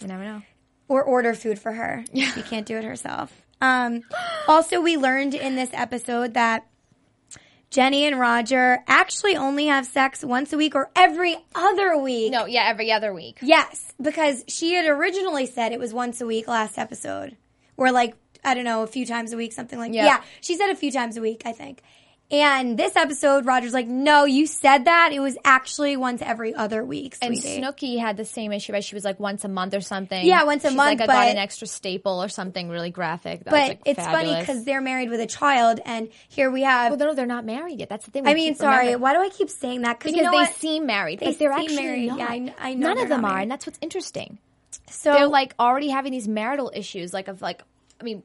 You 0.00 0.08
never 0.08 0.24
know. 0.24 0.42
or 0.88 1.02
order 1.02 1.34
food 1.34 1.58
for 1.58 1.72
her. 1.72 2.04
Yeah. 2.12 2.30
She 2.32 2.42
can't 2.42 2.66
do 2.66 2.76
it 2.76 2.84
herself. 2.84 3.32
Um, 3.60 4.02
also, 4.48 4.80
we 4.80 4.96
learned 4.96 5.34
in 5.34 5.54
this 5.56 5.70
episode 5.72 6.34
that 6.34 6.66
Jenni 7.70 8.02
and 8.02 8.18
Roger 8.18 8.82
actually 8.86 9.36
only 9.36 9.66
have 9.66 9.84
sex 9.84 10.24
once 10.24 10.52
a 10.52 10.56
week 10.56 10.74
or 10.74 10.90
every 10.96 11.36
other 11.54 11.98
week. 11.98 12.32
No, 12.32 12.46
yeah, 12.46 12.64
every 12.68 12.90
other 12.90 13.12
week. 13.12 13.38
Yes, 13.42 13.92
because 14.00 14.42
she 14.48 14.72
had 14.72 14.86
originally 14.86 15.44
said 15.44 15.72
it 15.72 15.78
was 15.78 15.92
once 15.92 16.20
a 16.22 16.26
week 16.26 16.48
last 16.48 16.78
episode. 16.78 17.36
Or 17.76 17.92
like, 17.92 18.14
I 18.42 18.54
don't 18.54 18.64
know, 18.64 18.82
a 18.82 18.86
few 18.86 19.04
times 19.04 19.32
a 19.32 19.36
week, 19.36 19.52
something 19.52 19.78
like 19.78 19.92
Yeah. 19.92 20.06
Yeah, 20.06 20.22
she 20.40 20.54
said 20.56 20.70
a 20.70 20.74
few 20.76 20.90
times 20.90 21.16
a 21.18 21.20
week, 21.20 21.42
I 21.44 21.52
think. 21.52 21.82
And 22.30 22.78
this 22.78 22.94
episode, 22.94 23.46
Roger's 23.46 23.72
like, 23.72 23.86
no, 23.88 24.26
you 24.26 24.46
said 24.46 24.84
that. 24.84 25.12
It 25.14 25.20
was 25.20 25.38
actually 25.46 25.96
once 25.96 26.20
every 26.20 26.54
other 26.54 26.84
week, 26.84 27.16
And 27.22 27.34
sweetie. 27.38 27.62
Snooki 27.62 27.98
had 27.98 28.18
the 28.18 28.26
same 28.26 28.52
issue, 28.52 28.74
right? 28.74 28.84
She 28.84 28.94
was 28.94 29.02
like 29.02 29.18
once 29.18 29.44
a 29.44 29.48
month 29.48 29.72
or 29.74 29.80
something. 29.80 30.26
Yeah, 30.26 30.44
once 30.44 30.62
a 30.64 30.68
She's 30.68 30.76
month, 30.76 31.00
Like, 31.00 31.08
I 31.08 31.12
got 31.24 31.28
an 31.28 31.38
extra 31.38 31.66
staple 31.66 32.22
or 32.22 32.28
something 32.28 32.68
really 32.68 32.90
graphic. 32.90 33.44
That 33.44 33.50
but 33.50 33.60
was, 33.60 33.68
like, 33.70 33.80
it's 33.86 34.04
funny 34.04 34.36
because 34.38 34.64
they're 34.66 34.82
married 34.82 35.08
with 35.08 35.20
a 35.20 35.26
child, 35.26 35.80
and 35.86 36.10
here 36.28 36.50
we 36.50 36.64
have. 36.64 36.90
well, 36.90 36.98
no, 36.98 37.14
they're 37.14 37.24
not 37.24 37.46
married 37.46 37.78
yet. 37.78 37.88
That's 37.88 38.04
the 38.04 38.10
thing. 38.10 38.26
I 38.28 38.34
mean, 38.34 38.54
sorry, 38.56 38.88
remembering. 38.88 39.00
why 39.00 39.12
do 39.14 39.20
I 39.20 39.30
keep 39.30 39.48
saying 39.48 39.82
that? 39.82 39.98
because 39.98 40.14
you 40.14 40.22
know 40.22 40.30
they 40.30 40.36
what? 40.36 40.54
seem 40.54 40.84
married, 40.84 41.20
They 41.20 41.32
seem 41.32 41.50
actually 41.50 41.76
married. 41.76 42.08
not. 42.08 42.18
Yeah, 42.18 42.26
I 42.28 42.54
I 42.58 42.74
know 42.74 42.88
None 42.88 42.98
of 42.98 43.08
them 43.08 43.24
are, 43.24 43.28
married. 43.30 43.42
and 43.44 43.50
that's 43.52 43.66
what's 43.66 43.78
interesting. 43.80 44.36
so 44.90 45.14
They're 45.14 45.28
like 45.28 45.54
already 45.58 45.88
having 45.88 46.12
these 46.12 46.28
marital 46.28 46.70
issues, 46.74 47.14
like 47.14 47.28
of 47.28 47.40
like. 47.40 47.62
I 47.98 48.04
mean, 48.04 48.22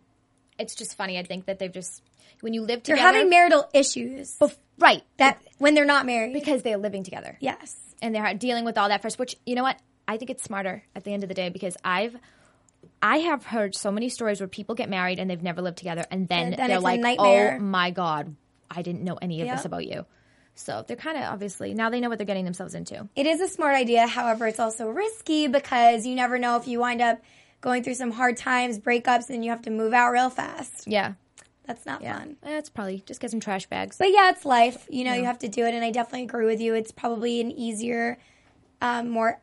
it's 0.60 0.76
just 0.76 0.96
funny. 0.98 1.18
I 1.18 1.24
think 1.24 1.46
that 1.46 1.58
they've 1.58 1.72
just 1.72 2.02
when 2.44 2.54
you 2.54 2.62
live 2.62 2.84
together. 2.84 3.02
they're 3.02 3.14
having 3.14 3.30
marital 3.30 3.70
issues 3.74 4.38
right? 4.78 5.02
that 5.18 5.42
when 5.60 5.74
they're 5.74 5.86
not 5.86 6.06
married. 6.06 6.34
because 6.34 6.62
they're 6.62 6.78
living 6.78 7.04
together. 7.04 7.38
yes, 7.40 7.76
and 8.02 8.14
they're 8.14 8.34
dealing 8.34 8.66
with 8.66 8.78
all 8.78 8.90
that 8.90 9.02
first. 9.02 9.18
Which 9.18 9.36
you 9.46 9.56
know 9.56 9.64
what? 9.64 9.80
I 10.08 10.18
think 10.18 10.30
it's 10.30 10.44
smarter 10.44 10.84
at 10.96 11.06
the 11.06 11.14
end 11.14 11.24
of 11.24 11.30
the 11.30 11.36
day 11.36 11.50
because 11.50 11.78
I've 11.84 12.16
I 13.02 13.18
have 13.20 13.46
heard 13.46 13.76
so 13.76 13.92
many 13.92 14.10
stories 14.10 14.42
where 14.42 14.48
people 14.48 14.76
get 14.76 14.90
married 14.90 15.20
and 15.20 15.30
they've 15.30 15.42
never 15.42 15.62
lived 15.62 15.78
together, 15.78 16.04
and 16.12 16.28
then, 16.28 16.48
And 16.48 16.56
then 16.58 16.68
they're 16.68 16.80
like, 16.80 17.02
"Oh 17.20 17.60
my 17.60 17.92
god, 17.92 18.36
I 18.70 18.82
didn't 18.82 19.04
know 19.04 19.16
any 19.22 19.42
of 19.42 19.48
this 19.48 19.66
about 19.66 19.86
you." 19.86 20.06
So 20.56 20.84
they're 20.88 20.98
kind 20.98 21.18
of 21.18 21.24
obviously 21.24 21.74
now 21.74 21.90
they 21.90 22.00
know 22.00 22.10
what 22.10 22.20
they're 22.20 22.28
getting 22.28 22.46
themselves 22.46 22.76
into. 22.76 23.08
It 23.16 23.26
is 23.26 23.42
a 23.42 23.48
smart 23.48 23.76
idea. 23.76 24.06
However, 24.06 24.48
it's 24.48 24.60
also 24.60 24.88
risky 24.90 25.48
because 25.48 26.06
you 26.06 26.14
never 26.16 26.38
know 26.38 26.58
if 26.58 26.68
you 26.68 26.80
wind 26.80 27.02
up 27.02 27.20
going 27.62 27.84
through 27.84 27.96
some 27.96 28.12
hard 28.12 28.38
times, 28.38 28.78
breakups, 28.78 29.30
and 29.30 29.44
you 29.44 29.50
have 29.50 29.64
to 29.64 29.72
move 29.72 29.94
out 29.94 30.12
real 30.12 30.30
fast. 30.30 30.86
Yeah, 30.86 31.14
That's 31.66 31.86
not 31.86 32.02
yeah. 32.02 32.20
fun. 32.20 32.38
That's 32.42 32.70
probably 32.70 33.04
just 33.06 33.20
get 33.22 33.32
some 33.32 33.40
trash 33.40 33.68
bags. 33.68 33.98
But 33.98 34.12
yeah, 34.12 34.30
it's 34.32 34.46
life. 34.46 34.86
You 34.90 35.06
know, 35.06 35.14
you 35.14 35.24
have 35.26 35.40
to 35.40 35.48
do 35.48 35.66
it. 35.66 35.74
And 35.74 35.84
I 35.84 35.92
definitely 35.92 36.24
agree 36.24 36.46
with 36.46 36.60
you. 36.60 36.74
It's 36.76 36.92
probably 36.92 37.40
an 37.40 37.52
easier, 37.52 38.18
um, 38.82 39.10
more 39.10 39.40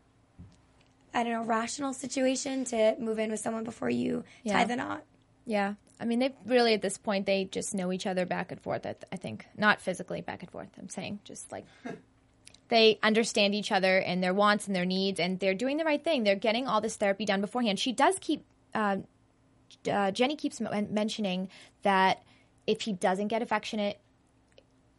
I 1.13 1.25
don't 1.25 1.33
know, 1.33 1.45
rational 1.45 1.93
situation 1.93 2.65
to 2.67 2.95
move 2.99 3.19
in 3.19 3.31
with 3.31 3.41
someone 3.41 3.65
before 3.65 3.91
you 3.91 4.23
tie 4.47 4.61
Yeah. 4.61 4.65
the 4.65 4.77
knot. 4.77 5.03
Yeah. 5.47 5.75
I 5.99 6.05
mean, 6.05 6.19
they 6.21 6.33
really 6.47 6.75
at 6.75 6.83
this 6.83 6.99
point 6.99 7.27
they 7.27 7.45
just 7.47 7.75
know 7.75 7.91
each 7.93 8.07
other 8.07 8.25
back 8.27 8.53
and 8.53 8.61
forth. 8.61 8.87
I, 8.87 8.93
th- 8.93 9.05
I 9.13 9.17
think 9.17 9.47
not 9.57 9.81
physically 9.81 10.21
back 10.21 10.43
and 10.43 10.51
forth. 10.51 10.69
I'm 10.79 10.89
saying 10.89 11.21
just 11.25 11.51
like 11.51 11.67
they 12.69 12.99
understand 13.03 13.55
each 13.55 13.73
other 13.73 13.99
and 13.99 14.23
their 14.23 14.33
wants 14.33 14.67
and 14.67 14.77
their 14.77 14.85
needs, 14.85 15.19
and 15.19 15.41
they're 15.41 15.55
doing 15.55 15.77
the 15.79 15.85
right 15.85 16.03
thing. 16.03 16.23
They're 16.23 16.37
getting 16.37 16.69
all 16.69 16.81
this 16.81 16.97
therapy 16.97 17.25
done 17.25 17.41
beforehand. 17.41 17.79
She 17.81 17.93
does 17.93 18.17
keep 18.21 18.45
uh, 18.75 18.99
uh, 19.87 20.11
Jenni 20.13 20.37
keeps 20.39 20.61
men- 20.61 20.89
mentioning 20.93 21.49
that 21.83 22.23
if 22.67 22.83
he 22.83 22.93
doesn't 22.93 23.29
get 23.29 23.43
affectionate, 23.43 23.99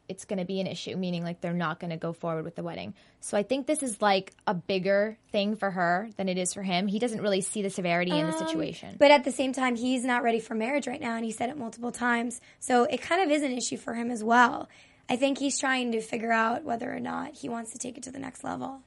it's 0.10 0.26
going 0.26 0.40
to 0.40 0.46
be 0.46 0.60
an 0.60 0.68
issue, 0.68 0.98
meaning 0.98 1.24
like 1.24 1.40
they're 1.40 1.54
not 1.54 1.80
going 1.80 1.92
to 1.92 1.96
go 1.98 2.12
forward 2.12 2.44
with 2.44 2.56
the 2.56 2.64
wedding. 2.64 2.94
So 3.22 3.38
I 3.38 3.44
think 3.44 3.66
this 3.66 3.82
is 3.82 4.02
like 4.02 4.34
a 4.46 4.54
bigger 4.54 5.18
thing 5.32 5.56
for 5.56 5.72
her 5.72 6.10
than 6.18 6.28
it 6.28 6.38
is 6.38 6.54
for 6.54 6.64
him. 6.64 6.88
He 6.88 7.00
doesn't 7.00 7.22
really 7.22 7.40
see 7.40 7.62
the 7.62 7.70
severity 7.70 8.12
in 8.12 8.26
the 8.26 8.34
situation. 8.38 8.98
But 9.00 9.12
at 9.12 9.24
the 9.24 9.32
same 9.32 9.54
time, 9.54 9.78
he's 9.78 10.04
not 10.04 10.22
ready 10.24 10.42
for 10.42 10.54
marriage 10.54 10.86
right 10.86 11.00
now, 11.00 11.16
and 11.16 11.24
he 11.24 11.32
said 11.32 11.50
it 11.50 11.58
multiple 11.58 11.94
times. 11.94 12.42
So 12.60 12.84
it 12.84 13.02
kind 13.02 13.22
of 13.24 13.32
is 13.32 13.42
an 13.42 13.52
issue 13.54 13.78
for 13.78 13.94
him 13.94 14.12
as 14.12 14.22
well. 14.22 14.68
I 15.10 15.16
think 15.16 15.38
he's 15.38 15.58
trying 15.58 15.94
to 15.94 16.02
figure 16.02 16.32
out 16.32 16.64
whether 16.66 16.92
or 16.94 17.00
not 17.00 17.34
he 17.34 17.48
wants 17.48 17.72
to 17.72 17.78
take 17.78 17.98
it 17.98 18.04
to 18.04 18.12
the 18.12 18.20
next 18.20 18.44
level. 18.44 18.82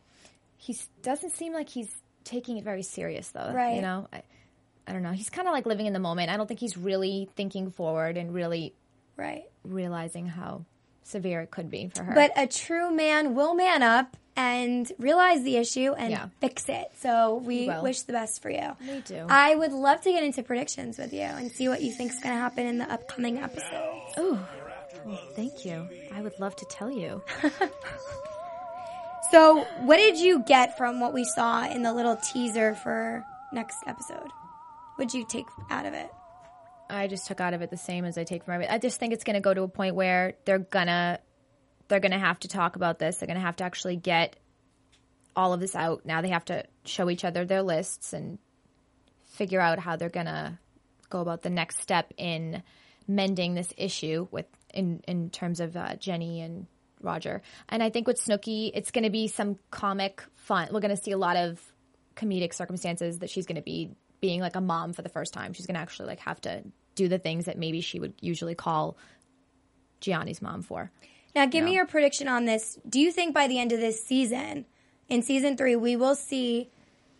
he 0.58 0.76
doesn't 1.02 1.30
seem 1.32 1.54
like 1.54 1.68
he's 1.70 1.88
taking 2.24 2.56
it 2.58 2.64
very 2.64 2.82
serious 2.82 3.28
though 3.30 3.52
Right. 3.52 3.76
you 3.76 3.82
know 3.82 4.08
i, 4.10 4.22
I 4.86 4.92
don't 4.92 5.02
know 5.02 5.12
he's 5.12 5.30
kind 5.30 5.48
of 5.48 5.52
like 5.54 5.66
living 5.66 5.86
in 5.86 5.92
the 5.92 5.98
moment 5.98 6.30
i 6.30 6.36
don't 6.36 6.46
think 6.46 6.60
he's 6.60 6.76
really 6.76 7.28
thinking 7.36 7.70
forward 7.70 8.16
and 8.16 8.32
really 8.34 8.74
Right. 9.16 9.44
realizing 9.64 10.26
how 10.26 10.64
severe 11.04 11.40
it 11.42 11.50
could 11.50 11.70
be 11.70 11.90
for 11.94 12.02
her 12.02 12.14
But 12.14 12.32
a 12.36 12.46
true 12.46 12.90
man 12.90 13.34
will 13.34 13.54
man 13.54 13.82
up 13.82 14.16
and 14.36 14.90
realize 14.98 15.42
the 15.44 15.56
issue 15.56 15.92
and 15.92 16.10
Yeah. 16.10 16.26
fix 16.40 16.68
it. 16.68 16.90
So 16.98 17.36
we 17.36 17.68
wish 17.82 18.00
the 18.02 18.12
best 18.12 18.42
for 18.42 18.50
you. 18.50 18.72
We 18.80 19.00
do. 19.02 19.26
I 19.28 19.54
would 19.54 19.70
love 19.72 20.00
to 20.00 20.10
get 20.10 20.24
into 20.24 20.42
predictions 20.42 20.98
with 20.98 21.12
you 21.12 21.20
and 21.20 21.52
see 21.52 21.68
what 21.68 21.82
you 21.82 21.92
think's 21.92 22.18
going 22.20 22.34
to 22.34 22.40
happen 22.40 22.66
in 22.66 22.78
the 22.78 22.90
upcoming 22.92 23.38
episode. 23.38 24.00
Ooh. 24.18 24.40
Well, 25.04 25.20
thank 25.36 25.64
you 25.64 25.86
i 26.12 26.20
would 26.22 26.32
love 26.40 26.56
to 26.56 26.64
tell 26.64 26.90
you 26.90 27.22
So, 29.30 29.64
what 29.82 29.96
did 29.96 30.18
you 30.18 30.42
get 30.44 30.76
from 30.76 31.00
what 31.00 31.12
we 31.12 31.24
saw 31.24 31.64
in 31.68 31.82
the 31.82 31.92
little 31.92 32.16
teaser 32.16 32.74
for 32.74 33.24
next 33.52 33.78
episode? 33.86 34.28
What'd 34.96 35.14
you 35.14 35.24
take 35.26 35.46
out 35.70 35.86
of 35.86 35.94
it? 35.94 36.10
i 36.90 37.06
just 37.06 37.26
took 37.26 37.40
out 37.40 37.54
of 37.54 37.62
it 37.62 37.70
the 37.70 37.78
same 37.78 38.04
as 38.04 38.18
i 38.18 38.24
take 38.24 38.44
from 38.44 38.52
everything 38.52 38.74
i 38.74 38.76
just 38.76 39.00
think 39.00 39.14
it's 39.14 39.24
going 39.24 39.34
to 39.34 39.40
go 39.40 39.54
to 39.54 39.62
a 39.62 39.68
point 39.68 39.94
where 39.94 40.34
they're 40.44 40.58
gonna 40.58 41.18
they're 41.88 41.98
gonna 41.98 42.18
have 42.18 42.38
to 42.38 42.46
talk 42.46 42.76
about 42.76 42.98
this 42.98 43.16
they're 43.16 43.26
gonna 43.26 43.40
have 43.40 43.56
to 43.56 43.64
actually 43.64 43.96
get 43.96 44.36
all 45.34 45.54
of 45.54 45.60
this 45.60 45.74
out 45.74 46.04
now 46.04 46.20
they 46.20 46.28
have 46.28 46.44
to 46.44 46.62
show 46.84 47.08
each 47.08 47.24
other 47.24 47.46
their 47.46 47.62
lists 47.62 48.12
and 48.12 48.38
figure 49.22 49.62
out 49.62 49.78
how 49.78 49.96
they're 49.96 50.10
gonna 50.10 50.60
go 51.08 51.20
about 51.20 51.40
the 51.42 51.50
next 51.50 51.80
step 51.80 52.12
in 52.18 52.62
mending 53.06 53.54
this 53.54 53.72
issue 53.76 54.26
with 54.30 54.46
in 54.72 55.00
in 55.06 55.30
terms 55.30 55.60
of 55.60 55.76
uh, 55.76 55.94
Jenni 55.96 56.44
and 56.44 56.66
Roger. 57.00 57.42
And 57.68 57.82
I 57.82 57.90
think 57.90 58.06
with 58.06 58.20
Snooki, 58.22 58.70
it's 58.74 58.90
going 58.90 59.04
to 59.04 59.10
be 59.10 59.28
some 59.28 59.58
comic 59.70 60.24
fun. 60.34 60.68
We're 60.72 60.80
going 60.80 60.96
to 60.96 61.02
see 61.02 61.12
a 61.12 61.18
lot 61.18 61.36
of 61.36 61.60
comedic 62.16 62.54
circumstances 62.54 63.18
that 63.18 63.30
she's 63.30 63.46
going 63.46 63.56
to 63.56 63.62
be 63.62 63.90
being 64.20 64.40
like 64.40 64.56
a 64.56 64.60
mom 64.60 64.92
for 64.92 65.02
the 65.02 65.08
first 65.08 65.32
time. 65.34 65.52
She's 65.52 65.66
going 65.66 65.74
to 65.74 65.80
actually 65.80 66.06
like 66.08 66.20
have 66.20 66.40
to 66.42 66.62
do 66.94 67.08
the 67.08 67.18
things 67.18 67.46
that 67.46 67.58
maybe 67.58 67.80
she 67.80 67.98
would 68.00 68.14
usually 68.20 68.54
call 68.54 68.96
Jionni's 70.00 70.42
mom 70.42 70.62
for. 70.62 70.90
Now, 71.34 71.46
give 71.46 71.64
me 71.64 71.74
your 71.74 71.86
prediction 71.86 72.28
on 72.28 72.44
this. 72.44 72.78
Do 72.88 73.00
you 73.00 73.10
think 73.10 73.34
by 73.34 73.48
the 73.48 73.58
end 73.58 73.72
of 73.72 73.80
this 73.80 74.04
season, 74.04 74.66
in 75.08 75.22
season 75.22 75.56
three, 75.56 75.74
we 75.74 75.96
will 75.96 76.14
see 76.14 76.70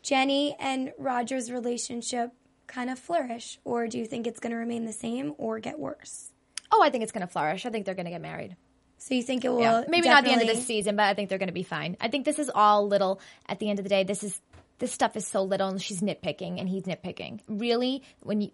Jenni 0.04 0.54
and 0.60 0.92
Roger's 0.98 1.50
relationship 1.50 2.30
kind 2.68 2.90
of 2.90 2.98
flourish? 2.98 3.58
Or 3.64 3.88
do 3.88 3.98
you 3.98 4.06
think 4.06 4.26
it's 4.26 4.38
going 4.38 4.52
to 4.52 4.56
remain 4.56 4.84
the 4.84 4.92
same 4.92 5.34
or 5.36 5.58
get 5.58 5.78
worse? 5.80 6.30
Oh, 6.70 6.80
I 6.82 6.90
think 6.90 7.02
it's 7.02 7.12
going 7.12 7.26
to 7.26 7.32
flourish. 7.32 7.66
I 7.66 7.70
think 7.70 7.86
they're 7.86 7.94
going 7.94 8.06
to 8.06 8.12
get 8.12 8.22
married. 8.22 8.56
So 8.98 9.14
you 9.14 9.22
think 9.22 9.44
it 9.44 9.48
will 9.48 9.60
Yeah. 9.60 9.84
Maybe 9.88 10.08
not 10.08 10.24
the 10.24 10.30
end 10.30 10.40
of 10.40 10.46
definitely- 10.46 10.60
this 10.60 10.66
season, 10.66 10.96
but 10.96 11.02
I 11.06 11.14
think 11.14 11.28
they're 11.28 11.38
going 11.38 11.48
to 11.48 11.52
be 11.52 11.64
fine. 11.64 11.96
I 12.00 12.08
think 12.08 12.24
this 12.24 12.38
is 12.38 12.50
all 12.54 12.86
little. 12.86 13.20
At 13.48 13.58
the 13.58 13.68
end 13.68 13.80
of 13.80 13.84
the 13.84 13.88
day, 13.88 14.04
this 14.04 14.22
is 14.22 14.40
this 14.84 14.92
stuff 14.92 15.16
is 15.16 15.26
so 15.26 15.42
little, 15.42 15.68
and 15.68 15.80
she's 15.80 16.02
nitpicking, 16.02 16.60
and 16.60 16.68
he's 16.68 16.82
nitpicking. 16.82 17.40
Really, 17.48 18.02
when 18.20 18.42
you 18.42 18.50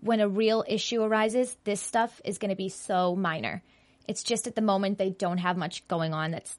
when 0.00 0.20
a 0.20 0.28
real 0.28 0.64
issue 0.66 1.02
arises, 1.02 1.54
this 1.64 1.78
stuff 1.78 2.22
is 2.24 2.38
going 2.38 2.48
to 2.48 2.56
be 2.56 2.70
so 2.70 3.14
minor. 3.14 3.62
It's 4.08 4.22
just 4.22 4.46
at 4.46 4.54
the 4.54 4.62
moment 4.62 4.96
they 4.96 5.10
don't 5.10 5.36
have 5.36 5.58
much 5.58 5.86
going 5.86 6.14
on 6.14 6.30
that's 6.30 6.58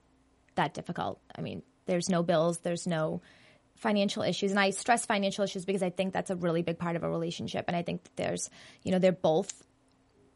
that 0.53 0.76
difficult. 0.76 1.19
I 1.36 1.41
mean, 1.41 1.63
there's 1.88 2.07
no 2.07 2.21
bills, 2.21 2.59
there's 2.59 2.86
no 2.86 3.23
financial 3.78 4.21
issues, 4.21 4.51
and 4.51 4.59
I 4.59 4.69
stress 4.69 5.07
financial 5.07 5.43
issues 5.43 5.65
because 5.65 5.82
I 5.82 5.89
think 5.89 6.13
that's 6.13 6.30
a 6.30 6.36
really 6.36 6.61
big 6.61 6.78
part 6.78 6.95
of 6.95 7.01
a 7.01 7.09
relationship, 7.09 7.65
and 7.67 7.76
I 7.76 7.82
think 7.82 8.03
that 8.03 8.15
there's 8.15 8.51
you 8.84 8.91
know 8.91 8.99
they're 8.99 9.11
both 9.11 9.65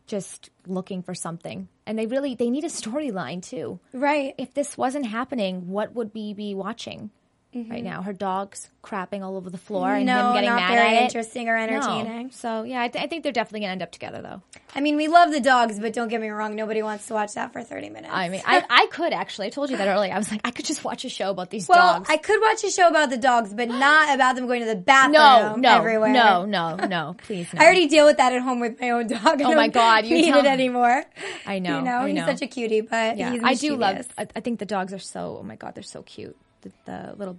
just 0.08 0.50
looking 0.66 1.04
for 1.04 1.14
something 1.14 1.68
and 1.86 2.00
they 2.00 2.08
really 2.08 2.34
they 2.34 2.50
need 2.50 2.64
a 2.64 2.68
storyline 2.68 3.44
too 3.44 3.80
Right. 3.94 4.34
if 4.40 4.56
this 4.56 4.76
wasn't 4.76 5.06
happening 5.06 5.68
what 5.68 5.94
would 5.94 6.10
we 6.16 6.34
be 6.34 6.56
watching 6.56 7.12
right 7.56 7.84
now 7.84 8.04
her 8.04 8.14
dog's 8.14 8.70
crapping 8.84 9.24
all 9.24 9.36
over 9.36 9.50
the 9.50 9.58
floor 9.58 9.92
and 9.94 10.08
Mm-hmm. 10.08 10.18
No, 10.18 10.28
him 10.30 10.34
getting 10.36 10.50
not 10.52 10.56
mad 10.58 10.70
very 10.76 10.88
at 10.98 11.02
it. 11.02 11.06
interesting 11.06 11.50
or 11.50 11.58
No. 11.58 11.64
entertaining. 11.64 12.32
so 12.32 12.62
yeah 12.64 12.82
I, 12.82 12.88
th- 12.90 13.04
I 13.04 13.08
think 13.08 13.24
they're 13.24 13.32
definitely 13.32 13.62
gonna 13.62 13.72
end 13.72 13.82
up 13.82 13.92
together 13.92 14.22
though 14.22 14.42
I 14.76 14.82
mean, 14.82 14.98
we 14.98 15.08
love 15.08 15.32
the 15.32 15.40
dogs, 15.40 15.80
but 15.80 15.94
don't 15.94 16.10
get 16.10 16.22
me 16.22 16.30
wrong, 16.30 16.56
nobody 16.56 16.84
wants 16.84 17.08
to 17.08 17.16
watch 17.16 17.34
that 17.34 17.52
for 17.52 17.64
30 17.64 17.90
minutes. 17.90 18.14
i 18.14 18.30
mean 18.30 18.42
I, 18.46 18.64
I 18.70 18.86
could 18.92 19.14
actually 19.14 19.48
i 19.48 19.50
told 19.50 19.72
you 19.72 19.78
that 19.78 19.88
earlier 19.88 20.14
i 20.14 20.18
was 20.18 20.30
like 20.30 20.42
i 20.44 20.52
could 20.52 20.66
just 20.66 20.84
watch 20.84 21.06
a 21.06 21.10
show 21.10 21.32
about 21.32 21.50
these 21.50 21.68
well, 21.68 21.96
dogs 22.00 22.08
I 22.10 22.18
could 22.18 22.40
watch 22.40 22.64
a 22.64 22.70
show 22.70 22.88
about 22.88 23.10
the 23.10 23.18
dogs, 23.18 23.52
but 23.54 23.68
not 23.88 24.14
about 24.14 24.36
them 24.36 24.46
going 24.46 24.62
to 24.62 24.68
the 24.68 24.76
bathroom 24.76 25.14
no 25.14 25.56
no 25.56 25.78
everywhere. 25.78 26.14
no 26.14 26.46
no 26.46 26.76
no 26.76 27.16
please 27.26 27.52
no 27.54 27.60
I 27.62 27.66
already 27.66 27.88
deal 27.88 28.06
with 28.06 28.18
that 28.18 28.32
at 28.32 28.42
home 28.44 28.60
with 28.60 28.80
my 28.80 28.92
own 28.92 29.08
dog. 29.08 29.42
Oh 29.42 29.56
my 29.56 29.68
God, 29.70 30.06
you 30.06 30.16
need 30.18 30.36
it 30.36 30.46
anymore. 30.46 31.04
I 31.48 31.58
know, 31.60 31.80
You 31.80 31.84
know, 31.86 31.98
I 32.02 32.12
he's 32.12 32.26
such 32.26 32.42
a 32.44 32.48
cutie, 32.48 32.82
but 32.82 33.18
yeah 33.18 33.40
i 33.44 33.56
do 33.56 33.76
love. 33.76 34.06
I, 34.20 34.28
I 34.36 34.40
think 34.40 34.60
the 34.60 34.66
dogs 34.68 34.94
are 34.94 35.00
so 35.00 35.38
oh 35.40 35.44
my 35.44 35.56
god 35.56 35.74
they're 35.74 35.84
so 35.84 36.04
cute 36.04 36.38
the, 36.62 36.72
the 36.86 37.14
little 37.18 37.38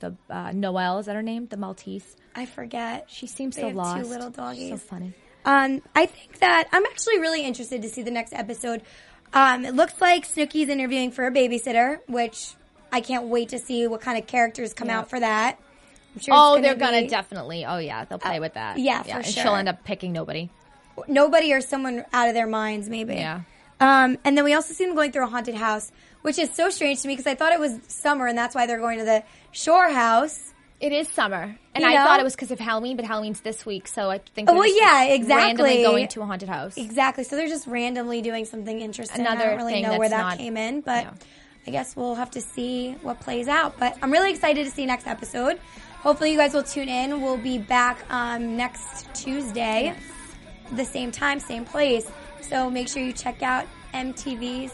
the 0.00 0.14
uh, 0.30 0.52
noelle 0.52 0.98
is 0.98 1.06
that 1.06 1.14
her 1.14 1.22
name 1.22 1.46
the 1.48 1.56
maltese 1.56 2.16
I 2.34 2.46
forget. 2.46 3.06
she 3.08 3.26
seems 3.26 3.56
They 3.56 3.62
so 3.62 3.68
lost 3.68 4.02
two 4.02 4.08
little 4.08 4.54
She's 4.54 4.70
so 4.70 4.76
funny 4.76 5.12
Um, 5.44 5.82
I 5.94 6.06
think 6.06 6.38
that 6.38 6.68
I'm 6.72 6.84
actually 6.86 7.18
really 7.18 7.44
interested 7.44 7.82
to 7.82 7.88
see 7.88 8.02
the 8.02 8.10
next 8.10 8.32
episode. 8.32 8.82
Um, 9.32 9.64
it 9.64 9.74
looks 9.74 10.00
like 10.00 10.26
Snooki's 10.28 10.68
interviewing 10.68 11.10
for 11.12 11.26
a 11.26 11.30
babysitter, 11.32 11.98
which 12.08 12.52
I 12.92 13.00
can't 13.00 13.26
wait 13.26 13.50
to 13.50 13.58
see 13.58 13.86
what 13.86 14.00
kind 14.00 14.18
of 14.18 14.26
characters 14.26 14.74
come 14.74 14.88
Yeah. 14.88 14.98
out 15.00 15.10
for 15.10 15.20
that. 15.20 15.58
I'm 16.14 16.20
sure 16.20 16.34
Oh, 16.36 16.60
they're 16.60 16.74
gonna 16.74 16.98
gonna 17.02 17.08
definitely. 17.08 17.64
Oh, 17.64 17.78
yeah, 17.78 18.04
they'll 18.04 18.18
play 18.18 18.40
with 18.40 18.54
that. 18.54 18.78
yeah, 18.78 19.02
for 19.02 19.10
and 19.18 19.26
sure. 19.26 19.42
she'll 19.44 19.54
end 19.54 19.68
up 19.68 19.84
picking 19.84 20.12
nobody. 20.12 20.50
nobody 21.08 21.52
or 21.52 21.60
someone 21.60 22.04
out 22.12 22.28
of 22.28 22.34
their 22.34 22.46
minds, 22.48 22.88
maybe. 22.88 23.14
Yeah. 23.14 23.42
Um, 23.78 24.18
and 24.24 24.36
then 24.36 24.44
we 24.44 24.52
also 24.54 24.74
see 24.74 24.84
them 24.84 24.94
going 24.94 25.12
through 25.12 25.24
a 25.24 25.28
haunted 25.28 25.54
house, 25.54 25.90
which 26.22 26.38
is 26.38 26.50
so 26.54 26.70
strange 26.70 27.02
to 27.02 27.08
me 27.08 27.14
because 27.14 27.26
I 27.26 27.34
thought 27.34 27.52
it 27.52 27.60
was 27.60 27.78
summer 27.88 28.26
and 28.26 28.36
that's 28.36 28.54
why 28.54 28.66
they're 28.66 28.78
going 28.78 28.98
to 28.98 29.04
the 29.04 29.22
shore 29.52 29.88
house. 29.90 30.52
It 30.80 30.92
is 30.92 31.08
summer, 31.08 31.58
and 31.74 31.84
You 31.84 31.90
I 31.90 31.96
thought 31.96 32.20
it 32.20 32.24
was 32.24 32.34
because 32.34 32.50
of 32.50 32.58
Halloween, 32.58 32.96
but 32.96 33.04
Halloween's 33.04 33.42
this 33.42 33.66
week, 33.66 33.86
so 33.86 34.08
I 34.08 34.16
think. 34.34 34.48
Oh, 34.48 34.54
well, 34.54 34.66
yeah, 34.66 35.04
exactly. 35.12 35.64
Randomly 35.64 35.82
going 35.82 36.08
to 36.08 36.22
a 36.22 36.24
haunted 36.24 36.48
house. 36.48 36.74
Exactly. 36.78 37.22
So 37.22 37.36
they're 37.36 37.48
just 37.48 37.66
randomly 37.66 38.22
doing 38.22 38.46
something 38.46 38.80
interesting. 38.80 39.26
I 39.26 39.30
Another 39.30 39.50
don't 39.50 39.58
really 39.58 39.72
thing 39.74 39.82
know 39.82 39.98
where 39.98 40.08
that 40.08 40.16
not- 40.16 40.38
came 40.38 40.56
in, 40.56 40.80
but 40.80 41.04
Yeah. 41.04 41.10
I 41.66 41.70
guess 41.70 41.94
we'll 41.94 42.14
have 42.14 42.30
to 42.30 42.40
see 42.40 42.92
what 43.02 43.20
plays 43.20 43.46
out. 43.46 43.78
But 43.78 43.98
I'm 44.00 44.10
really 44.10 44.30
excited 44.30 44.64
to 44.64 44.70
see 44.70 44.86
next 44.86 45.06
episode. 45.06 45.60
Hopefully, 45.98 46.32
you 46.32 46.38
guys 46.38 46.54
will 46.54 46.62
tune 46.62 46.88
in. 46.88 47.20
We'll 47.20 47.36
be 47.36 47.58
back 47.58 47.98
um, 48.08 48.56
next 48.56 49.12
Tuesday, 49.14 49.94
the 50.72 50.86
same 50.86 51.12
time, 51.12 51.40
same 51.40 51.66
place. 51.66 52.10
So 52.40 52.70
make 52.70 52.88
sure 52.88 53.02
you 53.02 53.12
check 53.12 53.42
out 53.42 53.66
MTV's 53.92 54.72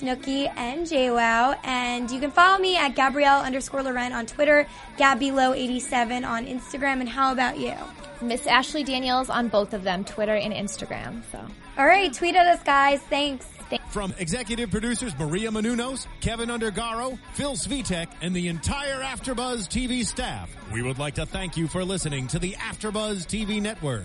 Snooki 0.00 0.52
and 0.56 0.86
JWoww. 0.86 1.58
And 1.64 2.10
you 2.10 2.20
can 2.20 2.30
follow 2.30 2.58
me 2.58 2.76
at 2.76 2.94
Gabrielle 2.94 3.40
underscore 3.42 3.82
Loren 3.82 4.12
on 4.12 4.26
Twitter, 4.26 4.66
GabbyLow87 4.96 6.26
on 6.26 6.46
Instagram. 6.46 7.00
And 7.00 7.08
how 7.08 7.32
about 7.32 7.58
you? 7.58 7.74
Miss 8.20 8.46
Ashley 8.46 8.82
Daniels 8.84 9.30
on 9.30 9.48
both 9.48 9.74
of 9.74 9.84
them, 9.84 10.04
Twitter 10.04 10.34
and 10.34 10.52
Instagram. 10.52 11.22
So 11.30 11.40
All 11.76 11.86
right, 11.86 12.12
tweet 12.12 12.34
at 12.34 12.46
us, 12.46 12.62
guys. 12.62 13.00
Thanks. 13.02 13.46
From 13.90 14.14
executive 14.18 14.70
producers 14.70 15.12
Maria 15.18 15.50
Menounos, 15.50 16.06
Kevin 16.20 16.48
Undergaro, 16.48 17.18
Phil 17.34 17.52
Svitek, 17.52 18.08
and 18.22 18.34
the 18.34 18.48
entire 18.48 19.02
AfterBuzz 19.02 19.68
TV 19.68 20.04
staff, 20.04 20.50
we 20.72 20.82
would 20.82 20.98
like 20.98 21.14
to 21.16 21.26
thank 21.26 21.56
you 21.56 21.68
for 21.68 21.84
listening 21.84 22.26
to 22.28 22.38
the 22.38 22.52
AfterBuzz 22.52 23.26
TV 23.26 23.60
network. 23.60 24.04